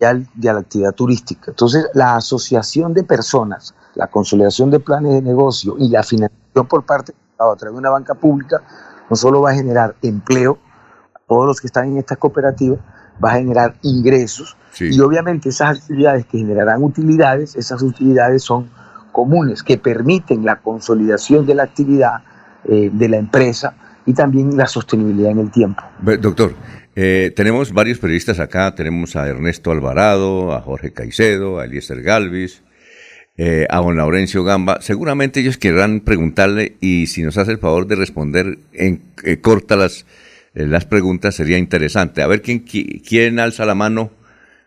[0.00, 1.50] y, al- y a la actividad turística.
[1.50, 6.86] Entonces, la asociación de personas, la consolidación de planes de negocio y la financiación por
[6.86, 8.62] parte del Estado a través de una banca pública
[9.10, 10.56] no solo va a generar empleo
[11.14, 12.78] a todos los que están en estas cooperativas,
[13.22, 18.70] va a generar ingresos y obviamente esas actividades que generarán utilidades, esas utilidades son
[19.10, 22.22] comunes, que permiten la consolidación de la actividad
[22.68, 23.74] eh, de la empresa
[24.06, 25.82] y también la sostenibilidad en el tiempo.
[26.20, 26.54] Doctor,
[26.94, 32.62] eh, tenemos varios periodistas acá, tenemos a Ernesto Alvarado, a Jorge Caicedo, a Eliezer Galvis,
[33.38, 34.80] eh, a don Laurencio Gamba.
[34.82, 39.76] Seguramente ellos querrán preguntarle y si nos hace el favor de responder en eh, corta
[39.76, 40.04] las,
[40.54, 42.20] eh, las preguntas sería interesante.
[42.22, 44.10] A ver quién, qui- quién alza la mano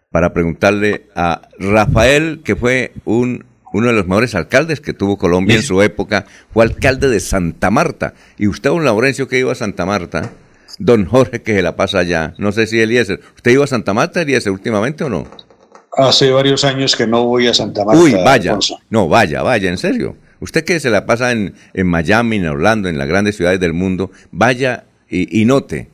[0.10, 5.56] para preguntarle a Rafael, que fue un uno de los mejores alcaldes que tuvo Colombia
[5.56, 8.14] en su época, fue alcalde de Santa Marta.
[8.38, 10.30] Y usted, don Laurencio, que iba a Santa Marta,
[10.78, 13.94] don Jorge, que se la pasa allá, no sé si Eliezer, ¿usted iba a Santa
[13.94, 15.26] Marta, Eliezer, últimamente o no?
[15.98, 18.02] Hace varios años que no voy a Santa Marta.
[18.02, 18.80] Uy, vaya, Alfonso.
[18.90, 20.16] no, vaya, vaya, en serio.
[20.40, 23.74] Usted que se la pasa en, en Miami, en Orlando, en las grandes ciudades del
[23.74, 25.90] mundo, vaya y, y note,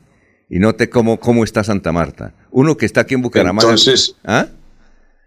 [0.49, 2.33] y note cómo, cómo está Santa Marta.
[2.51, 3.63] Uno que está aquí en Bucaramanga.
[3.69, 4.45] Entonces, ¿Ah?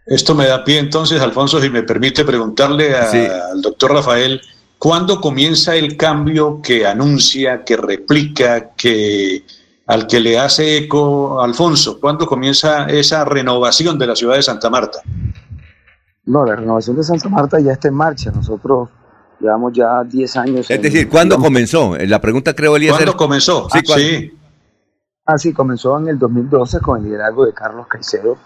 [0.06, 3.18] Esto me da pie entonces, Alfonso, si me permite preguntarle a- Sí.
[3.18, 4.40] al doctor Rafael,
[4.78, 9.42] ¿cuándo comienza el cambio que anuncia, que replica, que
[9.90, 11.98] al que le hace eco Alfonso?
[12.00, 15.00] ¿Cuándo comienza esa renovación de la ciudad de Santa Marta?
[16.26, 18.30] No, la renovación de Santa Marta ya está en marcha.
[18.30, 18.88] Nosotros
[19.40, 20.70] llevamos ya 10 años.
[20.70, 21.96] Es en- decir, ¿cuándo comenzó?
[21.96, 22.98] Eh, La pregunta creo, Eliezer.
[22.98, 23.68] ¿Cuándo comenzó?
[23.70, 24.04] Sí, Ah, ¿cuándo?
[24.06, 24.38] sí.
[25.26, 28.36] Ah, sí, comenzó en el 2012 con el liderazgo de Carlos Caicedo,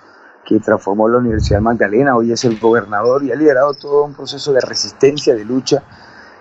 [0.46, 2.16] que transformó la Universidad Magdalena.
[2.16, 5.82] Hoy es el gobernador y ha liderado todo un proceso de resistencia, de lucha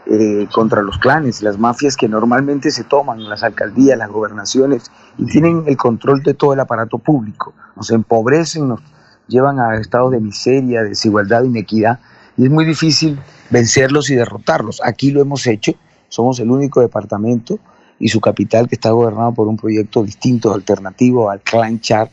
[0.05, 5.25] eh, contra los clanes, las mafias que normalmente se toman, las alcaldías, las gobernaciones, y
[5.25, 7.53] tienen el control de todo el aparato público.
[7.75, 8.81] Nos empobrecen, nos
[9.27, 11.99] llevan a estados de miseria, desigualdad, inequidad,
[12.35, 13.19] y es muy difícil
[13.49, 14.81] vencerlos y derrotarlos.
[14.84, 15.73] Aquí lo hemos hecho,
[16.09, 17.59] somos el único departamento
[17.99, 22.09] y su capital que está gobernado por un proyecto distinto, alternativo al Clan Char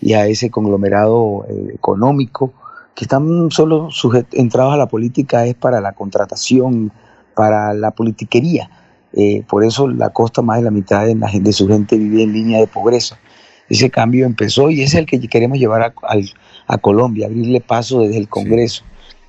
[0.00, 2.52] y a ese conglomerado eh, económico
[2.94, 3.88] que están solo
[4.32, 6.92] entrados a la política es para la contratación,
[7.34, 8.70] para la politiquería.
[9.12, 12.22] Eh, por eso la costa, más de la mitad de, la de su gente vive
[12.22, 13.18] en línea de pobreza.
[13.68, 16.30] Ese cambio empezó y es el que queremos llevar a, al-
[16.66, 18.84] a Colombia, abrirle paso desde el Congreso.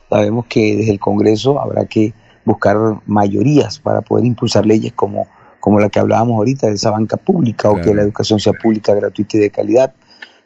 [0.10, 2.14] Sabemos que desde el Congreso habrá que
[2.45, 5.28] buscar mayorías para poder impulsar leyes como,
[5.60, 7.98] como la que hablábamos ahorita de esa banca pública o que Claro.
[7.98, 9.94] la educación sea pública, gratuita y de calidad.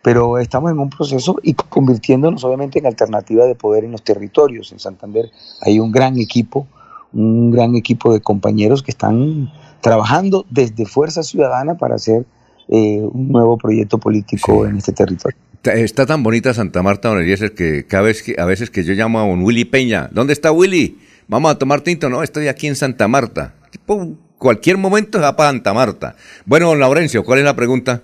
[0.01, 4.71] Pero estamos en un proceso y convirtiéndonos obviamente en alternativa de poder en los territorios.
[4.71, 6.67] En Santander hay un gran equipo,
[7.15, 9.51] un gran equipo de compañeros que están
[9.81, 12.25] trabajando desde Fuerza Ciudadana para hacer
[12.67, 15.37] eh, un nuevo proyecto político en este territorio.
[15.63, 18.93] Está tan bonita Santa Marta, don Eliezer, que cada vez que, a veces que yo
[18.93, 20.99] llamo a don Willy Peña, ¿dónde está Willy?
[21.27, 23.55] Vamos a tomar tinto, no, estoy aquí en Santa Marta.
[23.71, 26.15] Tipo, cualquier momento se va para Santa Marta.
[26.45, 28.03] Bueno, don Laurencio, ¿cuál es la pregunta?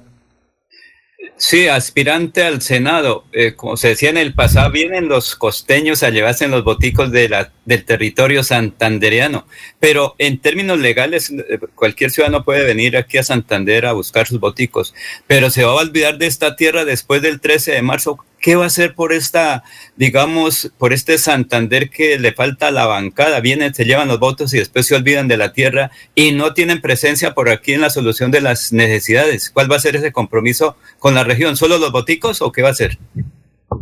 [1.44, 3.26] Sí, aspirante al Senado.
[3.32, 7.12] Eh, como se decía en el pasado, vienen los costeños a llevarse en los boticos
[7.12, 9.48] de la, del territorio santandereano.
[9.80, 14.40] Pero en términos legales, eh, cualquier ciudadano puede venir aquí a Santander a buscar sus
[14.40, 14.94] boticos.
[15.26, 18.24] Pero se va a olvidar de esta tierra después del 13 de marzo.
[18.42, 19.64] ¿Qué va a hacer por esta,
[19.96, 23.40] digamos, por este Santander que le falta la bancada?
[23.40, 26.82] Vienen, se llevan los votos y después se olvidan de la tierra y no tienen
[26.82, 29.52] presencia por aquí en la solución de las necesidades.
[29.52, 31.56] ¿Cuál va a ser ese compromiso con la región?
[31.56, 32.98] ¿Solo los boticos o qué va a ser?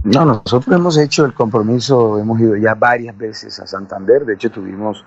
[0.04, 4.52] No, nosotros hemos hecho el compromiso, hemos ido ya varias veces a Santander, de hecho
[4.52, 5.04] tuvimos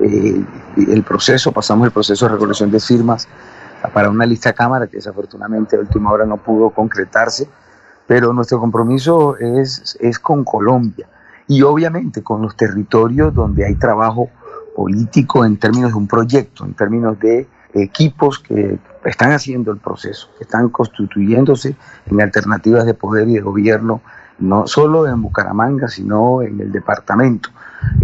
[0.00, 0.42] eh,
[0.76, 3.28] el proceso, pasamos el proceso de recolección de firmas
[3.92, 7.48] para una lista cámara que desafortunadamente a última hora no pudo concretarse,
[8.06, 11.06] pero nuestro compromiso es, es con Colombia
[11.46, 14.30] y obviamente con los territorios donde hay trabajo
[14.74, 20.28] político en términos de un proyecto, en términos de equipos que están haciendo el proceso,
[20.38, 21.76] que están constituyéndose
[22.06, 24.00] en alternativas de poder y de gobierno,
[24.38, 27.50] no solo en Bucaramanga, sino en el departamento.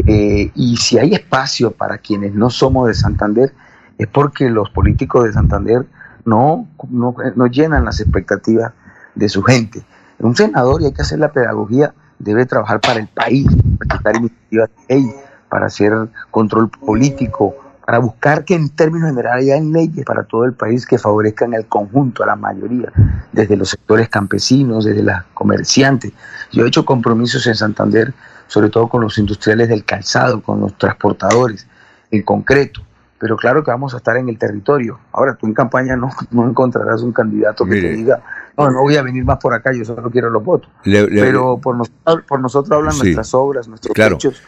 [0.06, 3.52] Eh, y si hay espacio para quienes no somos de Santander,
[3.98, 5.86] es porque los políticos de Santander
[6.24, 8.72] no, no, no llenan las expectativas
[9.20, 9.82] de su gente.
[10.18, 13.46] Un senador, y hay que hacer la pedagogía, debe trabajar para el país,
[13.78, 15.14] presentar iniciativas de ley,
[15.48, 15.92] para hacer
[16.30, 20.96] control político, para buscar que en términos generales haya leyes para todo el país que
[20.96, 22.92] favorezcan al conjunto, a la mayoría,
[23.32, 26.12] desde los sectores campesinos, desde los comerciantes.
[26.52, 28.14] Yo he hecho compromisos en Santander,
[28.46, 31.66] sobre todo con los industriales del calzado, con los transportadores,
[32.10, 32.80] en concreto.
[33.20, 34.98] Pero claro que vamos a estar en el territorio.
[35.12, 38.20] Ahora, tú en campaña no, no encontrarás un candidato que te diga,
[38.56, 40.70] no, no voy a venir más por acá, yo solo quiero los votos.
[40.84, 41.92] Le- le- Pero por, nos-
[42.26, 43.02] por nosotros hablan Sí.
[43.02, 44.16] nuestras obras, nuestros Claro.
[44.16, 44.42] hechos,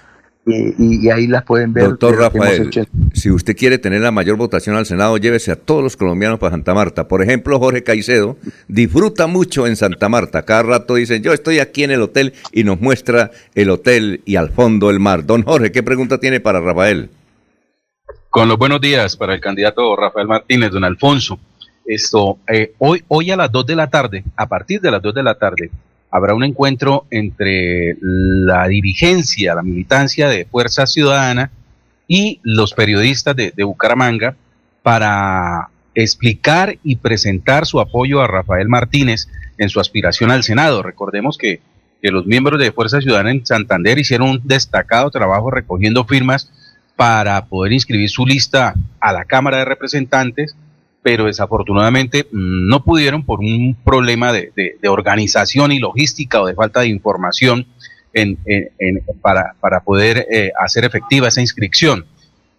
[0.44, 1.84] y, y ahí las pueden ver.
[1.84, 2.68] Doctor Rafael,
[3.12, 6.50] si usted quiere tener la mayor votación al Senado, llévese a todos los colombianos para
[6.52, 7.06] Santa Marta.
[7.06, 8.36] Por ejemplo, Jorge Caicedo
[8.68, 10.42] disfruta mucho en Santa Marta.
[10.44, 14.34] Cada rato dice, yo estoy aquí en el hotel y nos muestra el hotel y
[14.36, 15.24] al fondo el mar.
[15.26, 17.10] Don Jorge, ¿qué pregunta tiene para Rafael?
[18.30, 21.38] Con los buenos días para el candidato Rafael Martínez, don Alfonso.
[21.84, 25.14] Esto, eh, hoy, hoy a las 2 de la tarde, a partir de las 2
[25.14, 25.70] de la tarde,
[26.10, 31.50] habrá un encuentro entre la dirigencia, la militancia de Fuerza Ciudadana
[32.06, 34.36] y los periodistas de, Bucaramanga
[34.82, 39.28] para explicar y presentar su apoyo a Rafael Martínez
[39.58, 40.82] en su aspiración al Senado.
[40.82, 41.60] Recordemos que
[42.02, 46.50] los miembros de Fuerza Ciudadana en Santander hicieron un destacado trabajo recogiendo firmas
[47.02, 50.54] para poder inscribir su lista a la Cámara de Representantes,
[51.02, 54.52] pero desafortunadamente mm, no pudieron por un problema de,
[54.86, 57.66] organización y logística o de falta de información
[59.20, 62.06] para, para poder eh, hacer efectiva esa inscripción.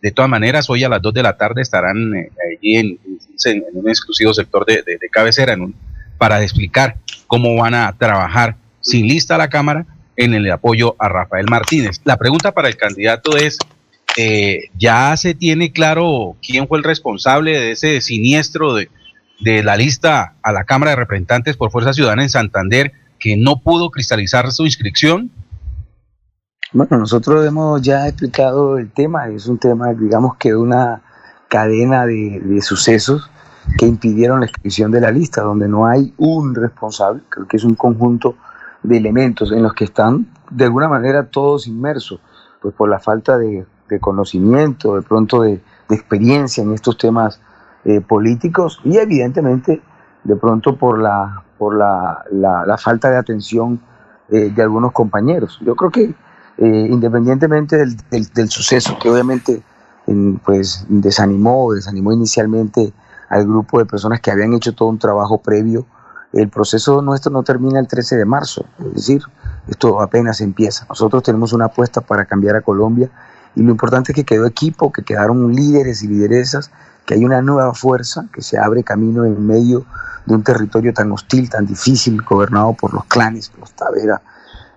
[0.01, 2.99] De todas maneras, hoy a las 2 de la tarde estarán eh, allí en,
[3.71, 5.55] un exclusivo sector de, cabecera
[6.17, 6.97] para explicar
[7.27, 9.85] cómo van a trabajar sin lista a la Cámara
[10.17, 12.01] en el apoyo a Rafael Martínez.
[12.03, 13.57] La pregunta para el candidato es,
[14.17, 18.89] eh, ¿ya se tiene claro quién fue el responsable de ese siniestro de,
[19.39, 23.61] de la lista a la Cámara de Representantes por Fuerza Ciudadana en Santander que no
[23.61, 25.31] pudo cristalizar su inscripción?
[26.71, 31.01] Bueno, nosotros hemos ya explicado el tema, es un tema, digamos que una
[31.47, 33.29] cadena de, de sucesos
[33.77, 37.63] que impidieron la inscripción de la lista, donde no hay un responsable, creo que es
[37.63, 38.35] un conjunto
[38.81, 42.19] de elementos en los que están de alguna manera todos inmersos,
[42.61, 47.39] pues por la falta de, de conocimiento, de pronto de, experiencia en estos temas
[47.85, 49.79] eh, políticos y evidentemente
[50.23, 53.79] de pronto por la, por la, la- falta de atención
[54.29, 55.59] eh, de algunos compañeros.
[55.61, 56.15] Yo creo que
[56.57, 59.61] eh, independientemente del, del- suceso que obviamente
[60.07, 62.91] en, pues desanimó, desanimó inicialmente
[63.29, 65.85] al grupo de personas que habían hecho todo un trabajo previo,
[66.31, 69.21] el proceso nuestro no termina el 13 de marzo, es decir,
[69.67, 70.85] esto apenas empieza.
[70.89, 73.11] Nosotros tenemos una apuesta para cambiar a Colombia
[73.55, 76.71] y lo importante es que quedó equipo, que quedaron líderes y lideresas,
[77.05, 79.85] que hay una nueva fuerza que se abre camino en medio
[80.25, 84.21] de un territorio tan hostil, tan difícil, gobernado por los clanes, los Tavera.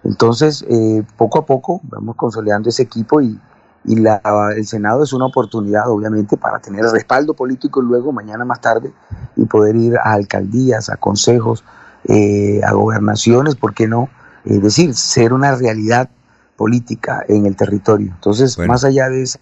[0.05, 3.39] Entonces, eh, poco a poco vamos consolidando ese equipo y,
[3.85, 4.21] y la-
[4.57, 8.93] el Senado es una oportunidad, obviamente, para tener respaldo político luego, mañana más tarde,
[9.37, 11.65] y poder ir a alcaldías, a consejos,
[12.09, 14.09] eh, a gobernaciones, ¿por qué no?
[14.45, 16.09] Es decir, ser una realidad
[16.57, 18.13] política en el territorio.
[18.15, 19.39] Entonces, más allá de esa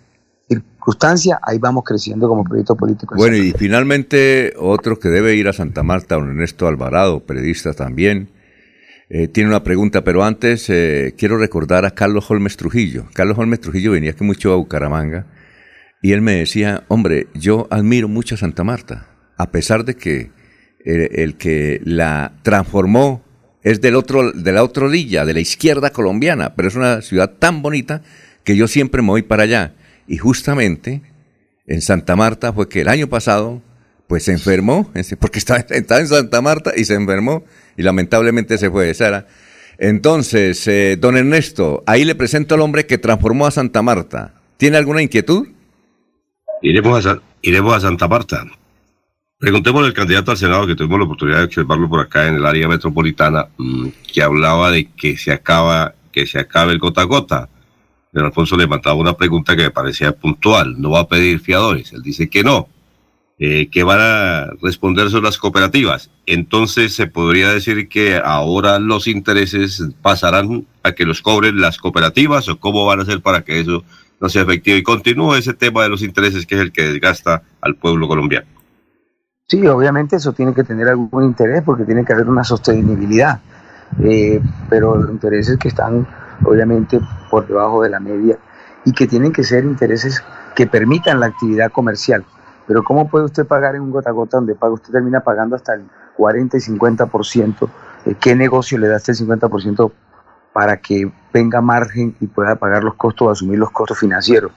[0.49, 3.15] circunstancia, ahí vamos creciendo como proyecto político.
[3.15, 7.73] en Bueno, y finalmente otro que debe ir a Santa Marta, don Ernesto Alvarado, periodista
[7.73, 8.31] también,
[9.09, 13.07] eh, tiene una pregunta, pero antes eh, quiero recordar a Carlos Holmes Trujillo.
[13.13, 15.27] Carlos Holmes Trujillo venía aquí mucho a Bucaramanga
[16.03, 19.09] y él me decía, hombre, yo admiro mucho a Santa Marta,
[19.39, 20.33] a pesar de que
[20.85, 23.24] eh, el que la transformó
[23.65, 27.31] es del otro, de la otra orilla, de la izquierda colombiana, pero es una ciudad
[27.39, 28.03] tan bonita
[28.45, 29.73] que yo siempre me voy para allá.
[30.07, 31.01] Y justamente
[31.67, 33.63] en Santa Marta fue que el año pasado
[34.07, 37.43] pues se enfermó, porque estaba, estaba en Santa Marta y se enfermó
[37.77, 39.27] y lamentablemente se fue de Sara.
[39.79, 44.35] Entonces, eh, don Ernesto, ahí le presento al hombre que transformó a Santa Marta.
[44.59, 45.49] ¿Tiene alguna inquietud?
[46.61, 48.45] Iremos a, iremos a Santa Marta.
[49.39, 52.47] Preguntémosle al candidato al Senado, que tuvimos la oportunidad de observarlo por acá en el
[52.47, 57.05] área metropolitana, mm, que hablaba de que se acaba, que se acabe el gota a
[57.05, 57.49] gota.
[58.13, 60.81] Pero Alfonso le mandaba una pregunta que me parecía puntual.
[60.81, 61.93] No va a pedir fiadores.
[61.93, 62.69] Él dice que no.
[63.41, 66.11] Eh, que van a responder son las cooperativas.
[66.27, 72.49] Entonces se podría decir que ahora los intereses pasarán a que los cobren las cooperativas
[72.49, 73.85] o cómo van a hacer para que eso
[74.21, 74.77] no sea efectivo.
[74.79, 78.47] Y continúa ese tema de los intereses que es el que desgasta al pueblo colombiano.
[79.47, 83.41] Sí, obviamente eso tiene que tener algún interés porque tiene que haber una sostenibilidad,
[84.03, 84.41] eh,
[84.71, 86.07] pero intereses que están
[86.47, 86.99] obviamente
[87.31, 88.39] por debajo de la media
[88.87, 92.25] y que tienen que ser intereses que permitan la actividad comercial.
[92.67, 95.57] Pero ¿cómo puede usted pagar en un gota a gota donde paga, usted termina pagando
[95.57, 95.83] hasta el
[96.17, 97.69] 40 y 50%?
[98.07, 99.93] Eh, ¿Qué negocio le da este 50%
[100.55, 104.53] para que venga margen y pueda pagar los costos o asumir los costos financieros?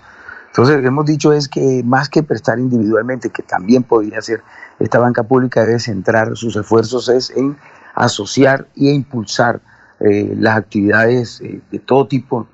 [0.58, 4.42] Entonces, lo que hemos dicho es que más que prestar individualmente, que también podría ser,
[4.80, 7.56] esta banca pública debe centrar sus esfuerzos es en
[7.94, 9.62] asociar y impulsar
[10.00, 12.48] eh, las actividades eh, de todo tipo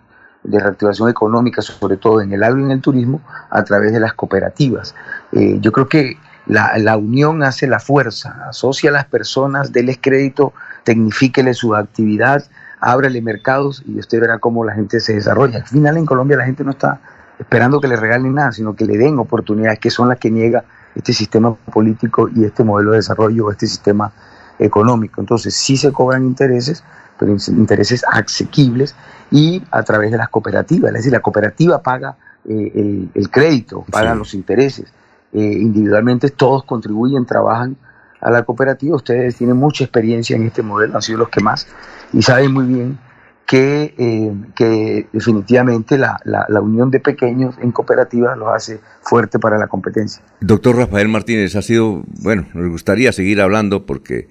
[0.44, 4.02] de reactivación económica, sobre todo en el agro y en el turismo, a través de
[4.02, 4.94] las cooperativas.
[5.32, 9.98] Eh, yo creo que la, la unión hace la fuerza, asocia a las personas, déles
[10.02, 10.52] crédito,
[10.84, 12.44] tecnifíquele su actividad,
[12.82, 15.60] ábrele mercados y usted verá cómo la gente se desarrolla.
[15.60, 17.00] Al final en Colombia la gente no está
[17.40, 20.64] esperando que le regalen nada, sino que le den oportunidades que son las que niega
[20.96, 24.12] este sistema político y este modelo de desarrollo, este sistema
[24.60, 25.22] económico.
[25.22, 26.84] Entonces sí se cobran intereses,
[27.18, 28.96] pero intereses asequibles
[29.32, 30.90] y a través de las cooperativas.
[30.90, 32.16] Es decir, la cooperativa paga
[32.48, 34.20] eh, el, el, crédito, pagan sí.
[34.20, 34.94] los intereses.
[35.34, 37.76] Eh, individualmente todos contribuyen, trabajan
[38.22, 38.96] a la cooperativa.
[38.96, 41.68] Ustedes tienen mucha experiencia en este modelo, han sido los que más
[42.14, 43.00] y saben muy bien
[43.46, 49.38] que, eh, que definitivamente la, la, la, unión de pequeños en cooperativas los hace fuerte
[49.38, 50.24] para la competencia.
[50.40, 54.28] Doctor Rafael Martínez, ha sido, bueno, nos gustaría seguir hablando porque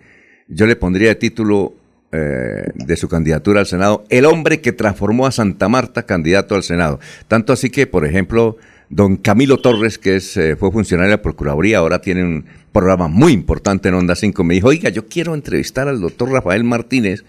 [0.48, 1.74] yo le pondría de título
[2.14, 6.62] eh, de su candidatura al Senado, el hombre que transformó a Santa Marta candidato al
[6.62, 7.00] Senado.
[7.26, 8.58] Tanto así que, por ejemplo,
[8.90, 13.08] don Camilo Torres, que es, eh, fue funcionario de la Procuraduría, ahora tiene un programa
[13.08, 17.24] muy importante en Onda 5, me dijo, oiga, yo quiero entrevistar al doctor Rafael Martínez.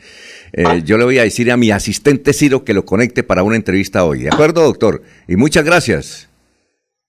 [0.53, 3.55] Eh, yo le voy a decir a mi asistente Ciro que lo conecte para una
[3.55, 4.23] entrevista hoy.
[4.23, 5.01] ¿De acuerdo, doctor?
[5.27, 6.29] Y muchas gracias.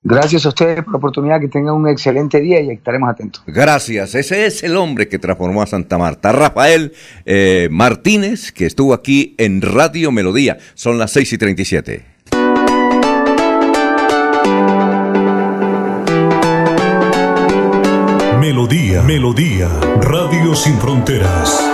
[0.06, 3.42] Gracias a ustedes por la oportunidad, que tengan un excelente día y estaremos atentos.
[3.46, 4.14] Gracias.
[4.14, 6.30] Ese es el hombre que transformó a Santa Marta.
[6.30, 6.92] Rafael
[7.24, 10.58] eh, Martínez, que estuvo aquí en Radio Melodía.
[10.74, 12.04] Son las 6 y 37.
[18.40, 19.68] Melodía, Melodía,
[20.02, 21.73] Radio Sin Fronteras.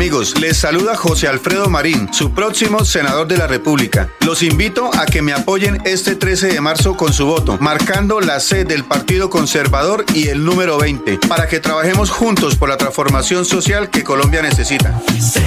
[0.00, 4.08] Amigos, les saluda José Alfredo Marín, su próximo senador de la República.
[4.20, 8.40] Los invito a que me apoyen este 13 de marzo con su voto, marcando la
[8.40, 13.44] C del Partido Conservador y el número 20, para que trabajemos juntos por la transformación
[13.44, 14.98] social que Colombia necesita.
[15.18, 15.42] C, C,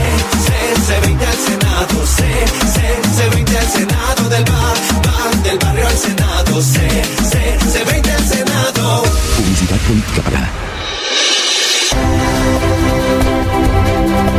[0.85, 2.05] C20 al Senado.
[2.05, 2.23] C,
[2.73, 2.79] C,
[3.17, 4.29] C20 al Senado.
[4.29, 6.61] Del bar, bar, del barrio al Senado.
[6.61, 6.79] C,
[7.27, 9.03] C, C20 al Senado.
[9.35, 10.51] Publicidad política pagada.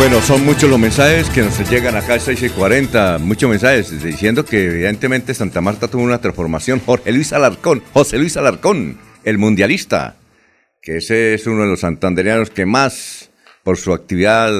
[0.00, 4.02] Bueno, son muchos los mensajes que nos llegan acá a 6 y 40, muchos mensajes
[4.02, 6.80] diciendo que evidentemente Santa Marta tuvo una transformación.
[6.86, 10.16] Jorge Luis Alarcón, José Luis Alarcón, el mundialista,
[10.80, 13.30] que ese es uno de los santandereanos que más,
[13.62, 14.50] por su actividad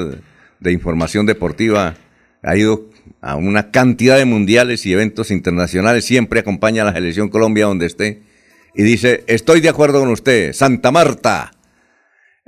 [0.60, 1.94] de información deportiva,
[2.42, 2.90] ha ido
[3.22, 7.86] a una cantidad de mundiales y eventos internacionales, siempre acompaña a la selección Colombia donde
[7.86, 8.20] esté,
[8.74, 11.52] y dice, estoy de acuerdo con usted, Santa Marta.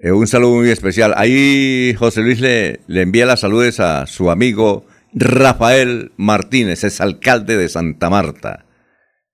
[0.04, 1.14] Eh, un saludo muy especial.
[1.16, 4.84] Ahí José Luis le, envía las saludes a su amigo
[5.14, 8.66] Rafael Martínez, es alcalde de Santa Marta.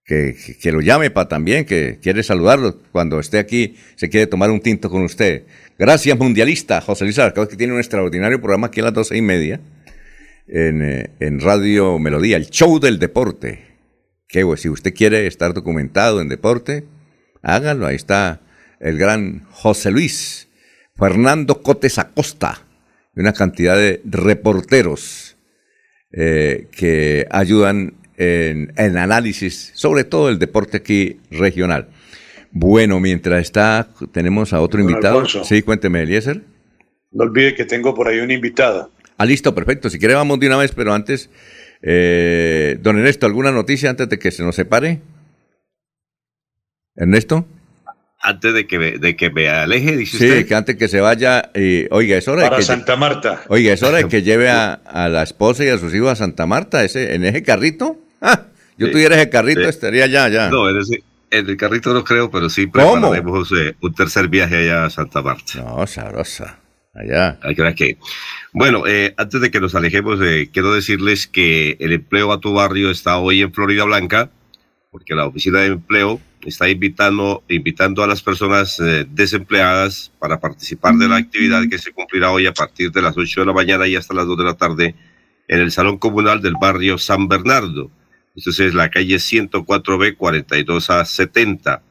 [0.05, 4.51] Que, que- lo llame para también, que quiere saludarlo cuando esté aquí, se quiere tomar
[4.51, 5.47] un tinto con usted.
[5.79, 9.23] Gracias, mundialista, José Luis Alarcón, que tiene un extraordinario programa aquí a las doce y
[9.23, 9.61] media
[10.49, 13.65] en, eh, en Radio Melodía, el show del deporte.
[14.29, 16.85] Que si usted quiere estar documentado en deporte,
[17.41, 17.87] hágalo.
[17.87, 18.43] Ahí está
[18.81, 20.48] el gran José Luis
[20.99, 22.63] Fernando Cotes Acosta
[23.15, 25.37] y una cantidad de reporteros
[26.13, 31.89] eh, que ayudan en, en análisis, sobre todo el deporte aquí regional.
[32.51, 35.21] Bueno, mientras está, tenemos a otro Don invitado.
[35.21, 35.45] Alfonso.
[35.45, 36.43] Sí, cuénteme, Eliezer.
[37.13, 38.91] No olvide que tengo por ahí una invitada.
[39.17, 39.91] Ah, listo, perfecto.
[39.91, 41.31] Si quiere vamos de una vez, pero antes,
[41.83, 45.01] eh, don Ernesto, ¿alguna noticia antes de que se nos separe?
[46.97, 47.47] Ernesto.
[48.21, 50.47] Antes de que, me- de que me aleje, dice Sí, usted.
[50.49, 53.43] que antes que se vaya, eh, oiga, es hora de Para que Santa Marta.
[53.49, 56.17] Oiga, es hora de que lleve a, a la esposa y a sus hijos a
[56.17, 57.97] Santa Marta, ese, en ese carrito.
[58.21, 58.47] Ah,
[58.77, 59.69] yo Sí, tuviera ese carrito, sí.
[59.69, 60.51] estaría allá, ya.
[60.51, 62.93] No, en, ese- en el carrito no creo, pero sí ¿Cómo?
[62.95, 65.45] prepararemos eh, un tercer viaje allá a Santa Marta.
[65.63, 66.59] No, sabrosa.
[66.95, 67.39] Allá.
[67.43, 67.97] Hay que ver que.
[68.53, 72.53] Bueno, eh, antes de que nos alejemos, eh, quiero decirles que el empleo a tu
[72.53, 74.31] barrio está hoy en Florida Blanca,
[74.91, 80.95] porque la oficina de empleo está invitando, invitando a las personas eh, desempleadas para participar
[80.95, 83.87] de la actividad que se cumplirá hoy a partir de las 8 de la mañana
[83.87, 84.95] y hasta las 2 de la tarde
[85.49, 87.91] en el Salón Comunal del barrio San Bernardo.
[88.37, 91.83] Esto es la calle 104B 42 a 70.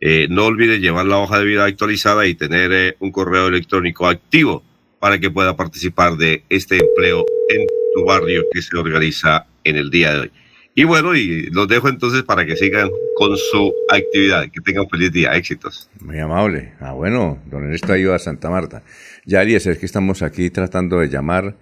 [0.00, 4.06] Eh, no olvide llevar la hoja de vida actualizada y tener eh, un correo electrónico
[4.06, 4.62] activo
[4.98, 9.90] para que pueda participar de este empleo en tu barrio que se organiza en el
[9.90, 10.30] día de hoy.
[10.78, 14.42] Y bueno, y los dejo entonces para que sigan con su actividad.
[14.52, 15.34] Que tengan un feliz día.
[15.34, 15.88] Éxitos.
[16.00, 16.74] Muy amable.
[16.80, 18.82] Ah, bueno, don Ernesto ayuda Santa Marta.
[19.24, 21.56] Ya, Elías, es que estamos aquí tratando de llamar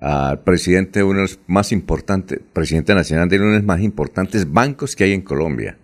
[0.00, 3.82] al presidente de uno de los más importantes, presidente nacional de uno de los más
[3.82, 5.76] importantes bancos que hay en Colombia.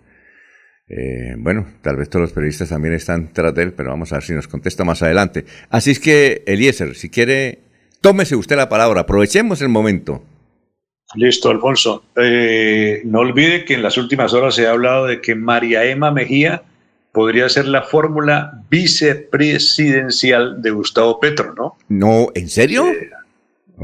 [0.87, 4.15] Eh, bueno, tal vez todos los periodistas también están tras de él, pero vamos a
[4.15, 5.45] ver si nos contesta más adelante.
[5.69, 7.59] Así es que, Eliezer, si quiere,
[8.01, 10.23] tómese usted la palabra, aprovechemos el momento.
[11.15, 12.03] Listo, Alfonso.
[12.15, 16.11] Eh, no olvide que en las últimas horas se ha hablado de que María Emma
[16.11, 16.63] Mejía
[17.11, 21.75] podría ser la fórmula vicepresidencial de Gustavo Petro, ¿no?
[21.89, 22.85] No, ¿en serio?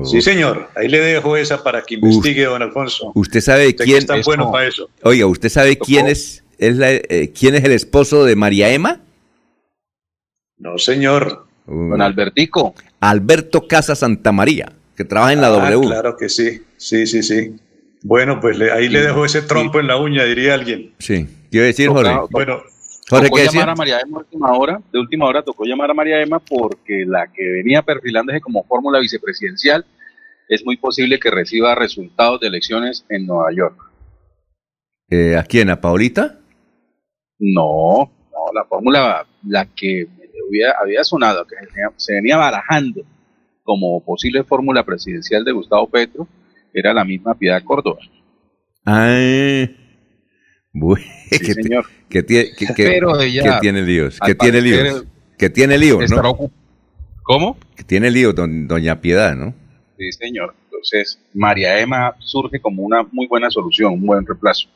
[0.04, 0.70] Sí, señor.
[0.76, 3.12] Ahí le dejo esa para que investigue, don Alfonso.
[3.16, 4.90] ¿Usted sabe Usted quién está bueno para eso.
[5.04, 9.02] Oiga, ¿usted sabe quién es, es la- eh, quién es el esposo de María Emma?
[10.58, 11.46] No, señor.
[11.66, 12.74] Don Albertico.
[13.00, 15.88] Alberto Casa Santa María, que trabaja en la Ah, W.
[15.88, 16.62] Claro que sí.
[16.80, 17.56] Sí, sí, sí.
[18.04, 20.94] Bueno, pues le- ahí le dejo ese trompo en la uña, diría alguien.
[21.00, 21.28] Sí.
[21.52, 22.12] ¿Qué iba a decir, Jorge?
[22.32, 22.62] Bueno,
[23.10, 23.72] Jorge, tocó ¿qué llamar decía?
[23.72, 27.04] a María Emma a última hora, de última hora tocó llamar a María Emma porque
[27.06, 29.86] la que venía perfilándose como fórmula vicepresidencial
[30.48, 33.78] es muy posible que reciba resultados de elecciones en Nueva York.
[35.10, 35.70] Eh, ¿A quién?
[35.70, 36.40] ¿A Paulita?
[37.40, 40.08] No, no, la fórmula, la que
[40.48, 43.02] había, había sonado, que se venía, se venía barajando
[43.64, 46.28] como posible fórmula presidencial de Gustavo Petro,
[46.74, 48.00] era la misma Piedad Córdoba.
[48.86, 49.66] Ah,
[50.74, 51.86] bueno, Sí, que, señor.
[52.10, 55.06] que que- que- Pero ella, que tiene líos, que tiene líos,
[55.38, 56.52] que tiene líos, ¿no?
[57.24, 57.58] ¿Cómo?
[57.76, 59.54] Que tiene líos, don- doña Piedad, ¿no?
[59.98, 60.56] Sí, señor.
[60.66, 64.70] Entonces, María Emma surge como una muy buena solución, un buen reemplazo.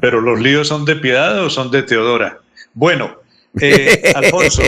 [0.00, 2.38] Pero los líos son de Piedad o son de Teodora.
[2.72, 3.16] Bueno,
[3.60, 4.62] eh, Alfonso,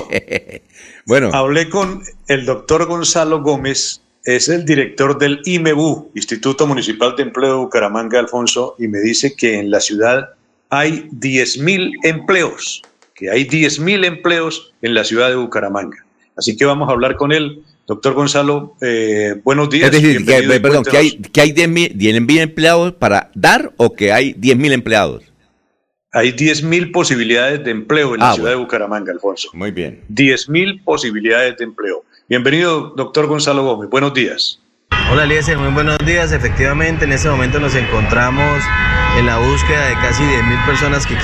[1.07, 7.25] bueno, hablé con el doctor Gonzalo Gómez, es el director del IMEBU, Instituto Municipal de
[7.25, 10.31] Empleo de Bucaramanga, Alfonso, y me dice que en la ciudad
[10.71, 12.83] hay 10.000 empleos,
[13.15, 16.05] que hay 10.000 empleos en la ciudad de Bucaramanga.
[16.37, 17.63] Así que vamos a hablar con él.
[17.87, 19.93] Doctor Gonzalo, eh, buenos días.
[19.93, 23.93] es decir, que, y perdón, que hay, que hay 10.000 10.000 empleados para dar o
[23.95, 25.23] que hay 10.000 empleados.
[26.11, 29.51] Hay 10.000 posibilidades de empleo en la Ah, ciudad de Bucaramanga, Alfonso.
[29.53, 30.01] Muy bien.
[30.11, 32.05] 10.000 posibilidades de empleo.
[32.27, 33.91] Bienvenido, doctor Gonzalo Gómez.
[33.91, 34.59] Buenos días.
[35.11, 36.33] Hola Eliezer, muy buenos días.
[36.33, 38.63] Efectivamente, en este momento nos encontramos
[39.19, 41.17] en la búsqueda de casi 10.000 personas que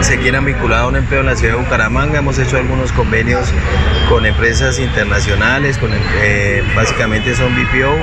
[0.00, 2.18] se quieran vincular a un empleo en la ciudad de Bucaramanga.
[2.18, 3.52] Hemos hecho algunos convenios
[4.08, 7.96] con empresas internacionales, con, eh, básicamente son BPO,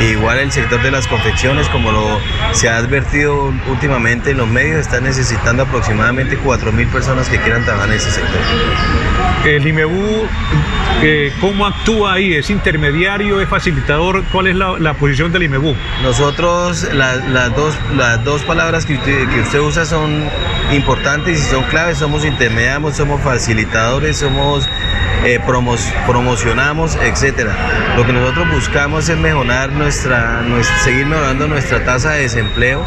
[0.00, 2.20] e igual el sector de las confecciones, como lo
[2.52, 7.88] se ha advertido últimamente en los medios, está necesitando aproximadamente 4.000 personas que quieran trabajar
[7.88, 8.40] en ese sector.
[9.44, 10.28] El IMEBU,
[11.02, 12.34] eh, ¿cómo actúa ahí?
[12.34, 13.40] ¿Es intermediario?
[13.40, 14.24] ¿Es facilitador?
[14.32, 15.74] ¿Cuál es la, la posición del IMEBU?
[16.02, 20.28] Nosotros, la- las, dos, las dos palabras que usted, que usted usa son
[20.72, 21.98] importantes y son claves.
[21.98, 24.68] Somos intermediarios, somos facilitadores, somos
[25.24, 25.40] eh,
[26.06, 27.54] promocionamos, etcétera.
[27.96, 32.84] Lo que nosotros buscamos es mejorar nuestra, nuestra- seguir mejorando nuestra tasa de desempleo,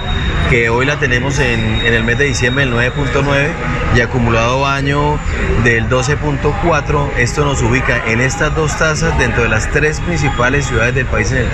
[0.49, 3.47] que hoy la tenemos en, en el mes de diciembre el 9.9
[3.95, 5.19] y acumulado año
[5.63, 7.09] del 12.4.
[7.17, 11.31] Esto nos ubica en estas dos tasas dentro de las tres principales ciudades del país
[11.31, 11.47] en el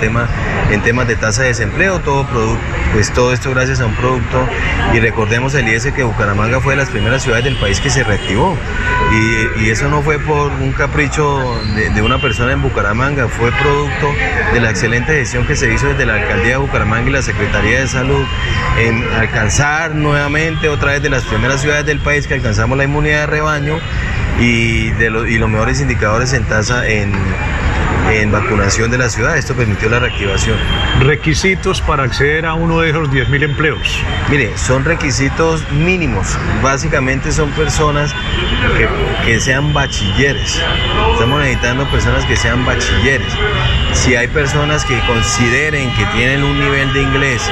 [0.70, 2.00] en temas de tasa de desempleo.
[2.00, 2.26] Todo
[2.92, 4.46] pues todo esto gracias a un producto
[4.92, 8.04] y recordemos el IES que Bucaramanga fue de las primeras ciudades del país que se
[8.04, 8.56] reactivó
[9.58, 13.50] y, y eso no fue por un capricho de, de una persona en Bucaramanga, fue
[13.52, 14.12] producto
[14.52, 17.80] de la excelente gestión que se hizo desde la alcaldía de Bucaramanga y la Secretaría
[17.80, 18.24] de Salud
[18.78, 23.20] en alcanzar nuevamente otra vez de las primeras ciudades del país que alcanzamos la inmunidad
[23.20, 23.78] de rebaño
[24.38, 27.12] y, de lo- y los mejores indicadores en tasa en,
[28.10, 29.36] en vacunación de la ciudad.
[29.36, 30.56] Esto permitió la reactivación.
[31.00, 33.98] Requisitos para acceder a uno de esos 10.000 empleos.
[34.28, 36.38] Mire, son requisitos mínimos.
[36.62, 38.14] Básicamente son personas
[38.76, 38.88] que,
[39.24, 40.60] que sean bachilleres.
[41.12, 43.32] Estamos necesitando personas que sean bachilleres.
[43.92, 47.42] Si hay personas que consideren que tienen un nivel de inglés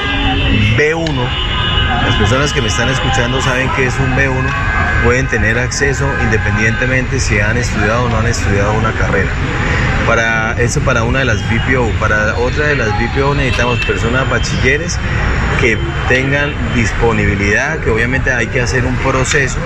[0.77, 1.52] B1,
[2.01, 4.45] las personas que me están escuchando saben que es un B1,
[5.03, 9.29] pueden tener acceso independientemente si han estudiado o no han estudiado una carrera.
[10.07, 14.97] Para eso para una de las BPO, para otra de las BPO necesitamos personas bachilleres
[15.59, 15.77] que
[16.09, 19.59] tengan disponibilidad, que obviamente hay que hacer un proceso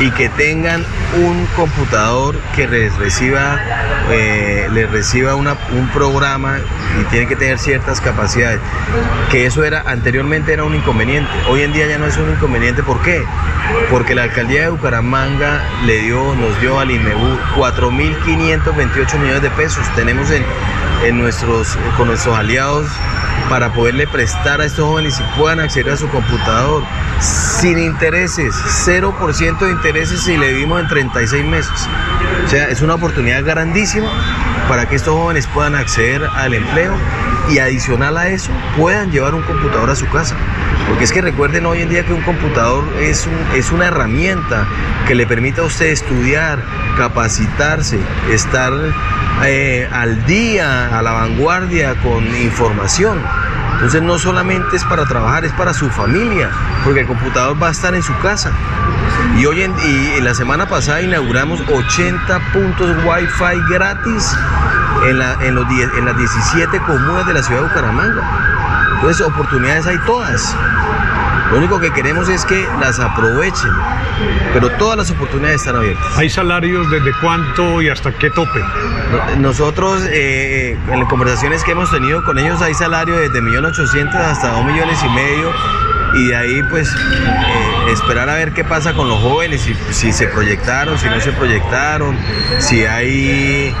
[0.00, 0.84] y que tengan
[1.16, 3.60] un computador que les reciba,
[4.10, 6.58] eh, les reciba un programa
[7.00, 8.60] y tienen que tener ciertas capacidades.
[9.30, 11.30] Que eso era anteriormente era un inconveniente.
[11.48, 12.82] Hoy en día ya no es un inconveniente.
[12.82, 13.24] ¿Por qué?
[13.90, 19.86] Porque la alcaldía de Bucaramanga le dio, nos dio al IMEBU 4.528 millones de pesos.
[19.94, 20.44] Tenemos en,
[21.04, 22.86] en nuestros, con nuestros aliados
[23.48, 26.82] para poderle prestar a estos jóvenes y puedan acceder a su computador
[27.20, 28.54] sin intereses,
[28.86, 31.88] 0% de intereses si le dimos en 36 meses.
[32.44, 34.08] O sea, es una oportunidad grandísima
[34.68, 36.94] para que estos jóvenes puedan acceder al empleo
[37.50, 40.36] y adicional a eso puedan llevar un computador a su casa.
[40.88, 44.66] Porque es que recuerden hoy en día que un computador es, es una herramienta
[45.06, 46.62] que le permite a usted estudiar,
[46.96, 47.98] capacitarse,
[48.30, 48.72] estar
[49.44, 53.18] eh, al día, a la vanguardia con información.
[53.78, 56.50] Entonces no solamente es para trabajar, es para su familia,
[56.84, 58.50] porque el computador va a estar en su casa.
[59.36, 64.36] Y hoy en, y la semana pasada inauguramos 80 puntos Wi-Fi gratis
[65.06, 65.54] en, la- en
[65.96, 68.22] en las 17 comunas de la ciudad de Bucaramanga.
[68.96, 70.56] Entonces oportunidades hay todas.
[71.50, 73.70] Lo único que queremos es que las aprovechen,
[74.52, 76.18] pero todas las oportunidades están abiertas.
[76.18, 78.60] ¿Hay salarios desde cuánto y hasta qué tope?
[79.10, 84.14] No- Nosotros, eh, en las conversaciones que hemos tenido con ellos, hay salario desde 1.800.000
[84.20, 85.50] hasta 2 millones y medio.
[86.14, 90.12] Y de ahí, pues, eh, esperar a ver qué pasa con los jóvenes, si, si
[90.12, 92.16] se proyectaron, si no se proyectaron,
[92.58, 93.74] si hay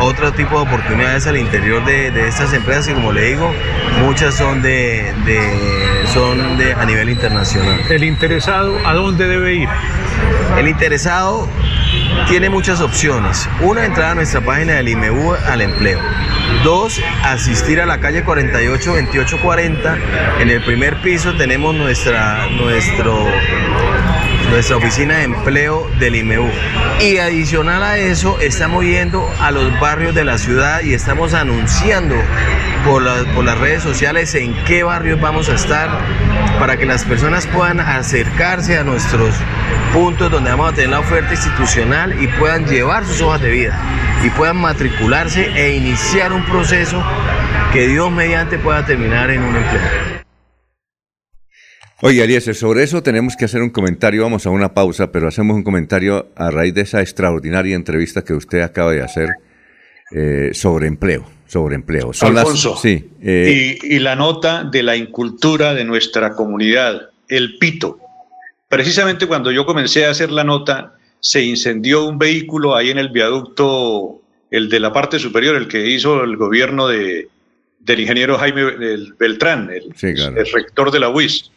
[0.00, 2.88] otro tipo de oportunidades al interior de, de estas empresas.
[2.88, 3.52] Y como le digo,
[4.04, 7.80] muchas son de, de- son de a nivel internacional.
[7.90, 9.68] ¿El interesado a dónde debe ir?
[10.56, 11.48] El interesado
[12.28, 13.48] tiene muchas opciones.
[13.62, 15.98] Una, entrar a nuestra página del IMEU al empleo.
[16.62, 19.98] Dos, asistir a la calle 48 28 40.
[20.40, 23.06] En el primer piso tenemos nuestra, nuestra
[24.76, 26.50] oficina de empleo del IMEU.
[27.00, 32.14] Y adicional a eso, estamos yendo a los barrios de la ciudad y estamos anunciando
[32.84, 35.88] por, por las redes sociales en qué barrios vamos a estar
[36.58, 39.34] para que las personas puedan acercarse a nuestros
[39.92, 43.78] puntos donde vamos a tener la oferta institucional y puedan llevar sus hojas de vida
[44.24, 47.02] y puedan matricularse e iniciar un proceso
[47.72, 50.18] que Dios mediante pueda terminar en un empleo.
[52.00, 54.22] Oye, Eliezer, sobre eso tenemos que hacer un comentario.
[54.22, 58.34] Vamos a una pausa, pero hacemos un comentario a raíz de esa extraordinaria entrevista que
[58.34, 59.30] usted acaba de hacer
[60.12, 61.24] eh, sobre empleo.
[61.46, 62.12] Sobre empleo.
[62.12, 63.08] Son las- Alfonso, sí.
[63.22, 67.98] eh, y, y la nota de la incultura de nuestra comunidad, el pito.
[68.68, 73.08] Precisamente cuando yo comencé a hacer la nota, se incendió un vehículo ahí en el
[73.08, 74.20] viaducto,
[74.50, 77.28] el de la parte superior, el que hizo el gobierno de,
[77.80, 80.38] del ingeniero Jaime el Beltrán, el, sí, claro.
[80.38, 81.50] el rector de la UIS.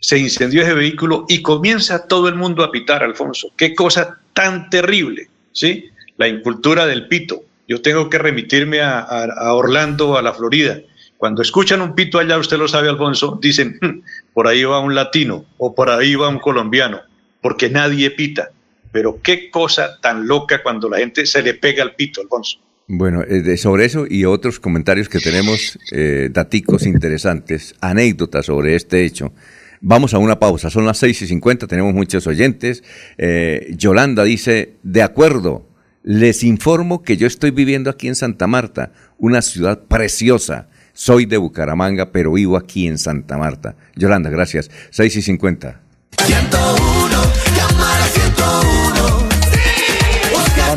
[0.00, 3.52] Se incendió ese vehículo y comienza todo el mundo a pitar, Alfonso.
[3.56, 5.86] Qué cosa tan terrible, ¿sí?
[6.16, 7.42] La incultura del pito.
[7.70, 9.06] Yo tengo que remitirme a,
[9.54, 10.80] Orlando, a la Florida.
[11.16, 14.00] Cuando escuchan un pito allá, usted lo sabe, Alfonso, dicen, "Hmm,
[14.34, 16.98] por ahí va un latino o por ahí va un colombiano,
[17.40, 18.50] porque nadie pita.
[18.90, 22.58] Pero qué cosa tan loca cuando la gente se le pega al pito, Alfonso.
[22.88, 29.04] Bueno, eh, sobre eso y otros comentarios que tenemos, eh, daticos interesantes, anécdotas sobre este
[29.04, 29.32] hecho.
[29.80, 32.82] Vamos a una pausa, son las 6 y 50, tenemos muchos oyentes.
[33.16, 35.69] Eh, Yolanda dice, de acuerdo,
[36.02, 40.68] les informo que yo estoy viviendo aquí en Santa Marta, una ciudad preciosa.
[40.92, 43.76] Soy de Bucaramanga, pero vivo aquí en Santa Marta.
[43.96, 44.70] Yolanda, gracias.
[44.90, 45.80] 6 y 50.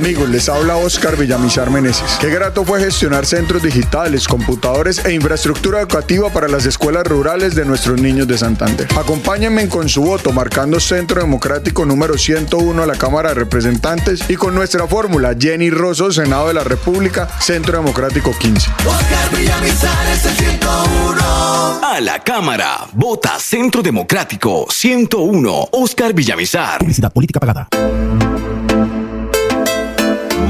[0.03, 2.17] Amigos, les habla Oscar Villamizar Meneses.
[2.19, 7.63] Qué grato fue gestionar centros digitales, computadores e infraestructura educativa para las escuelas rurales de
[7.63, 8.85] nuestros niños de Santander.
[8.99, 14.35] Acompáñenme con su voto marcando Centro Democrático número 101 a la Cámara de Representantes y
[14.35, 18.71] con nuestra fórmula Jenny Rosso, Senado de la República, Centro Democrático 15.
[18.85, 21.81] Oscar Villamizar es el 101.
[21.81, 26.79] A la Cámara, vota Centro Democrático 101, Oscar Villamizar.
[26.79, 27.69] Publicidad política pagada.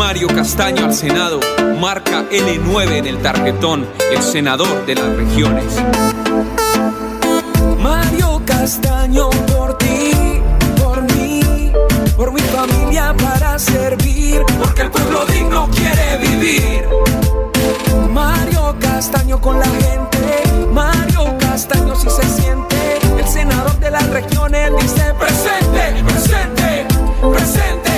[0.06, 1.40] Mario Castaño al Senado,
[1.80, 5.82] marca L9 en el tarjetón, el senador de las regiones.
[7.80, 10.42] Mario Castaño por ti,
[10.84, 11.72] por mí,
[12.18, 16.86] por mi familia para servir, porque el pueblo digno quiere vivir.
[18.12, 24.70] Mario Castaño con la gente, Mario Castaño si se siente, el senador de las regiones
[24.82, 26.88] dice presente, presente,
[27.22, 27.93] presente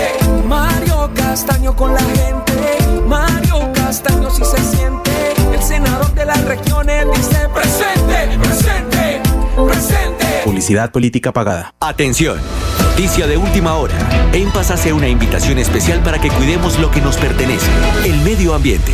[1.75, 3.01] con la gente.
[3.07, 5.11] Mario Castaño si se siente.
[5.53, 9.21] El senador de las regiones dice presente, presente,
[9.55, 10.25] presente.
[10.43, 11.73] Publicidad política pagada.
[11.79, 12.39] Atención.
[12.79, 13.95] Noticia de última hora.
[14.33, 17.67] En Paz hace una invitación especial para que cuidemos lo que nos pertenece,
[18.05, 18.93] el medio ambiente.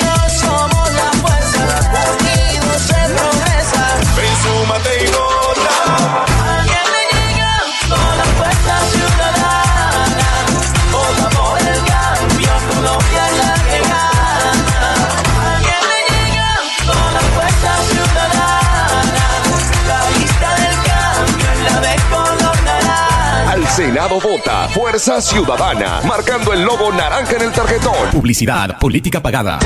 [24.01, 28.09] Senado vota Fuerza Ciudadana, marcando el logo naranja en el tarjetón.
[28.11, 29.59] Publicidad, política pagada.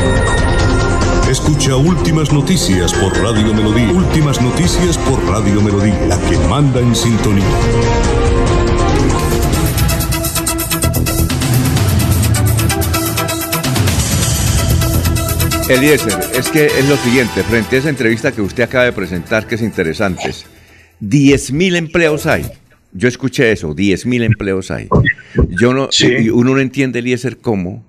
[1.32, 3.90] Escucha Últimas Noticias por Radio Melodía.
[3.94, 7.46] Últimas Noticias por Radio Melodía, la que manda en sintonía.
[15.70, 19.48] Eliezer, es que es lo siguiente, frente a esa entrevista que usted acaba de presentar,
[19.48, 20.36] que es interesante,
[21.00, 22.65] 10.000 empleos hay.
[22.98, 24.88] Yo escuché eso, 10.000 empleos hay.
[25.60, 25.90] Yo no,
[26.34, 27.86] uno no entiende, Eliezer, cómo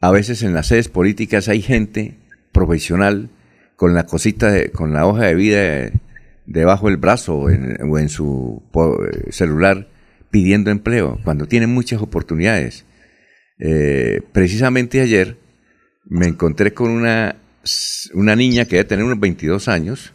[0.00, 2.16] a veces en las sedes políticas hay gente
[2.52, 3.28] profesional
[3.76, 5.92] con la cosita, de- con la hoja de vida de-
[6.46, 8.62] debajo del brazo o en, o en su
[9.30, 9.88] celular
[10.30, 12.84] pidiendo empleo, cuando tienen muchas oportunidades.
[13.58, 15.36] Eh, precisamente ayer
[16.06, 17.36] me encontré con una,
[18.14, 20.14] una niña que debe tener unos 22 años.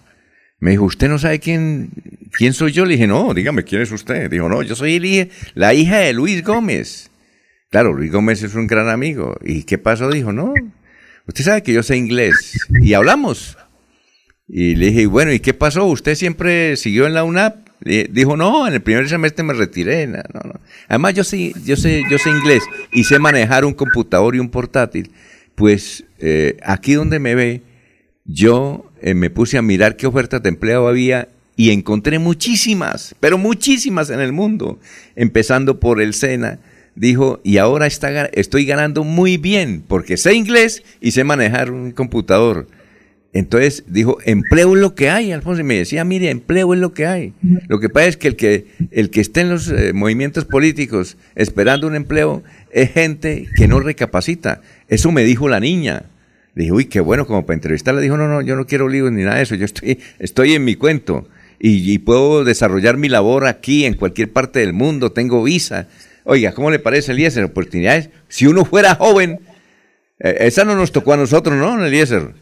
[0.60, 1.90] Me dijo, ¿usted no sabe quién,
[2.32, 2.86] quién soy yo?
[2.86, 4.30] Le dije, no, dígame, ¿quién es usted?
[4.30, 7.11] Dijo, no, yo soy el la hija de Luis Gómez.
[7.69, 9.36] Claro, Luis Gómez es un gran amigo.
[9.44, 10.10] ¿Y qué pasó?
[10.10, 10.53] Dijo, no,
[11.27, 12.57] usted sabe que yo sé inglés.
[12.82, 13.57] Y hablamos.
[14.48, 15.86] Y le dije, bueno, ¿y qué pasó?
[15.86, 17.68] ¿Usted siempre siguió en la UNAP?
[17.82, 20.07] Le- Dijo, no, en el primer semestre me retiré.
[20.07, 20.60] No, no, no.
[20.88, 22.64] Además, yo sé, yo, sé, yo sé inglés
[22.94, 25.11] y sé manejar un computador y un portátil.
[25.56, 27.64] Pues eh, aquí donde me ve,
[28.23, 33.38] yo eh, me puse a mirar qué ofertas de empleo había y encontré muchísimas, pero
[33.38, 34.80] muchísimas en el mundo,
[35.15, 36.57] empezando por el SENA.
[36.95, 42.68] Dijo, y ahora estoy ganando muy bien porque sé inglés y sé manejar un computador.
[43.32, 45.61] Entonces dijo, empleo es lo que hay, Alfonso.
[45.61, 47.34] Y me decía, mire, empleo es lo que hay.
[47.68, 51.15] Lo que pasa es que el que, el que esté en los eh, movimientos políticos
[51.36, 52.41] esperando un empleo
[52.72, 54.61] es gente que no recapacita.
[54.88, 56.06] Eso me dijo la niña.
[56.56, 58.02] Le dije, uy, qué bueno, como para entrevistarla.
[58.02, 59.56] Dijo, no, no, yo no quiero líos ni nada de eso.
[59.56, 61.27] Yo estoy, estoy en mi cuento.
[61.60, 65.11] Y, puedo desarrollar mi labor aquí, en cualquier parte del mundo.
[65.11, 65.88] Tengo visa.
[66.23, 67.44] Oiga, ¿cómo le parece, Eliezer?
[67.44, 68.10] Oportunidades.
[68.27, 69.40] Si uno fuera joven,
[70.19, 72.34] eh, esa no nos tocó a nosotros, ¿no, Eliezer?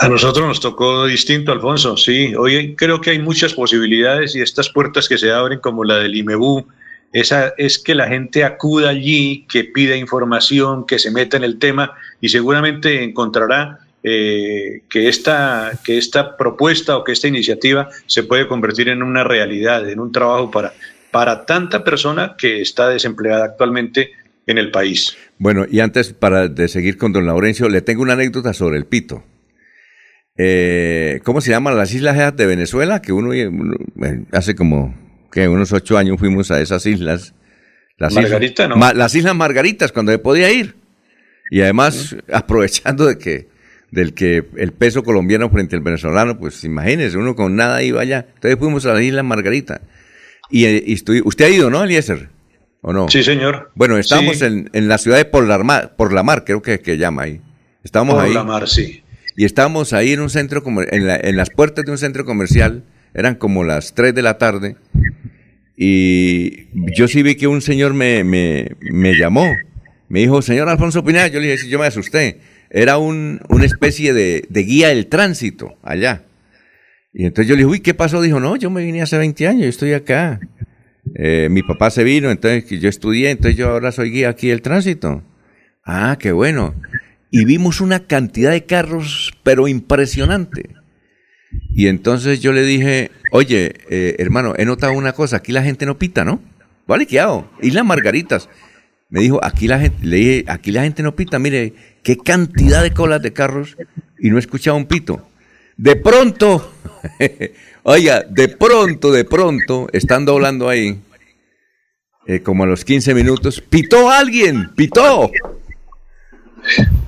[0.00, 2.34] A nosotros nos tocó distinto, Alfonso, sí.
[2.34, 6.14] Hoy creo que hay muchas posibilidades y estas puertas que se abren, como la del
[6.14, 6.66] IMEBU,
[7.12, 11.92] es que la gente acuda allí, que pida información, que se meta en el tema
[12.20, 18.46] y seguramente encontrará eh, que, esta, que esta propuesta o que esta iniciativa se puede
[18.46, 20.72] convertir en una realidad, en un trabajo para,
[21.10, 24.12] para tanta persona que está desempleada actualmente
[24.46, 25.16] en el país.
[25.38, 28.86] Bueno, y antes para de seguir con don Laurencio, le tengo una anécdota sobre el
[28.86, 29.24] pito.
[30.36, 33.02] Eh, ¿Cómo se llaman las islas de Venezuela?
[33.02, 34.94] Que uno, uno, eh, hace como
[35.30, 37.34] que unos ocho años fuimos a esas islas.
[37.98, 38.76] Las Margarita, islas, ¿no?
[38.76, 40.76] Ma- las Islas Margaritas, cuando se podía ir.
[41.50, 43.48] Y además, aprovechando de que
[43.90, 48.26] del que el peso colombiano frente al venezolano, pues imagínese, uno con nada iba allá.
[48.34, 49.80] Entonces fuimos a la Isla Margarita.
[50.50, 52.28] Y, eh, y estuvi- usted ha ido, ¿no, Eliezer?
[52.82, 53.08] ¿O no?
[53.08, 53.70] Sí, señor.
[53.74, 54.44] Bueno, estábamos Sí.
[54.44, 57.22] en, en la ciudad de Por la Mar, por la Mar creo que, que llama
[57.22, 57.40] ahí.
[57.82, 58.34] Estábamos Por ahí.
[58.34, 59.02] la Mar, sí.
[59.36, 62.84] Y estábamos ahí en un centro, en, la- en las puertas de un centro comercial,
[63.14, 64.76] eran como las 3 de la tarde,
[65.76, 66.66] y
[66.96, 69.46] yo sí vi que un señor me, me, me llamó,
[70.08, 72.40] me dijo, señor Alfonso Pineda, yo le dije, sí, yo me asusté,
[72.70, 76.24] era un, una especie de, de guía del tránsito allá.
[77.12, 78.20] Y entonces yo le dije, uy, ¿qué pasó?
[78.20, 80.40] Dijo, no, yo me vine hace 20 años, yo estoy acá.
[81.14, 84.62] Eh, mi papá se vino, entonces yo estudié, entonces yo ahora soy guía aquí del
[84.62, 85.22] tránsito.
[85.84, 86.74] Ah, qué bueno.
[87.30, 90.70] Y vimos una cantidad de carros, pero impresionante.
[91.74, 95.86] Y entonces yo le dije, oye, eh, hermano, he notado una cosa, aquí la gente
[95.86, 96.40] no pita, ¿no?
[96.86, 97.48] Vale, ¿qué hago?
[97.62, 98.48] Islas Margaritas.
[99.10, 101.72] Me dijo, aquí la gente, le dije, aquí la gente no pita, mire,
[102.02, 103.76] qué cantidad de colas de carros
[104.18, 105.26] y no he escuchado un pito.
[105.76, 106.72] De pronto,
[107.84, 111.00] oiga, de pronto, de pronto, estando hablando ahí,
[112.26, 115.30] eh, como a los 15 minutos, pitó alguien, pitó.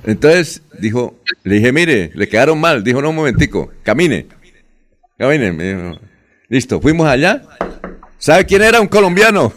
[0.03, 2.83] Entonces dijo, le dije, mire, le quedaron mal.
[2.83, 4.27] Dijo, no, un momentico, camine.
[5.17, 5.51] Camine.
[5.51, 5.99] me dijo.
[6.49, 7.41] Listo, fuimos allá.
[8.17, 8.81] ¿Sabe quién era?
[8.81, 9.53] Un colombiano.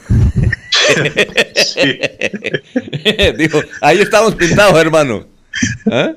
[3.38, 5.26] dijo, ahí estamos pintados, hermano.
[5.90, 6.12] ¿Ah?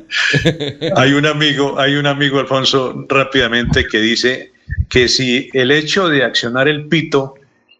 [0.96, 4.52] Hay un amigo, hay un amigo, Alfonso, rápidamente que dice
[4.90, 7.36] que si el hecho de accionar el pito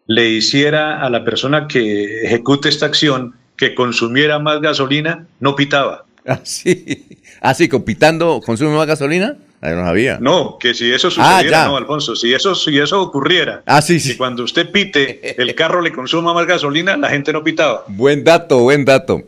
[0.08, 6.06] le hiciera a la persona que ejecute esta acción que consumiera más gasolina, no pitaba.
[6.26, 7.08] Así,
[7.42, 9.38] así, compitando, consume más gasolina.
[9.62, 10.18] Ahí no sabía.
[10.22, 11.68] No, que si eso Ah, sucediera, ya.
[11.68, 14.10] no, Alfonso, si eso, si eso ocurriera, Ah, sí, sí.
[14.12, 17.86] si cuando usted pite el carro le consuma más gasolina, la gente no pitaba.
[17.88, 19.24] Buen dato, buen dato.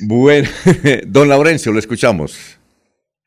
[0.00, 0.48] Buen,
[1.06, 2.56] don Laurencio, lo escuchamos.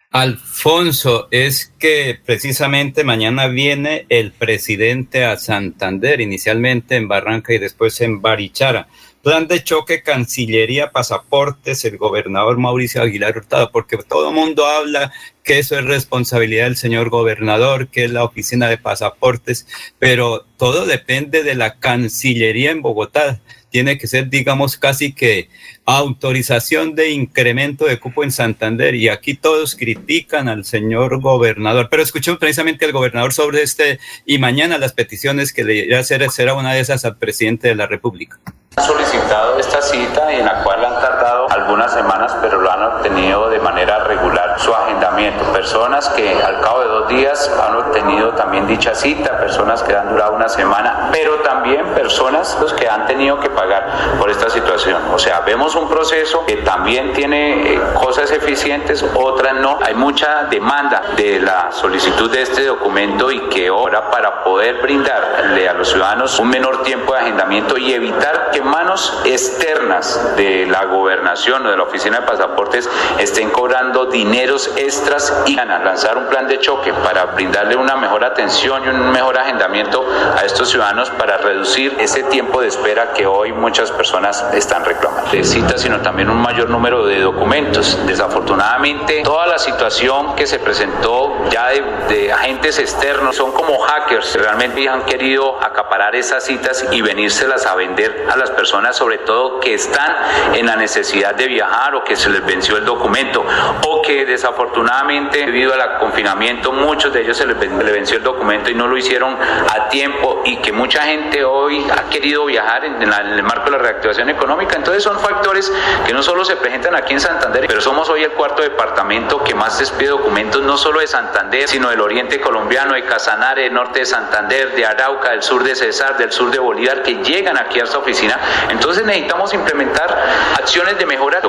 [0.10, 8.00] Alfonso, es que precisamente mañana viene el presidente a Santander, inicialmente en Barranca y después
[8.02, 8.88] en Barichara.
[9.24, 15.14] Plan de choque, Cancillería, pasaportes, el gobernador Mauricio Aguilar Hurtado, porque todo el mundo habla
[15.46, 19.66] que eso es responsabilidad del señor gobernador, que es la oficina de pasaportes,
[19.98, 23.40] pero todo depende de la Cancillería en Bogotá.
[23.70, 25.48] Tiene que ser, digamos, casi que
[25.86, 32.04] autorización de incremento de cupo en Santander y aquí todos critican al señor gobernador, pero
[32.04, 36.30] escuchemos precisamente al gobernador sobre este y mañana las peticiones que le irá a hacer
[36.30, 38.38] será una de esas al presidente de la República.
[38.76, 43.50] Han solicitado esta cita en la cual han tardado algunas semanas, pero lo han obtenido
[43.50, 45.44] de manera regular su agendamiento.
[45.52, 50.10] Personas que al cabo de dos días han obtenido también dicha cita, personas que han
[50.10, 55.02] durado una semana, pero también personas los que han tenido que pagar por esta situación.
[55.14, 59.78] O sea, vemos un proceso que también tiene eh, cosas eficientes, otras no.
[59.84, 65.70] Hay mucha demanda de la solicitud de este documento y que ahora para poder brindarle
[65.70, 70.86] a los ciudadanos un menor tiempo de agendamiento y evitar que manos externas de la
[70.86, 72.90] gobernación o de la oficina de pasaportes
[73.20, 78.24] estén cobrando dineros extras y a lanzar un plan de choque para brindarle una mejor
[78.24, 80.06] atención y un mejor agendamiento
[80.38, 85.32] a estos ciudadanos para reducir ese tiempo de espera que hoy muchas personas están reclamando.
[85.32, 88.00] De citas, sino también un mayor número de documentos.
[88.06, 94.36] Desafortunadamente, toda la situación que se presentó ya de, de agentes externos son como hackers.
[94.36, 99.60] Realmente han querido acaparar esas citas y venírselas a vender a las personas, sobre todo
[99.60, 100.16] que están
[100.54, 103.46] en la necesidad de viajar o que se les venció el documento
[103.88, 108.24] o que desafortunadamente debido al confinamiento muchos de ellos se les ven- le venció el
[108.24, 112.86] documento y no lo hicieron a tiempo y que mucha gente hoy ha querido viajar
[112.86, 114.76] en, el marco de la reactivación económica.
[114.76, 115.72] Entonces son factores
[116.06, 119.54] que no solo se presentan aquí en Santander, pero somos hoy el cuarto departamento que
[119.54, 124.00] más despide documentos no solo de Santander, sino del oriente colombiano, de Casanare, del norte
[124.00, 127.80] de Santander, de Arauca, del sur de Cesar, del sur de Bolívar, que llegan aquí
[127.80, 128.40] a esta oficina.
[128.70, 130.18] Entonces necesitamos implementar
[130.60, 131.06] acciones de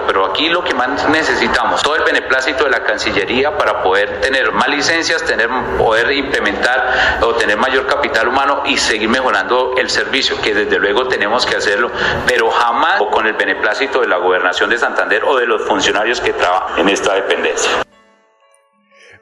[0.07, 4.53] pero aquí lo que más necesitamos, todo el beneplácito de la Cancillería para poder tener
[4.53, 5.49] más licencias, tener,
[5.79, 11.09] poder implementar o tener mayor capital humano y seguir mejorando el servicio, que desde luego
[11.09, 11.91] tenemos que hacerlo,
[12.27, 16.33] pero jamás con el beneplácito de la gobernación de Santander o de los funcionarios que
[16.33, 17.71] trabajan en esta dependencia.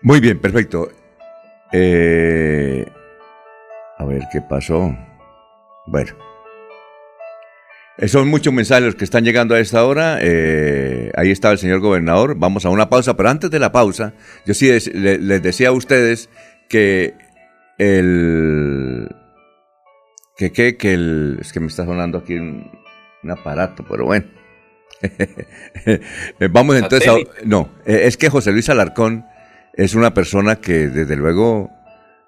[0.03, 0.89] Muy bien, perfecto.
[1.73, 2.85] Eh,
[3.99, 4.91] a ver qué pasó.
[5.87, 6.32] Bueno.
[7.99, 10.19] Eh, Son muchos mensajes los que están llegando a esta hora.
[10.21, 12.35] Eh, ahí está el señor gobernador.
[12.37, 14.15] Vamos a una pausa, pero antes de la pausa,
[14.47, 16.29] yo sí des- le- les decía a ustedes
[16.69, 17.15] que
[17.79, 19.09] el.
[20.37, 21.39] Que, que, que el.
[21.41, 22.71] Es que me está sonando aquí un,
[23.23, 24.27] un aparato, pero bueno.
[25.85, 26.01] Eh,
[26.51, 27.17] Vamos entonces a.
[27.45, 29.27] No, es que José Luis Alarcón
[29.75, 31.71] es una persona que, desde luego,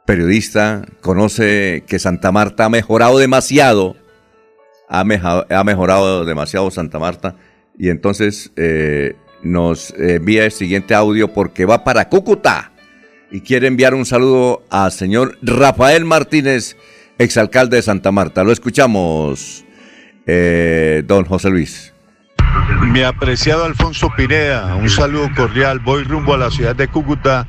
[0.06, 3.96] periodista, conoce que Santa Marta ha mejorado demasiado
[5.00, 7.36] ha, mejorado demasiado Santa Marta
[7.78, 12.72] y entonces eh, nos envía el siguiente audio porque va para Cúcuta
[13.30, 16.76] y quiere enviar un saludo al señor Rafael Martínez,
[17.18, 18.44] exalcalde de Santa Marta.
[18.44, 19.64] Lo escuchamos,
[20.26, 21.92] eh, don José Luis.
[22.92, 25.80] Mi apreciado Alfonso Pineda, un saludo cordial.
[25.80, 27.48] Voy rumbo a la ciudad de Cúcuta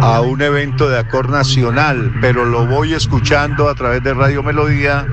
[0.00, 5.06] a un evento de acor nacional, pero lo voy escuchando a través de Radio Melodía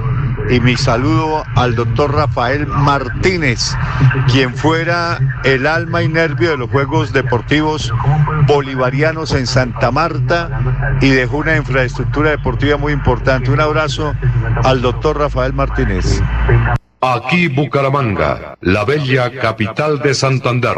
[0.50, 3.76] y mi saludo al doctor Rafael Martínez,
[4.32, 7.92] quien fuera el alma y nervio de los Juegos Deportivos
[8.48, 10.50] Bolivarianos en Santa Marta
[11.02, 13.52] y dejó una infraestructura deportiva muy importante.
[13.52, 14.14] Un abrazo
[14.64, 16.22] al doctor Rafael Martínez.
[17.02, 20.78] Aquí Bucaramanga, la bella capital de Santander.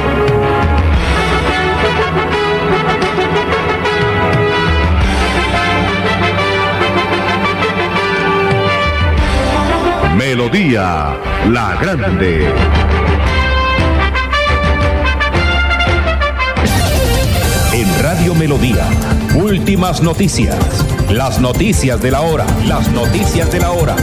[10.41, 11.15] Melodía
[11.51, 12.51] La Grande.
[17.73, 18.87] En Radio Melodía,
[19.35, 20.57] últimas noticias.
[21.11, 22.47] Las noticias de la hora.
[22.65, 23.95] Las noticias de la hora.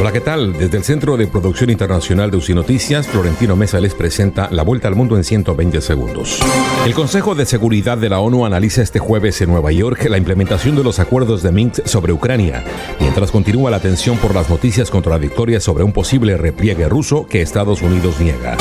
[0.00, 0.52] Hola, ¿qué tal?
[0.52, 4.86] Desde el Centro de Producción Internacional de UCI Noticias, Florentino Mesa les presenta la vuelta
[4.86, 6.38] al mundo en 120 segundos.
[6.86, 10.76] El Consejo de Seguridad de la ONU analiza este jueves en Nueva York la implementación
[10.76, 12.62] de los acuerdos de Minsk sobre Ucrania,
[13.00, 17.82] mientras continúa la tensión por las noticias contradictorias sobre un posible repliegue ruso que Estados
[17.82, 18.56] Unidos niega.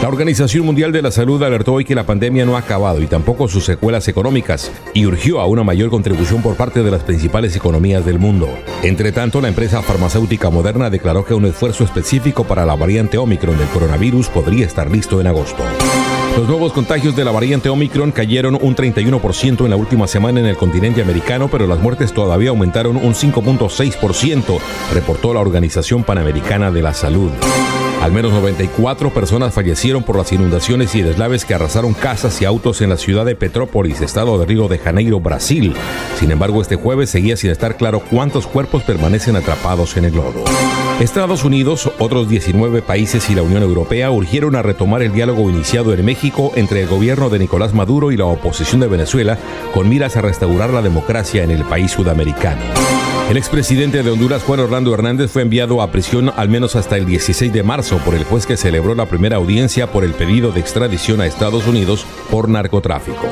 [0.00, 3.08] La Organización Mundial de la Salud alertó hoy que la pandemia no ha acabado y
[3.08, 7.54] tampoco sus secuelas económicas y urgió a una mayor contribución por parte de las principales
[7.56, 8.48] economías del mundo.
[8.82, 13.58] Entre tanto, la empresa farmacéutica Moderna declaró que un esfuerzo específico para la variante Omicron
[13.58, 15.64] del coronavirus podría estar listo en agosto.
[16.36, 20.46] Los nuevos contagios de la variante Omicron cayeron un 31% en la última semana en
[20.46, 24.60] el continente americano, pero las muertes todavía aumentaron un 5.6%,
[24.94, 27.32] reportó la Organización Panamericana de la Salud.
[28.02, 32.80] Al menos 94 personas fallecieron por las inundaciones y deslaves que arrasaron casas y autos
[32.80, 35.74] en la ciudad de Petrópolis, estado de Río de Janeiro, Brasil.
[36.18, 40.44] Sin embargo, este jueves seguía sin estar claro cuántos cuerpos permanecen atrapados en el lodo.
[41.00, 45.92] Estados Unidos, otros 19 países y la Unión Europea urgieron a retomar el diálogo iniciado
[45.92, 49.38] en México entre el gobierno de Nicolás Maduro y la oposición de Venezuela
[49.74, 52.62] con miras a restaurar la democracia en el país sudamericano.
[53.28, 57.04] El expresidente de Honduras, Juan Orlando Hernández, fue enviado a prisión al menos hasta el
[57.04, 60.60] 16 de marzo por el juez que celebró la primera audiencia por el pedido de
[60.60, 63.28] extradición a Estados Unidos por narcotráfico.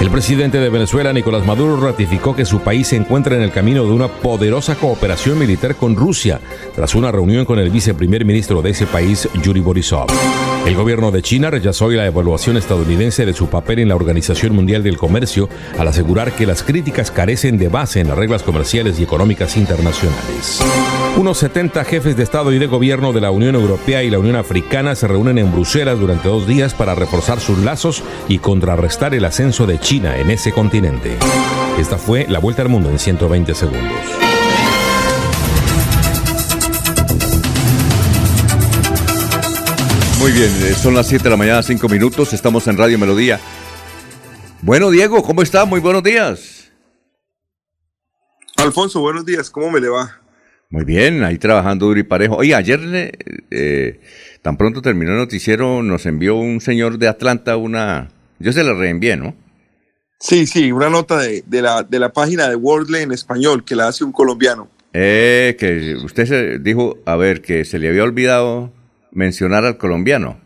[0.00, 3.84] El presidente de Venezuela, Nicolás Maduro, ratificó que su país se encuentra en el camino
[3.84, 6.40] de una poderosa cooperación militar con Rusia,
[6.76, 10.06] tras una reunión con el viceprimer ministro de ese país, Yuri Borisov.
[10.66, 14.54] El gobierno de China rechazó hoy la evaluación estadounidense de su papel en la Organización
[14.54, 19.00] Mundial del Comercio al asegurar que las críticas carecen de base en las reglas comerciales
[19.00, 20.60] y económicas internacionales.
[21.16, 24.36] Unos 70 jefes de Estado y de Gobierno de la Unión Europea y la Unión
[24.36, 29.24] Africana se reúnen en Bruselas durante dos días para reforzar sus lazos y contrarrestar el
[29.24, 31.16] ascenso de China en ese continente.
[31.78, 34.31] Esta fue la vuelta al mundo en 120 segundos.
[40.22, 43.40] Muy bien, eh, son las 7 de la mañana, 5 minutos, estamos en Radio Melodía.
[44.60, 45.64] Bueno, Diego, ¿cómo está?
[45.64, 46.70] Muy buenos días.
[48.56, 50.20] Alfonso, buenos días, ¿cómo me le va?
[50.70, 52.36] Muy bien, ahí trabajando duro y parejo.
[52.36, 52.80] Oye, ayer,
[53.50, 54.00] eh,
[54.42, 58.08] tan pronto terminó el noticiero, nos envió un señor de Atlanta una...
[58.38, 59.34] Yo se la reenvié, ¿no?
[60.20, 63.74] Sí, sí, una nota de, de la, de la página de Wordle en español que
[63.74, 64.68] la hace un colombiano.
[64.92, 68.70] Eh, que usted se dijo, a ver, que se le había olvidado
[69.12, 70.40] mencionar al colombiano.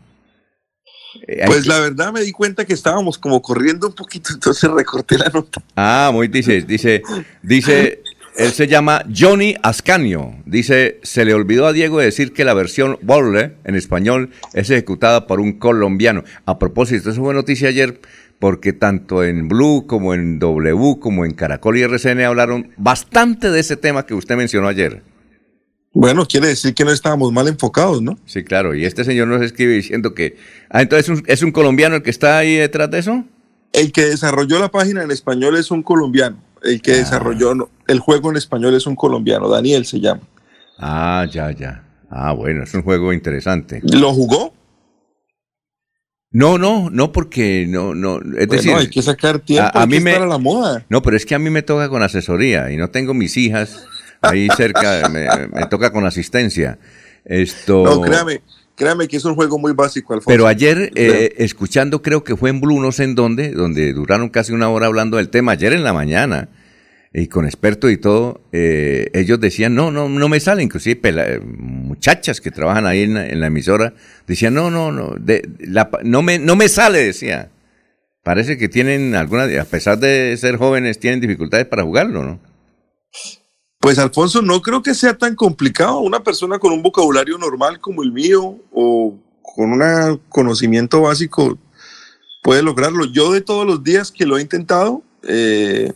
[1.27, 4.69] Eh, Pues que- la verdad me di cuenta que estábamos como corriendo un poquito, entonces
[4.69, 5.61] recorté la nota.
[5.75, 7.01] Ah, muy dice, dice,
[7.41, 8.01] dice,
[8.37, 10.35] él se llama Johnny Ascanio.
[10.45, 15.25] Dice, se le olvidó a Diego decir que la versión Borle en español es ejecutada
[15.25, 16.23] por un colombiano.
[16.45, 17.99] A propósito, eso fue noticia ayer
[18.39, 23.59] porque tanto en Blue como en W como en Caracol y RCN hablaron bastante de
[23.59, 25.01] ese tema que usted mencionó ayer.
[25.99, 28.19] Bueno, quiere decir que no estábamos mal enfocados, ¿no?
[28.25, 28.75] Sí, claro.
[28.75, 30.37] Y este señor nos escribe diciendo que,
[30.69, 33.23] ah, entonces ¿es un, es un colombiano el que está ahí detrás de eso.
[33.73, 36.37] El que desarrolló la página en español es un colombiano.
[36.61, 36.79] El Ah.
[36.83, 40.21] que desarrolló no- el juego en español es un colombiano, Daniel se llama.
[40.77, 41.83] Ah, ya, ya.
[42.11, 43.81] Ah, bueno, es un juego interesante.
[43.83, 44.53] ¿Lo jugó?
[46.29, 49.97] No, no, no, porque no, no, es Bueno, decir, hay que sacar tiempo, hay que
[49.97, 50.85] estar a la moda.
[50.89, 53.85] No, pero es que a mí me toca con asesoría y no tengo mis hijas
[54.21, 56.77] ahí cerca, me, me toca con asistencia.
[57.25, 57.83] Esto.
[57.83, 58.41] No, créame,
[58.75, 60.29] créame que es un juego muy básico, Alfonso.
[60.29, 64.29] Pero ayer, eh, escuchando, creo que fue en Blue, no sé en dónde, donde duraron
[64.29, 66.49] casi una hora hablando del tema, ayer en la mañana,
[67.13, 71.25] y con expertos y todo, eh, ellos decían, no, no, no me sale, inclusive pela-
[71.27, 73.93] eh, muchachas que trabajan ahí en la, en la emisora,
[74.27, 77.49] decían, no, no, no, de, la no, me, no me sale, decía.
[78.23, 82.39] Parece que tienen alguna, a pesar de ser jóvenes, tienen dificultades para jugarlo, ¿no?
[83.79, 85.99] Pues Alfonso, no creo que sea tan complicado.
[85.99, 91.57] Una persona con un vocabulario normal como el mío o con un conocimiento básico
[92.41, 93.05] puede lograrlo.
[93.05, 95.93] Yo de todos los días que lo he intentado, eh,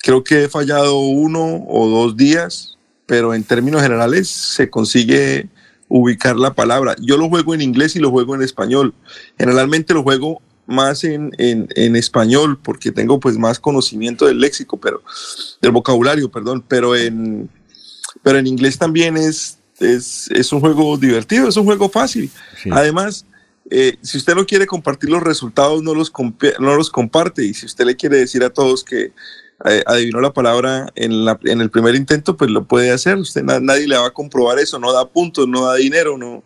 [0.00, 2.76] creo que he fallado uno o dos días,
[3.06, 5.48] pero en términos generales se consigue
[5.88, 6.96] ubicar la palabra.
[7.00, 8.94] Yo lo juego en inglés y lo juego en español.
[9.38, 14.78] Generalmente lo juego más en, en, en español porque tengo pues más conocimiento del léxico,
[14.78, 15.02] pero
[15.62, 17.48] del vocabulario, perdón, pero en,
[18.22, 22.30] pero en inglés también es, es, es un juego divertido, es un juego fácil.
[22.72, 23.24] Además,
[23.70, 26.12] eh, si usted no quiere compartir los resultados, no los,
[26.60, 27.44] no los comparte.
[27.44, 29.12] Y si usted le quiere decir a todos que
[29.64, 33.16] eh, adivinó la palabra en, la, en el primer intento, pues lo puede hacer.
[33.16, 36.42] Usted na- nadie le va a comprobar eso, no da puntos, no da dinero, no,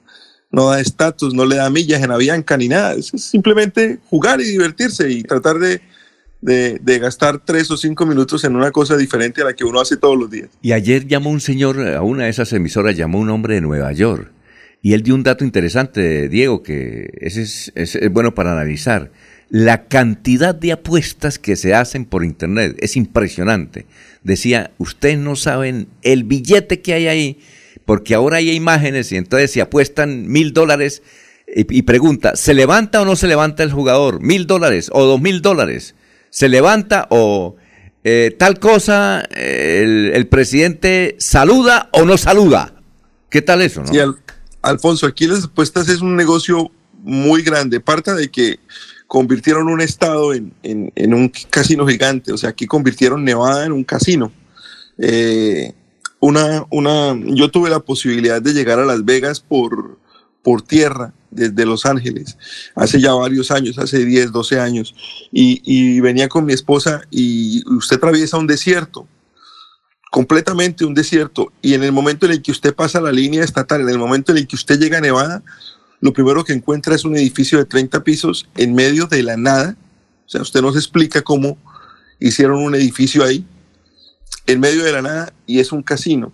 [0.50, 2.94] no da estatus, no le da millas en Avianca ni nada.
[2.94, 5.80] Es simplemente jugar y divertirse y tratar de,
[6.40, 9.96] de, gastar tres o cinco minutos en una cosa diferente a la que uno hace
[9.96, 10.48] todos los días.
[10.62, 13.92] Y ayer llamó un señor a una de esas emisoras, llamó un hombre de Nueva
[13.92, 14.30] York.
[14.82, 19.12] Y él dio un dato interesante, Diego, que es- es bueno para analizar.
[19.50, 23.84] La cantidad de apuestas que se hacen por Internet es impresionante.
[24.22, 27.38] Decía, ustedes no saben el billete que hay ahí,
[27.90, 31.02] porque ahora hay imágenes y entonces se apuestan mil dólares
[31.48, 34.20] y, y pregunta, ¿se levanta o no se levanta el jugador?
[34.20, 35.96] ¿Mil dólares o dos mil dólares?
[36.30, 37.56] ¿Se levanta o
[38.04, 42.80] eh, tal cosa, el, presidente saluda o no saluda?
[43.28, 43.88] ¿Qué tal eso, no?
[43.92, 44.14] Sí, Al-
[44.62, 46.70] Alfonso, aquí las apuestas es un negocio
[47.02, 47.80] muy grande.
[47.80, 48.60] Parte de que
[49.08, 52.32] convirtieron un estado en, en- en un casino gigante.
[52.32, 54.30] O sea, aquí convirtieron Nevada en un casino.
[54.96, 55.72] Eh,
[56.20, 59.98] una, una, yo tuve la posibilidad de llegar a Las Vegas por,
[60.42, 62.36] por tierra desde Los Ángeles
[62.74, 64.94] hace ya varios años, hace 10, 12 años,
[65.32, 69.06] y, y venía con mi esposa y usted atraviesa un desierto
[70.10, 71.52] completamente un desierto.
[71.62, 74.32] Y en el momento en el que usted pasa la línea estatal, en el momento
[74.32, 75.42] en el que usted llega a Nevada,
[76.00, 79.76] lo primero que encuentra es un edificio de 30 pisos en medio de la nada.
[80.26, 81.56] O sea, usted no se explica cómo
[82.18, 83.46] hicieron un edificio ahí,
[84.46, 86.32] en medio de la nada, y es un casino.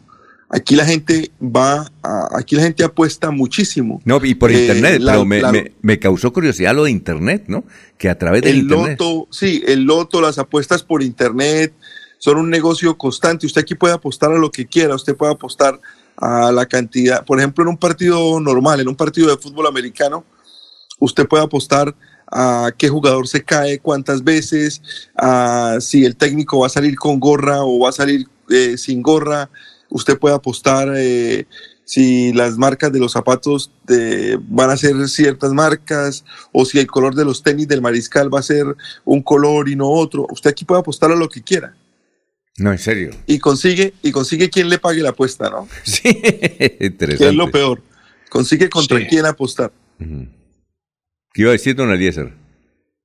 [0.49, 4.01] Aquí la gente va, a- aquí la gente apuesta muchísimo.
[4.05, 6.93] No, y por Eh, internet, la- pero me, la- me- me causó curiosidad lo de
[6.93, 7.65] internet, ¿no?
[7.99, 8.99] Que a través del el internet.
[9.01, 11.75] loto, sí, el loto, las apuestas por internet,
[12.19, 13.45] son un negocio constante.
[13.47, 15.81] Usted aquí puede apostar a lo que quiera, usted puede apostar
[16.17, 20.25] a la cantidad, por ejemplo, en un partido normal, en un partido de fútbol americano,
[20.99, 21.95] usted puede apostar
[22.31, 24.83] a qué jugador se cae, cuántas veces,
[25.17, 29.03] a si el técnico va a salir con gorra o va a salir eh, sin
[29.03, 29.49] gorra.
[29.89, 31.47] Usted puede apostar eh,
[31.85, 36.89] si las marcas de los zapatos de- van a ser ciertas marcas o si el
[36.89, 38.67] color de los tenis del mariscal va a ser
[39.05, 40.27] un color y no otro.
[40.31, 41.77] Usted aquí puede apostar a lo que quiera
[42.59, 43.11] No, en serio.
[43.29, 45.69] y consigue y consigue quien le pague la apuesta, ¿no?
[45.85, 46.03] Sí,
[46.81, 47.17] interesante.
[47.19, 47.81] Que es lo peor.
[48.31, 49.07] Consigue contra Sí.
[49.09, 49.71] quién apostar.
[51.37, 52.33] ¿Qué iba a decir don Eliezer?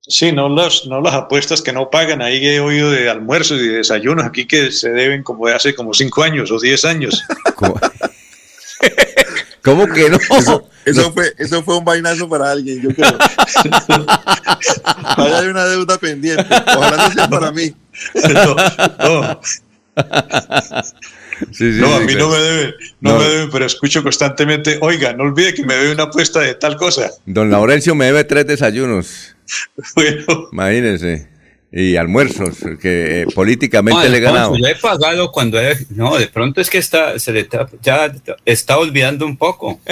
[0.00, 2.22] Sí, no, los, no las apuestas que no pagan.
[2.22, 5.74] Ahí he oído de almuerzos y de desayunos aquí que se deben como de hace
[5.74, 7.22] como cinco años o diez años.
[9.62, 10.16] ¿Cómo que no?
[10.16, 13.18] Eso, eso fue, eso fue un vainazo para alguien, yo creo.
[14.94, 16.46] Ahora hay una deuda pendiente.
[16.74, 17.74] Ojalá no sea para mí.
[18.32, 19.40] No, no.
[21.52, 23.18] Sí, sí, no, a mí no me deben, no, No.
[23.18, 26.76] me deben, pero escucho constantemente, oiga, no olvide que me debe una apuesta de tal
[26.76, 27.10] cosa.
[27.26, 29.36] Don Laurencio me debe tres desayunos.
[29.94, 30.48] Bueno.
[30.52, 31.28] Imagínense.
[31.74, 34.56] Y almuerzos, que eh, políticamente No, le he ganado.
[34.58, 38.12] Yo he pagado cuando he, no, de pronto es que está, se le está- ya
[38.44, 39.80] está olvidando un poco.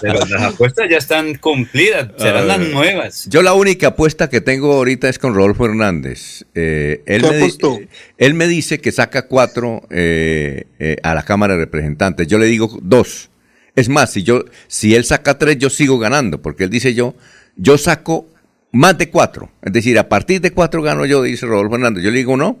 [0.00, 2.64] Pero las apuestas ya están cumplidas, serán las Ah.
[2.64, 3.26] nuevas.
[3.28, 6.44] Yo la única apuesta que tengo ahorita es con Rodolfo Hernández.
[6.54, 7.88] Eh, él, ¿Qué me di-
[8.18, 12.26] él me dice que saca cuatro eh, eh, a la Cámara de Representantes.
[12.26, 13.30] Yo le digo dos.
[13.74, 17.14] Es más, si yo, si él saca tres, yo sigo ganando, porque él dice yo,
[17.56, 18.26] yo saco
[18.72, 19.50] más de cuatro.
[19.62, 22.02] Es decir, a partir de cuatro gano yo, dice Rodolfo Hernández.
[22.04, 22.58] Yo le digo no,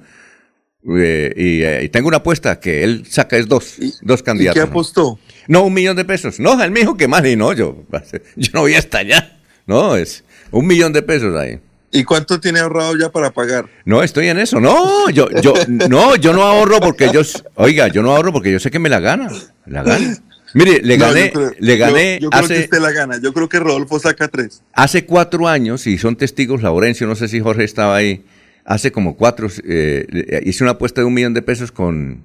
[0.98, 4.54] Eh, y, eh, y tengo una apuesta que él saca es dos, dos ¿Y candidatos.
[4.60, 4.70] qué ¿no?
[4.72, 5.18] apostó?
[5.46, 6.40] No, un millón de pesos.
[6.40, 7.84] No, él me dijo que más y no, yo,
[8.36, 9.38] yo no voy hasta allá.
[9.66, 11.60] No, es un millón de pesos ahí.
[11.92, 13.66] ¿Y cuánto tiene ahorrado ya para pagar?
[13.84, 14.58] No, estoy en eso.
[14.60, 17.20] No, yo, yo, no, yo no ahorro porque yo,
[17.56, 19.30] oiga, yo no ahorro porque yo sé que me la gana.
[19.66, 20.16] La gana.
[20.54, 23.18] Mire, le No, gané, yo creo- le gané yo, yo creo que usted la gana.
[23.22, 24.62] Yo creo que Rodolfo saca tres.
[24.74, 28.24] hace cuatro años, y son testigos, Laurencio, no sé si Jorge estaba ahí,
[28.64, 32.22] hace como cuatro, eh, hice una apuesta de un millón de pesos con,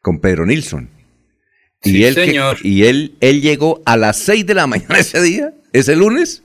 [0.00, 0.88] con Pedro Nilsson.
[1.82, 2.56] Y, Sí, él, que- señor.
[2.62, 6.42] y él, él llegó a las seis de la mañana ese día, ese lunes,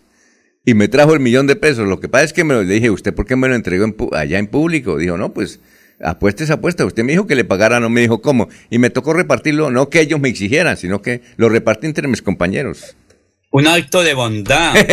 [0.66, 1.88] y me trajo el millón de pesos.
[1.88, 3.86] Lo que pasa es que me lo le dije, ¿usted por qué me lo entregó
[3.86, 4.98] en allá en público?
[4.98, 5.60] Dijo, no, pues
[6.04, 6.86] apuesta esa apuesta.
[6.86, 8.50] Usted me dijo que le pagara, no me dijo cómo.
[8.70, 12.22] Y me tocó repartirlo, no que ellos me exigieran, sino que lo repartí entre mis
[12.22, 12.96] compañeros.
[13.52, 14.74] Un acto de bondad.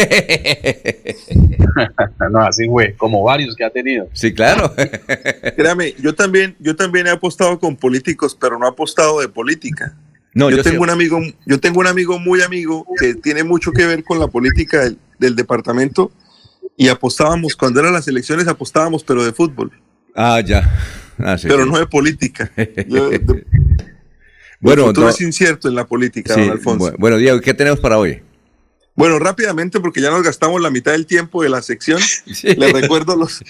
[2.31, 4.09] no, así fue, como varios que ha tenido.
[4.13, 4.75] Sí, claro.
[5.57, 9.97] Créame, yo también, yo también he apostado con políticos, pero no he apostado de política.
[10.35, 13.45] No, yo, yo tengo sí- un amigo, yo tengo un amigo muy amigo que tiene
[13.45, 16.11] mucho que ver con la política del, del departamento
[16.77, 19.73] y apostábamos cuando eran las elecciones apostábamos, pero de fútbol,
[20.21, 20.69] Ah, ya.
[21.19, 21.71] Ah, sí, pero sí.
[21.71, 22.51] no de política.
[22.89, 23.45] Yo- de-
[24.61, 26.87] Bueno, el futuro no- es incierto en la política, Sí, don Alfonso.
[26.93, 28.23] bu- Bueno, Diego, ¿qué tenemos para hoy?
[28.97, 32.01] Bueno, rápidamente, porque ya nos gastamos la mitad del tiempo de la sección.
[32.43, 33.41] Les, recuerdo los,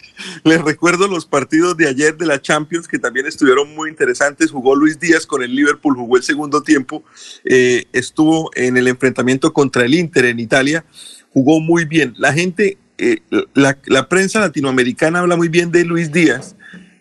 [0.44, 4.50] les recuerdo los partidos de ayer de la Champions, que también estuvieron muy interesantes.
[4.50, 7.02] Jugó Luis Díaz con el Liverpool, jugó el segundo tiempo.
[7.46, 10.84] Eh, estuvo en el enfrentamiento contra el Inter en Italia.
[11.32, 12.12] Jugó muy bien.
[12.18, 13.20] La gente, eh,
[13.54, 16.54] la, la prensa latinoamericana habla muy bien de Luis Díaz.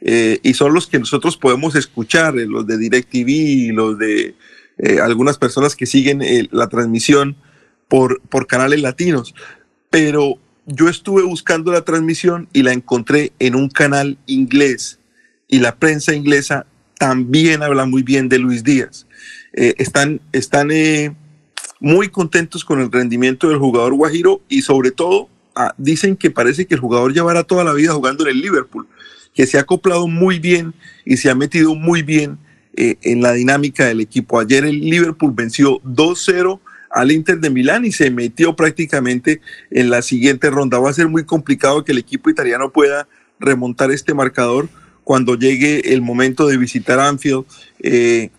[0.09, 4.35] Eh, y son los que nosotros podemos escuchar, eh, los de DirecTV, los de
[4.77, 7.35] eh, algunas personas que siguen eh, la transmisión
[7.89, 9.35] por, por canales latinos.
[9.89, 10.35] Pero
[10.65, 14.99] yo estuve buscando la transmisión y la encontré en un canal inglés
[15.49, 16.65] y la prensa inglesa
[16.97, 19.07] también habla muy bien de Luis Díaz.
[19.51, 20.71] Están están
[21.79, 26.65] muy contentos con el rendimiento del jugador Guajiro y sobre todo ah, dicen que parece
[26.65, 28.87] que el jugador llevará toda la vida jugando en el Liverpool,
[29.37, 30.73] que se ha acoplado muy bien
[31.05, 32.39] y se ha metido muy bien
[32.75, 34.39] eh, en la dinámica del equipo.
[34.39, 36.59] Ayer el Liverpool venció 2-0
[36.89, 39.39] al Inter de Milán y se metió prácticamente
[39.69, 40.79] en la siguiente ronda.
[40.79, 43.07] Va a ser muy complicado que el equipo italiano pueda
[43.39, 44.69] remontar este marcador
[45.03, 47.45] cuando llegue el momento de visitar Anfield
[47.83, 48.31] eh,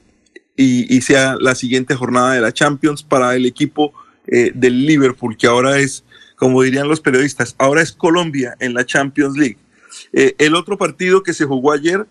[0.57, 3.93] y, sea la siguiente jornada de la Champions para el equipo
[4.27, 6.03] eh, del Liverpool, que ahora es,
[6.35, 9.59] como dirían los periodistas, ahora es Colombia en la Champions League.
[10.13, 12.07] Eh, el otro partido que se jugó ayer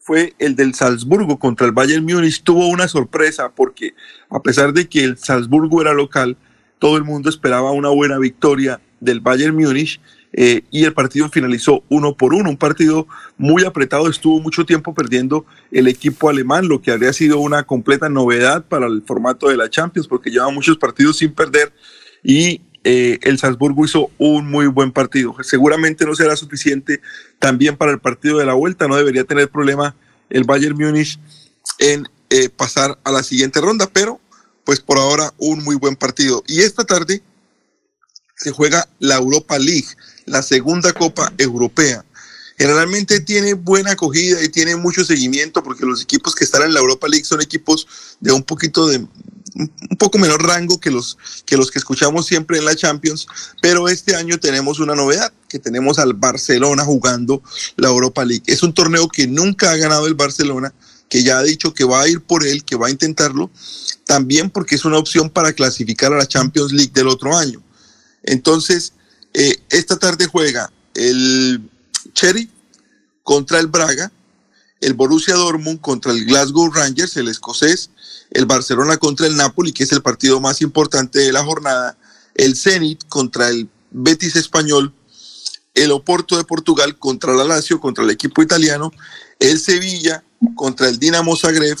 [0.00, 2.42] fue el del Salzburgo contra el Bayern Múnich.
[2.42, 3.94] Tuvo una sorpresa porque
[4.30, 6.36] a pesar de que el Salzburgo era local,
[6.78, 10.00] todo el mundo esperaba una buena victoria del Bayern Múnich
[10.32, 13.06] eh, y el partido finalizó uno por uno, un partido
[13.38, 18.08] muy apretado, estuvo mucho tiempo perdiendo el equipo alemán, lo que habría sido una completa
[18.08, 21.72] novedad para el formato de la Champions, porque lleva muchos partidos sin perder
[22.22, 22.60] y
[22.90, 25.36] eh, el Salzburgo hizo un muy buen partido.
[25.42, 27.02] Seguramente no será suficiente
[27.38, 29.94] también para el partido de la vuelta, no debería tener problema
[30.30, 31.20] el Bayern Múnich
[31.78, 34.22] en eh, pasar a la siguiente ronda, pero
[34.64, 36.42] pues por ahora un muy buen partido.
[36.46, 37.22] Y esta tarde
[38.34, 39.88] se juega la Europa League,
[40.24, 42.06] la segunda Copa Europea.
[42.56, 46.80] Generalmente tiene buena acogida y tiene mucho seguimiento porque los equipos que están en la
[46.80, 49.06] Europa League son equipos de un poquito de
[49.54, 53.26] un poco menor rango que los que los que escuchamos siempre en la Champions,
[53.62, 57.42] pero este año tenemos una novedad, que tenemos al Barcelona jugando
[57.76, 58.44] la Europa League.
[58.46, 60.72] Es un torneo que nunca ha ganado el Barcelona,
[61.08, 63.50] que ya ha dicho que va a ir por él, que va a intentarlo,
[64.04, 67.62] también porque es una opción para clasificar a la Champions League del otro año.
[68.22, 68.92] Entonces,
[69.34, 71.62] eh, esta tarde juega el
[72.12, 72.50] Cherry
[73.22, 74.10] contra el Braga,
[74.80, 77.90] el Borussia Dortmund contra el Glasgow Rangers, el escocés,
[78.30, 81.96] el Barcelona contra el Napoli, que es el partido más importante de la jornada,
[82.34, 84.92] el Zenit contra el Betis español,
[85.74, 88.92] el Oporto de Portugal contra la Lazio, contra el equipo italiano,
[89.38, 90.24] el Sevilla
[90.54, 91.78] contra el Dinamo Zagreb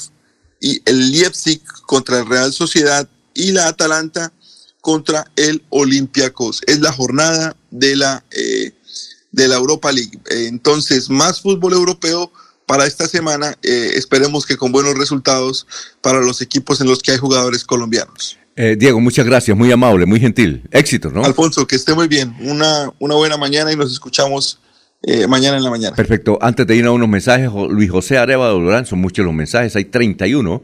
[0.60, 4.32] y el Leipzig contra el Real Sociedad y la Atalanta
[4.80, 6.62] contra el Olympiacos.
[6.66, 8.72] Es la jornada de la, eh,
[9.32, 10.18] de la Europa League.
[10.30, 12.32] Entonces, más fútbol europeo
[12.68, 13.56] para esta semana.
[13.64, 15.66] Eh, esperemos que con buenos resultados
[16.00, 18.38] para los equipos en los que hay jugadores colombianos.
[18.54, 20.62] Eh, Diego, muchas gracias, muy amable, muy gentil.
[20.70, 21.24] Éxito, ¿no?
[21.24, 22.36] Alfonso, que esté muy bien.
[22.40, 24.60] Una, una buena mañana y nos escuchamos
[25.02, 25.96] eh, mañana en la mañana.
[25.96, 26.38] Perfecto.
[26.40, 29.86] Antes de ir a unos mensajes, Luis José Arevalo Durán, son muchos los mensajes, hay
[29.86, 30.62] 31,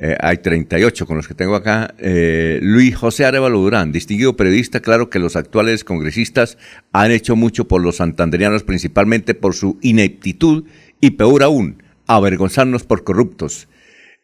[0.00, 1.94] eh, hay 38 con los que tengo acá.
[1.98, 6.56] Eh, Luis José Arevalo Durán, distinguido periodista, claro que los actuales congresistas
[6.92, 10.64] han hecho mucho por los santanderianos, principalmente por su ineptitud
[11.00, 13.66] y peor aún, avergonzarnos por corruptos.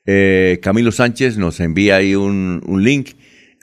[0.06, 3.10] Eh, Camilo Sánchez nos envía ahí un, un link.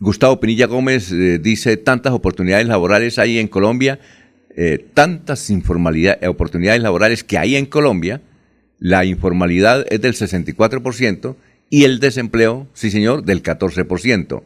[0.01, 3.99] Gustavo Pinilla Gómez eh, dice tantas oportunidades laborales hay en Colombia,
[4.93, 8.21] tantas informalidades, oportunidades laborales que hay en Colombia,
[8.79, 11.35] la informalidad es del 64%
[11.71, 14.43] y el desempleo, sí señor, del 14%.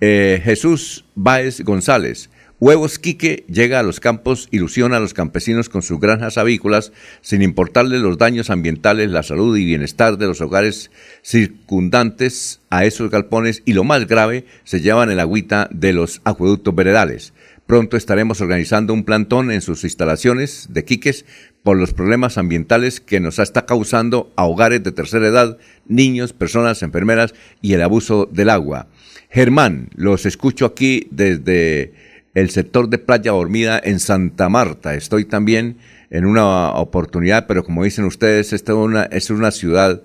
[0.00, 2.28] Eh, Jesús Báez González.
[2.60, 7.42] Huevos Quique llega a los campos, ilusiona a los campesinos con sus granjas avícolas, sin
[7.42, 10.90] importarle los daños ambientales, la salud y bienestar de los hogares
[11.22, 16.74] circundantes a esos galpones y lo más grave, se llevan el agüita de los acueductos
[16.74, 17.32] veredales.
[17.68, 21.26] Pronto estaremos organizando un plantón en sus instalaciones de Quiques
[21.62, 26.82] por los problemas ambientales que nos está causando a hogares de tercera edad, niños, personas,
[26.82, 28.88] enfermeras y el abuso del agua.
[29.30, 31.92] Germán, los escucho aquí desde
[32.34, 34.94] el sector de Playa Dormida en Santa Marta.
[34.94, 35.78] Estoy también
[36.10, 38.72] en una oportunidad, pero como dicen ustedes, esta
[39.10, 40.02] es una, ciudad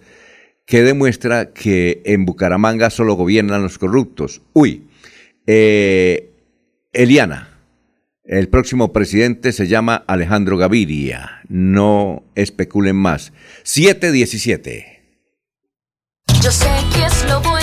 [0.66, 4.42] que demuestra que en Bucaramanga solo gobiernan los corruptos.
[4.54, 4.88] Uy,
[5.48, 6.32] eh,
[6.92, 7.53] Eliana,
[8.24, 11.42] el próximo presidente se llama Alejandro Gaviria.
[11.50, 13.34] No especulen más.
[13.64, 15.02] 717.
[16.42, 17.63] Yo sé que es lo bueno.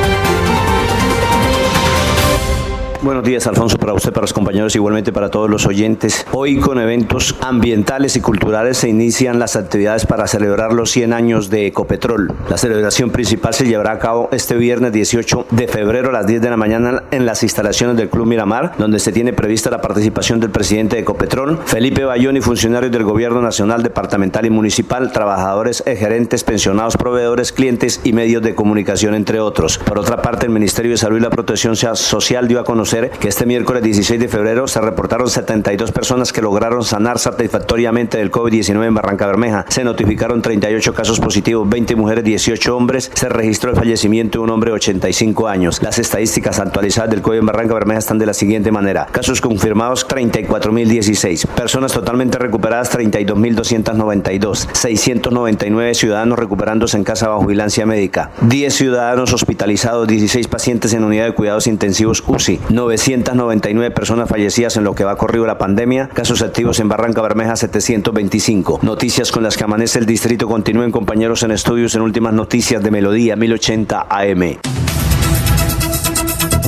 [3.03, 6.23] Buenos días, Alfonso, para usted, para los compañeros, igualmente para todos los oyentes.
[6.33, 11.49] Hoy con eventos ambientales y culturales se inician las actividades para celebrar los 100 años
[11.49, 12.31] de Ecopetrol.
[12.47, 16.43] La celebración principal se llevará a cabo este viernes 18 de febrero a las 10
[16.43, 20.39] de la mañana en las instalaciones del Club Miramar, donde se tiene prevista la participación
[20.39, 25.81] del presidente de Ecopetrol, Felipe Bayón y funcionarios del Gobierno Nacional, Departamental y Municipal, trabajadores,
[25.87, 29.79] eh, gerentes, pensionados, proveedores, clientes y medios de comunicación, entre otros.
[29.79, 33.29] Por otra parte, el Ministerio de Salud y la Protección Social dio a conocer que
[33.29, 38.85] este miércoles 16 de febrero se reportaron 72 personas que lograron sanar satisfactoriamente del COVID-19
[38.85, 39.65] en Barranca Bermeja.
[39.69, 43.09] Se notificaron 38 casos positivos, 20 mujeres, 18 hombres.
[43.13, 45.81] Se registró el fallecimiento de un hombre de 85 años.
[45.81, 49.07] Las estadísticas actualizadas del COVID en Barranca Bermeja están de la siguiente manera.
[49.09, 51.47] Casos confirmados 34.016.
[51.47, 54.67] Personas totalmente recuperadas 32.292.
[54.73, 58.31] 699 ciudadanos recuperándose en casa bajo vigilancia médica.
[58.41, 62.59] 10 ciudadanos hospitalizados, 16 pacientes en unidad de cuidados intensivos UCI.
[62.81, 66.09] 999 personas fallecidas en lo que va corrido la pandemia.
[66.09, 68.79] Casos activos en Barranca Bermeja 725.
[68.81, 70.47] Noticias con las que amanece el distrito.
[70.47, 74.57] Continúen compañeros en estudios en últimas noticias de Melodía 1080 AM.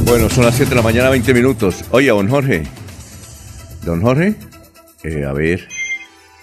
[0.06, 1.84] Bueno, son las 7 de la mañana, 20 minutos.
[1.90, 2.64] Oye, don Jorge.
[3.84, 4.36] Don Jorge,
[5.04, 5.68] eh, a ver.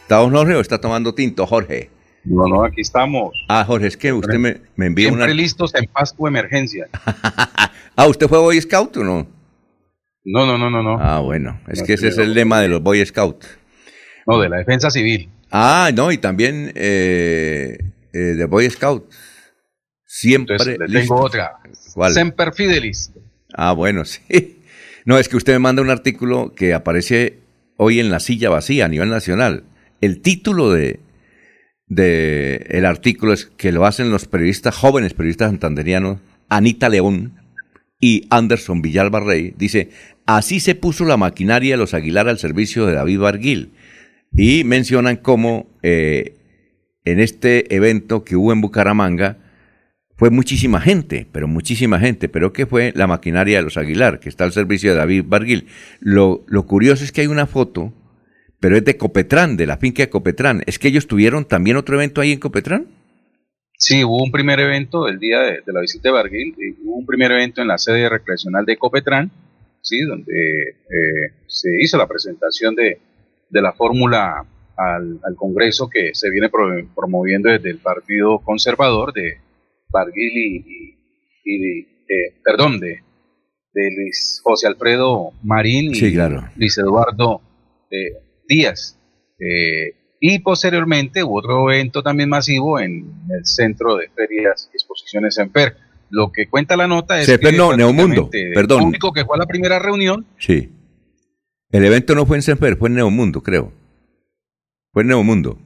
[0.03, 1.91] ¿Está don Jorge o está tomando tinto, Jorge?
[2.25, 3.31] No, no, aquí estamos.
[3.49, 5.35] Ah, Jorge, es que usted me, me envía Siempre una...
[5.35, 6.89] listos en paz o emergencia.
[7.97, 9.40] Ah, ¿usted fue Boy Scout o no?
[10.25, 10.99] No, no, no, no, no.
[11.01, 13.59] Ah, bueno, es No, que ese es el lema de los Boy Scouts.
[14.27, 15.31] No, de la defensa civil.
[15.51, 17.79] Ah, no, y también eh,
[18.13, 19.11] eh, de Boy Scout.
[20.05, 21.59] Siempre Entonces, le tengo otra.
[21.95, 22.13] ¿Cuál?
[22.13, 23.13] Semper Fidelis.
[23.55, 24.61] Ah, bueno, sí.
[25.05, 27.39] No, es que usted me manda un artículo que aparece
[27.77, 29.65] hoy en la silla vacía a nivel nacional.
[30.01, 31.01] El título de,
[31.87, 37.40] de el artículo es que lo hacen los periodistas, jóvenes periodistas santanderianos, Anita León
[38.01, 39.55] y Anderson Villalba Rey.
[39.57, 39.91] Dice,
[40.27, 43.73] así se puso la maquinaria de los Aguilar al servicio de David Barguil.
[44.33, 46.37] Y mencionan cómo eh,
[47.05, 49.39] en este evento que hubo en Bucaramanga,
[50.21, 54.29] fue muchísima gente, pero muchísima gente, pero que fue la maquinaria de los Aguilar, que
[54.29, 55.67] está al servicio de David Barguil.
[55.99, 57.95] Lo, lo curioso es que hay una foto,
[58.61, 60.63] pero es de Copetrán, de la finca de Copetrán.
[60.67, 62.89] ¿Es que ellos tuvieron también otro evento ahí en Copetrán?
[63.83, 66.55] Sí, hubo un primer evento el día de, de la visita de Barguil.
[66.85, 69.31] Hubo un primer evento en la sede recreacional de Copetrán.
[69.81, 70.33] sí, donde
[70.69, 72.99] eh, se hizo la presentación de,
[73.49, 74.45] de la fórmula
[74.77, 79.39] al, al Congreso que se viene pro- promoviendo desde el Partido Conservador de
[79.89, 80.97] Barguil y,
[81.45, 83.01] y- eh, perdón, de,
[83.73, 86.45] de Luis José Alfredo Marín y Sí, claro.
[86.57, 87.41] Luis Eduardo
[87.91, 88.13] eh,
[88.47, 88.99] Díaz.
[89.39, 95.35] Eh, y posteriormente hubo otro evento también masivo en el Centro de Ferias y Exposiciones
[95.35, 95.77] Semper.
[96.11, 98.79] Lo que cuenta la nota es Semper que no, Neomundo, perdón.
[98.81, 100.71] El público que fue a la primera reunión Sí.
[101.73, 103.73] El evento no fue en Semper, fue en Neomundo, creo.
[104.93, 105.57] Fue en Neomundo.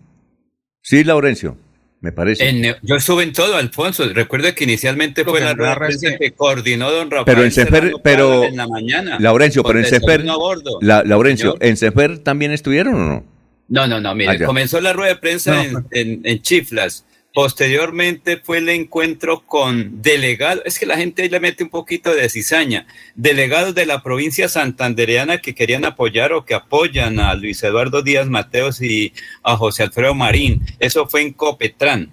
[0.83, 1.57] Sí, Laurencio,
[2.03, 2.47] me parece.
[2.47, 4.05] En yo estuve en todo, Alfonso.
[4.13, 5.79] Recuerda que inicialmente fue que la rueda
[6.19, 7.25] que- coordinó don Rafael.
[7.25, 8.45] Pero en Semper, pero...
[8.45, 9.19] En la mañana.
[9.19, 10.21] Laurencio, pero en Semper...
[10.23, 10.79] desayuno a bordo.
[10.83, 11.65] La, Laurencio, Señor.
[11.65, 13.34] ¿en Semper también estuvieron o no?
[13.69, 17.05] No, no, no, mire, Ah, comenzó la rueda de prensa en, en- en Chiflas.
[17.33, 22.15] Posteriormente fue el encuentro con delegados, es que la gente ahí le mete un poquito
[22.15, 22.87] de cizaña,
[23.17, 28.29] delegados de la provincia santandereana que querían apoyar o que apoyan a Luis Eduardo Díaz
[28.29, 29.13] Mateos y
[29.43, 30.63] a José Alfredo Marín.
[30.79, 32.13] Eso fue en Copetrán.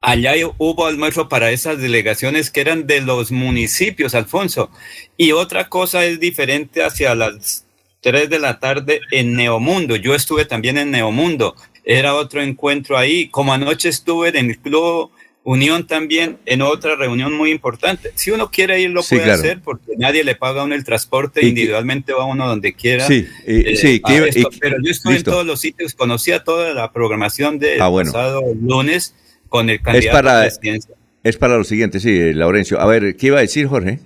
[0.00, 4.70] Allá hubo almuerzo para esas delegaciones que eran de los municipios, Alfonso.
[5.16, 7.66] Y otra cosa es diferente hacia las
[8.02, 9.96] 3 de la tarde en Neomundo.
[9.96, 11.54] Yo estuve también en Neomundo.
[11.84, 13.28] Era otro encuentro ahí.
[13.28, 15.10] Como anoche estuve en el Club
[15.44, 18.12] Unión también en otra reunión muy importante.
[18.14, 19.40] Si uno quiere ir, lo Sí, puede claro.
[19.40, 21.40] hacer porque nadie le paga a uno el transporte.
[21.40, 23.06] Y que- individualmente va uno donde quiera.
[23.08, 24.48] Sí, y- eh, sí, a que iba- esto.
[24.52, 28.12] y- pero yo estuve en todos los sitios, conocía toda la programación del Ah, bueno.
[28.12, 29.16] pasado lunes
[29.48, 30.94] con el Es candidato a para, presidencia.
[31.24, 32.80] es para lo siguiente, sí, Laurencio.
[32.80, 33.98] A ver, ¿qué iba a decir, Jorge?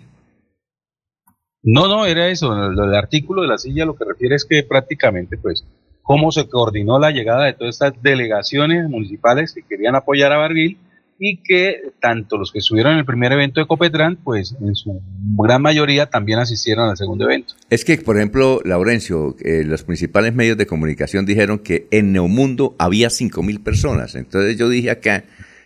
[1.67, 2.55] No, no, era eso.
[2.55, 5.67] Del artículo de la silla lo que refiere es que prácticamente, pues,
[6.01, 10.79] cómo se coordinó la llegada de todas estas delegaciones municipales que querían apoyar a Barguil
[11.19, 15.01] y que tanto los que estuvieron en el primer evento de Copetrán, pues en su
[15.39, 17.55] gran mayoría también asistieron al segundo evento.
[17.69, 22.77] Es que, por ejemplo, Laurencio, eh, los principales medios de comunicación dijeron que en Neomundo
[22.79, 24.15] había 5.000 personas.
[24.15, 25.25] Entonces yo dije acá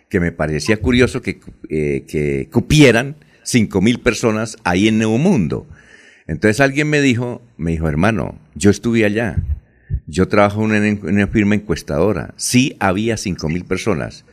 [0.09, 1.39] que me parecía curioso que,
[1.69, 5.67] eh, que cupieran 5.000 personas ahí en Neomundo.
[6.31, 9.43] Entonces alguien me dijo, me dijo, hermano, yo estuve allá.
[10.07, 12.33] Yo trabajo en una, firma encuestadora.
[12.37, 14.23] Sí había 5.000 personas.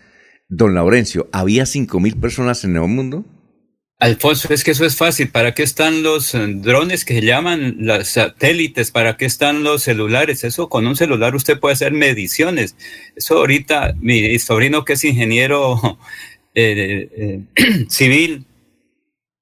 [0.48, 3.24] Don Laurencio, ¿había 5.000 personas en Neomundo?
[3.98, 5.30] Alfonso, es que eso es fácil.
[5.30, 8.92] ¿Para qué están los eh, drones que se llaman los satélites?
[8.92, 10.44] ¿Para qué están los celulares?
[10.44, 12.76] Eso con un celular usted puede hacer mediciones.
[13.16, 15.98] Eso ahorita, mi sobrino que es ingeniero
[16.54, 17.08] eh,
[17.56, 18.46] eh, civil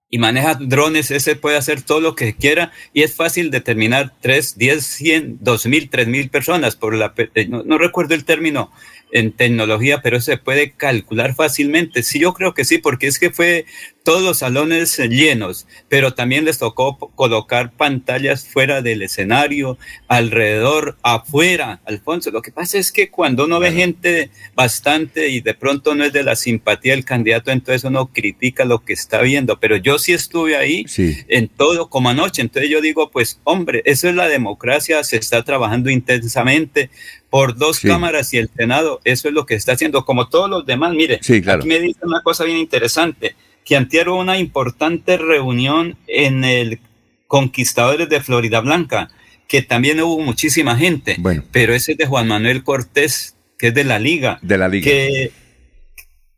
[0.09, 4.57] y maneja drones, ese puede hacer todo lo que quiera y es fácil determinar 3,
[4.57, 8.71] 10, 100, 2000, 3000 personas por la eh, no, no recuerdo el término
[9.13, 12.03] en tecnología, pero se puede calcular fácilmente.
[12.03, 13.65] Sí, yo creo que sí, porque es que fue
[14.07, 21.81] todos los salones llenos, pero también les tocó colocar pantallas fuera del escenario, alrededor, afuera,
[21.85, 22.31] Alfonso.
[22.31, 26.13] Lo que pasa es que cuando uno ve gente bastante y de pronto no es
[26.13, 30.13] de la simpatía del candidato, entonces uno critica lo que está viendo, pero yo sí
[30.13, 31.17] estuve ahí Sí.
[31.27, 32.43] en todo como anoche.
[32.43, 36.91] Entonces yo digo, pues hombre, eso es la democracia, se está trabajando intensamente
[37.29, 37.89] por dos Sí.
[37.89, 40.95] cámaras y el Senado, eso es lo que está haciendo, como todos los demás.
[40.95, 41.59] Mire, Sí, claro.
[41.59, 43.35] aquí me dice una cosa bien interesante,
[43.67, 46.79] que antier hubo una importante reunión en el
[47.27, 49.09] Conquistadores de Florida Blanca,
[49.49, 51.43] que también hubo muchísima gente, Bueno.
[51.53, 54.85] pero ese es de Juan Manuel Cortés, que es de la Liga De la liga.
[54.85, 55.33] que,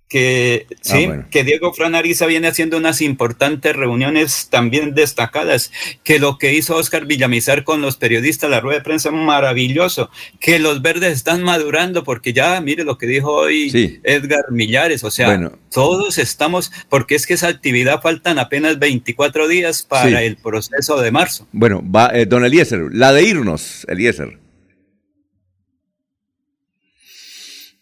[0.09, 1.27] que, sí, bueno.
[1.31, 5.71] que Diego Fran Ariza viene haciendo unas importantes reuniones también destacadas,
[6.03, 10.59] que lo que hizo Oscar Villamizar con los periodistas, la rueda de prensa, maravilloso, que
[10.59, 14.01] los verdes están madurando, porque ya, mire lo que dijo hoy Sí.
[14.03, 15.53] Edgar Millares, o sea, Bueno.
[15.71, 20.25] todos estamos, porque es que esa actividad faltan apenas 24 días para Sí.
[20.25, 21.47] el proceso de marzo.
[21.53, 24.39] Bueno, va, eh, don Eliezer, la de irnos, Eliezer.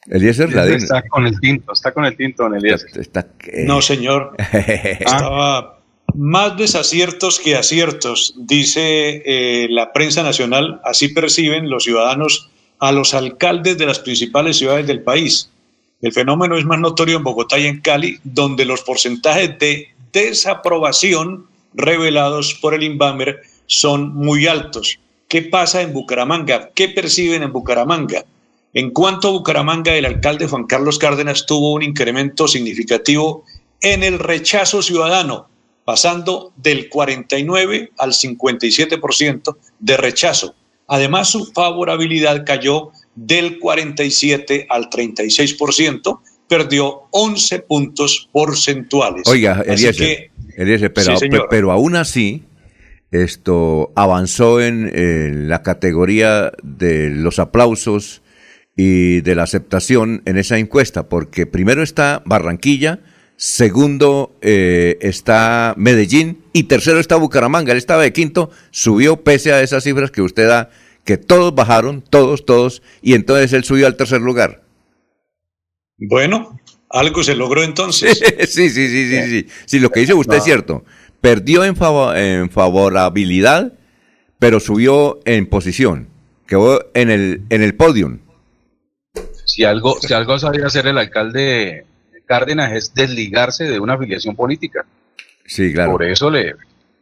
[0.09, 0.85] Eliezer, la de irnos.
[0.85, 2.85] Está con el tinto, está con el tinto, don Elías.
[2.95, 4.37] Está, eh, No, señor.
[4.53, 5.81] Estaba
[6.15, 10.81] más desaciertos que aciertos, dice eh, la prensa nacional.
[10.85, 15.51] Así perciben los ciudadanos a los alcaldes de las principales ciudades del país.
[16.03, 21.47] El fenómeno es más notorio en Bogotá y en Cali, donde los porcentajes de desaprobación
[21.75, 24.99] revelados por el Inbamer son muy altos.
[25.29, 26.71] ¿Qué pasa en Bucaramanga?
[26.75, 28.25] ¿Qué perciben en Bucaramanga?
[28.73, 33.45] En cuanto a Bucaramanga, el alcalde Juan Carlos Cárdenas tuvo un incremento significativo
[33.81, 35.49] en el rechazo ciudadano,
[35.85, 40.55] pasando del 49 al 57% de rechazo.
[40.89, 49.27] Además, su favorabilidad cayó del 47 al 36%, perdió 11 puntos porcentuales.
[49.27, 52.45] Oiga, Eliezer, pero, Sí, pero aún así,
[53.11, 58.23] esto avanzó en, en la categoría de los aplausos
[58.77, 63.01] y de la aceptación en esa encuesta, porque primero está Barranquilla,
[63.37, 67.73] segundo eh, está Medellín y tercero está Bucaramanga.
[67.73, 70.71] Él estaba de quinto, subió pese a esas cifras que usted da,
[71.05, 74.63] que todos bajaron, todos, todos, y entonces él subió al tercer lugar.
[75.99, 78.19] Bueno, algo se logró entonces.
[78.49, 79.47] sí, sí, sí, sí, sí.
[79.65, 80.85] Sí, lo que dice usted es cierto.
[81.23, 81.77] Perdió en
[82.51, 83.73] favorabilidad,
[84.39, 86.09] pero subió en posición.
[86.47, 88.19] Quedó en el, en el podium.
[89.57, 91.87] Si algo, si algo sabía hacer el alcalde
[92.27, 94.85] Cárdenas es desligarse de una afiliación política.
[95.47, 95.93] Sí, claro.
[95.93, 96.57] Por eso le,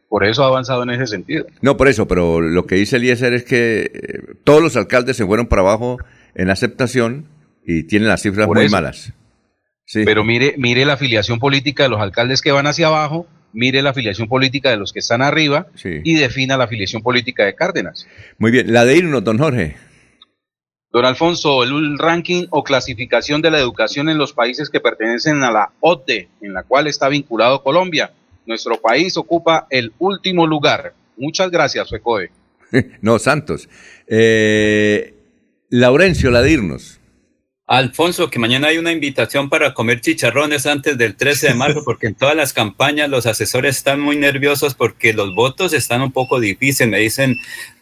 [0.09, 1.47] por eso ha avanzado en ese sentido.
[1.63, 5.27] No, por eso, pero lo que dice Eliezer es que eh, todos los alcaldes se
[5.27, 5.99] fueron para abajo
[6.37, 7.27] en aceptación
[7.67, 8.77] y tienen las cifras Por muy eso.
[8.77, 9.13] malas.
[9.87, 10.05] Sí.
[10.05, 13.91] Pero mire, mire la afiliación política de los alcaldes que van hacia abajo, mire la
[13.91, 16.01] afiliación política de los que están arriba Sí.
[16.05, 18.07] y defina la afiliación política de Cárdenas.
[18.39, 19.77] Muy bien, la de irnos, don Jorge.
[20.95, 25.51] Don Alfonso, el ranking o clasificación de la educación en los países que pertenecen a
[25.51, 28.13] la OCDE, en la cual está vinculado Colombia.
[28.47, 30.95] Nuestro país ocupa el último lugar.
[31.17, 32.31] Muchas gracias, FECODE.
[33.01, 33.69] no, Santos.
[34.07, 35.15] Eh,
[35.69, 37.01] Laurencio, la de irnos.
[37.67, 42.07] Alfonso, que mañana hay una invitación para comer chicharrones antes del 13 de marzo, porque
[42.07, 46.39] en todas las campañas los asesores están muy nerviosos porque los votos están un poco
[46.39, 46.89] difíciles.
[46.89, 47.37] Me dicen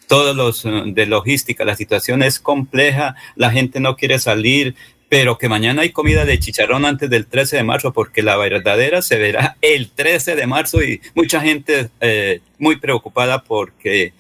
[0.09, 4.75] todos los eh, de logística, la situación es compleja, la gente no quiere salir,
[5.09, 9.03] pero que mañana hay comida de chicharrón antes del 13 de marzo, porque la verdadera
[9.03, 14.15] se verá el 13 de marzo y mucha gente eh, muy preocupada porque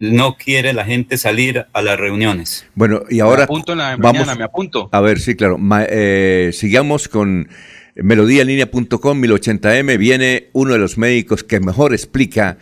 [0.00, 2.64] no quiere la gente salir a las reuniones.
[2.76, 4.88] Bueno, y ahora Me apunto en la mañana, me apunto.
[4.92, 5.58] A ver, sí, claro.
[5.58, 7.48] Ma- eh, sigamos con
[7.96, 9.98] melodíaenlínea.com 1080m.
[9.98, 12.58] Viene uno de los médicos que mejor explica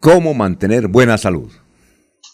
[0.00, 1.52] cómo mantener buena salud.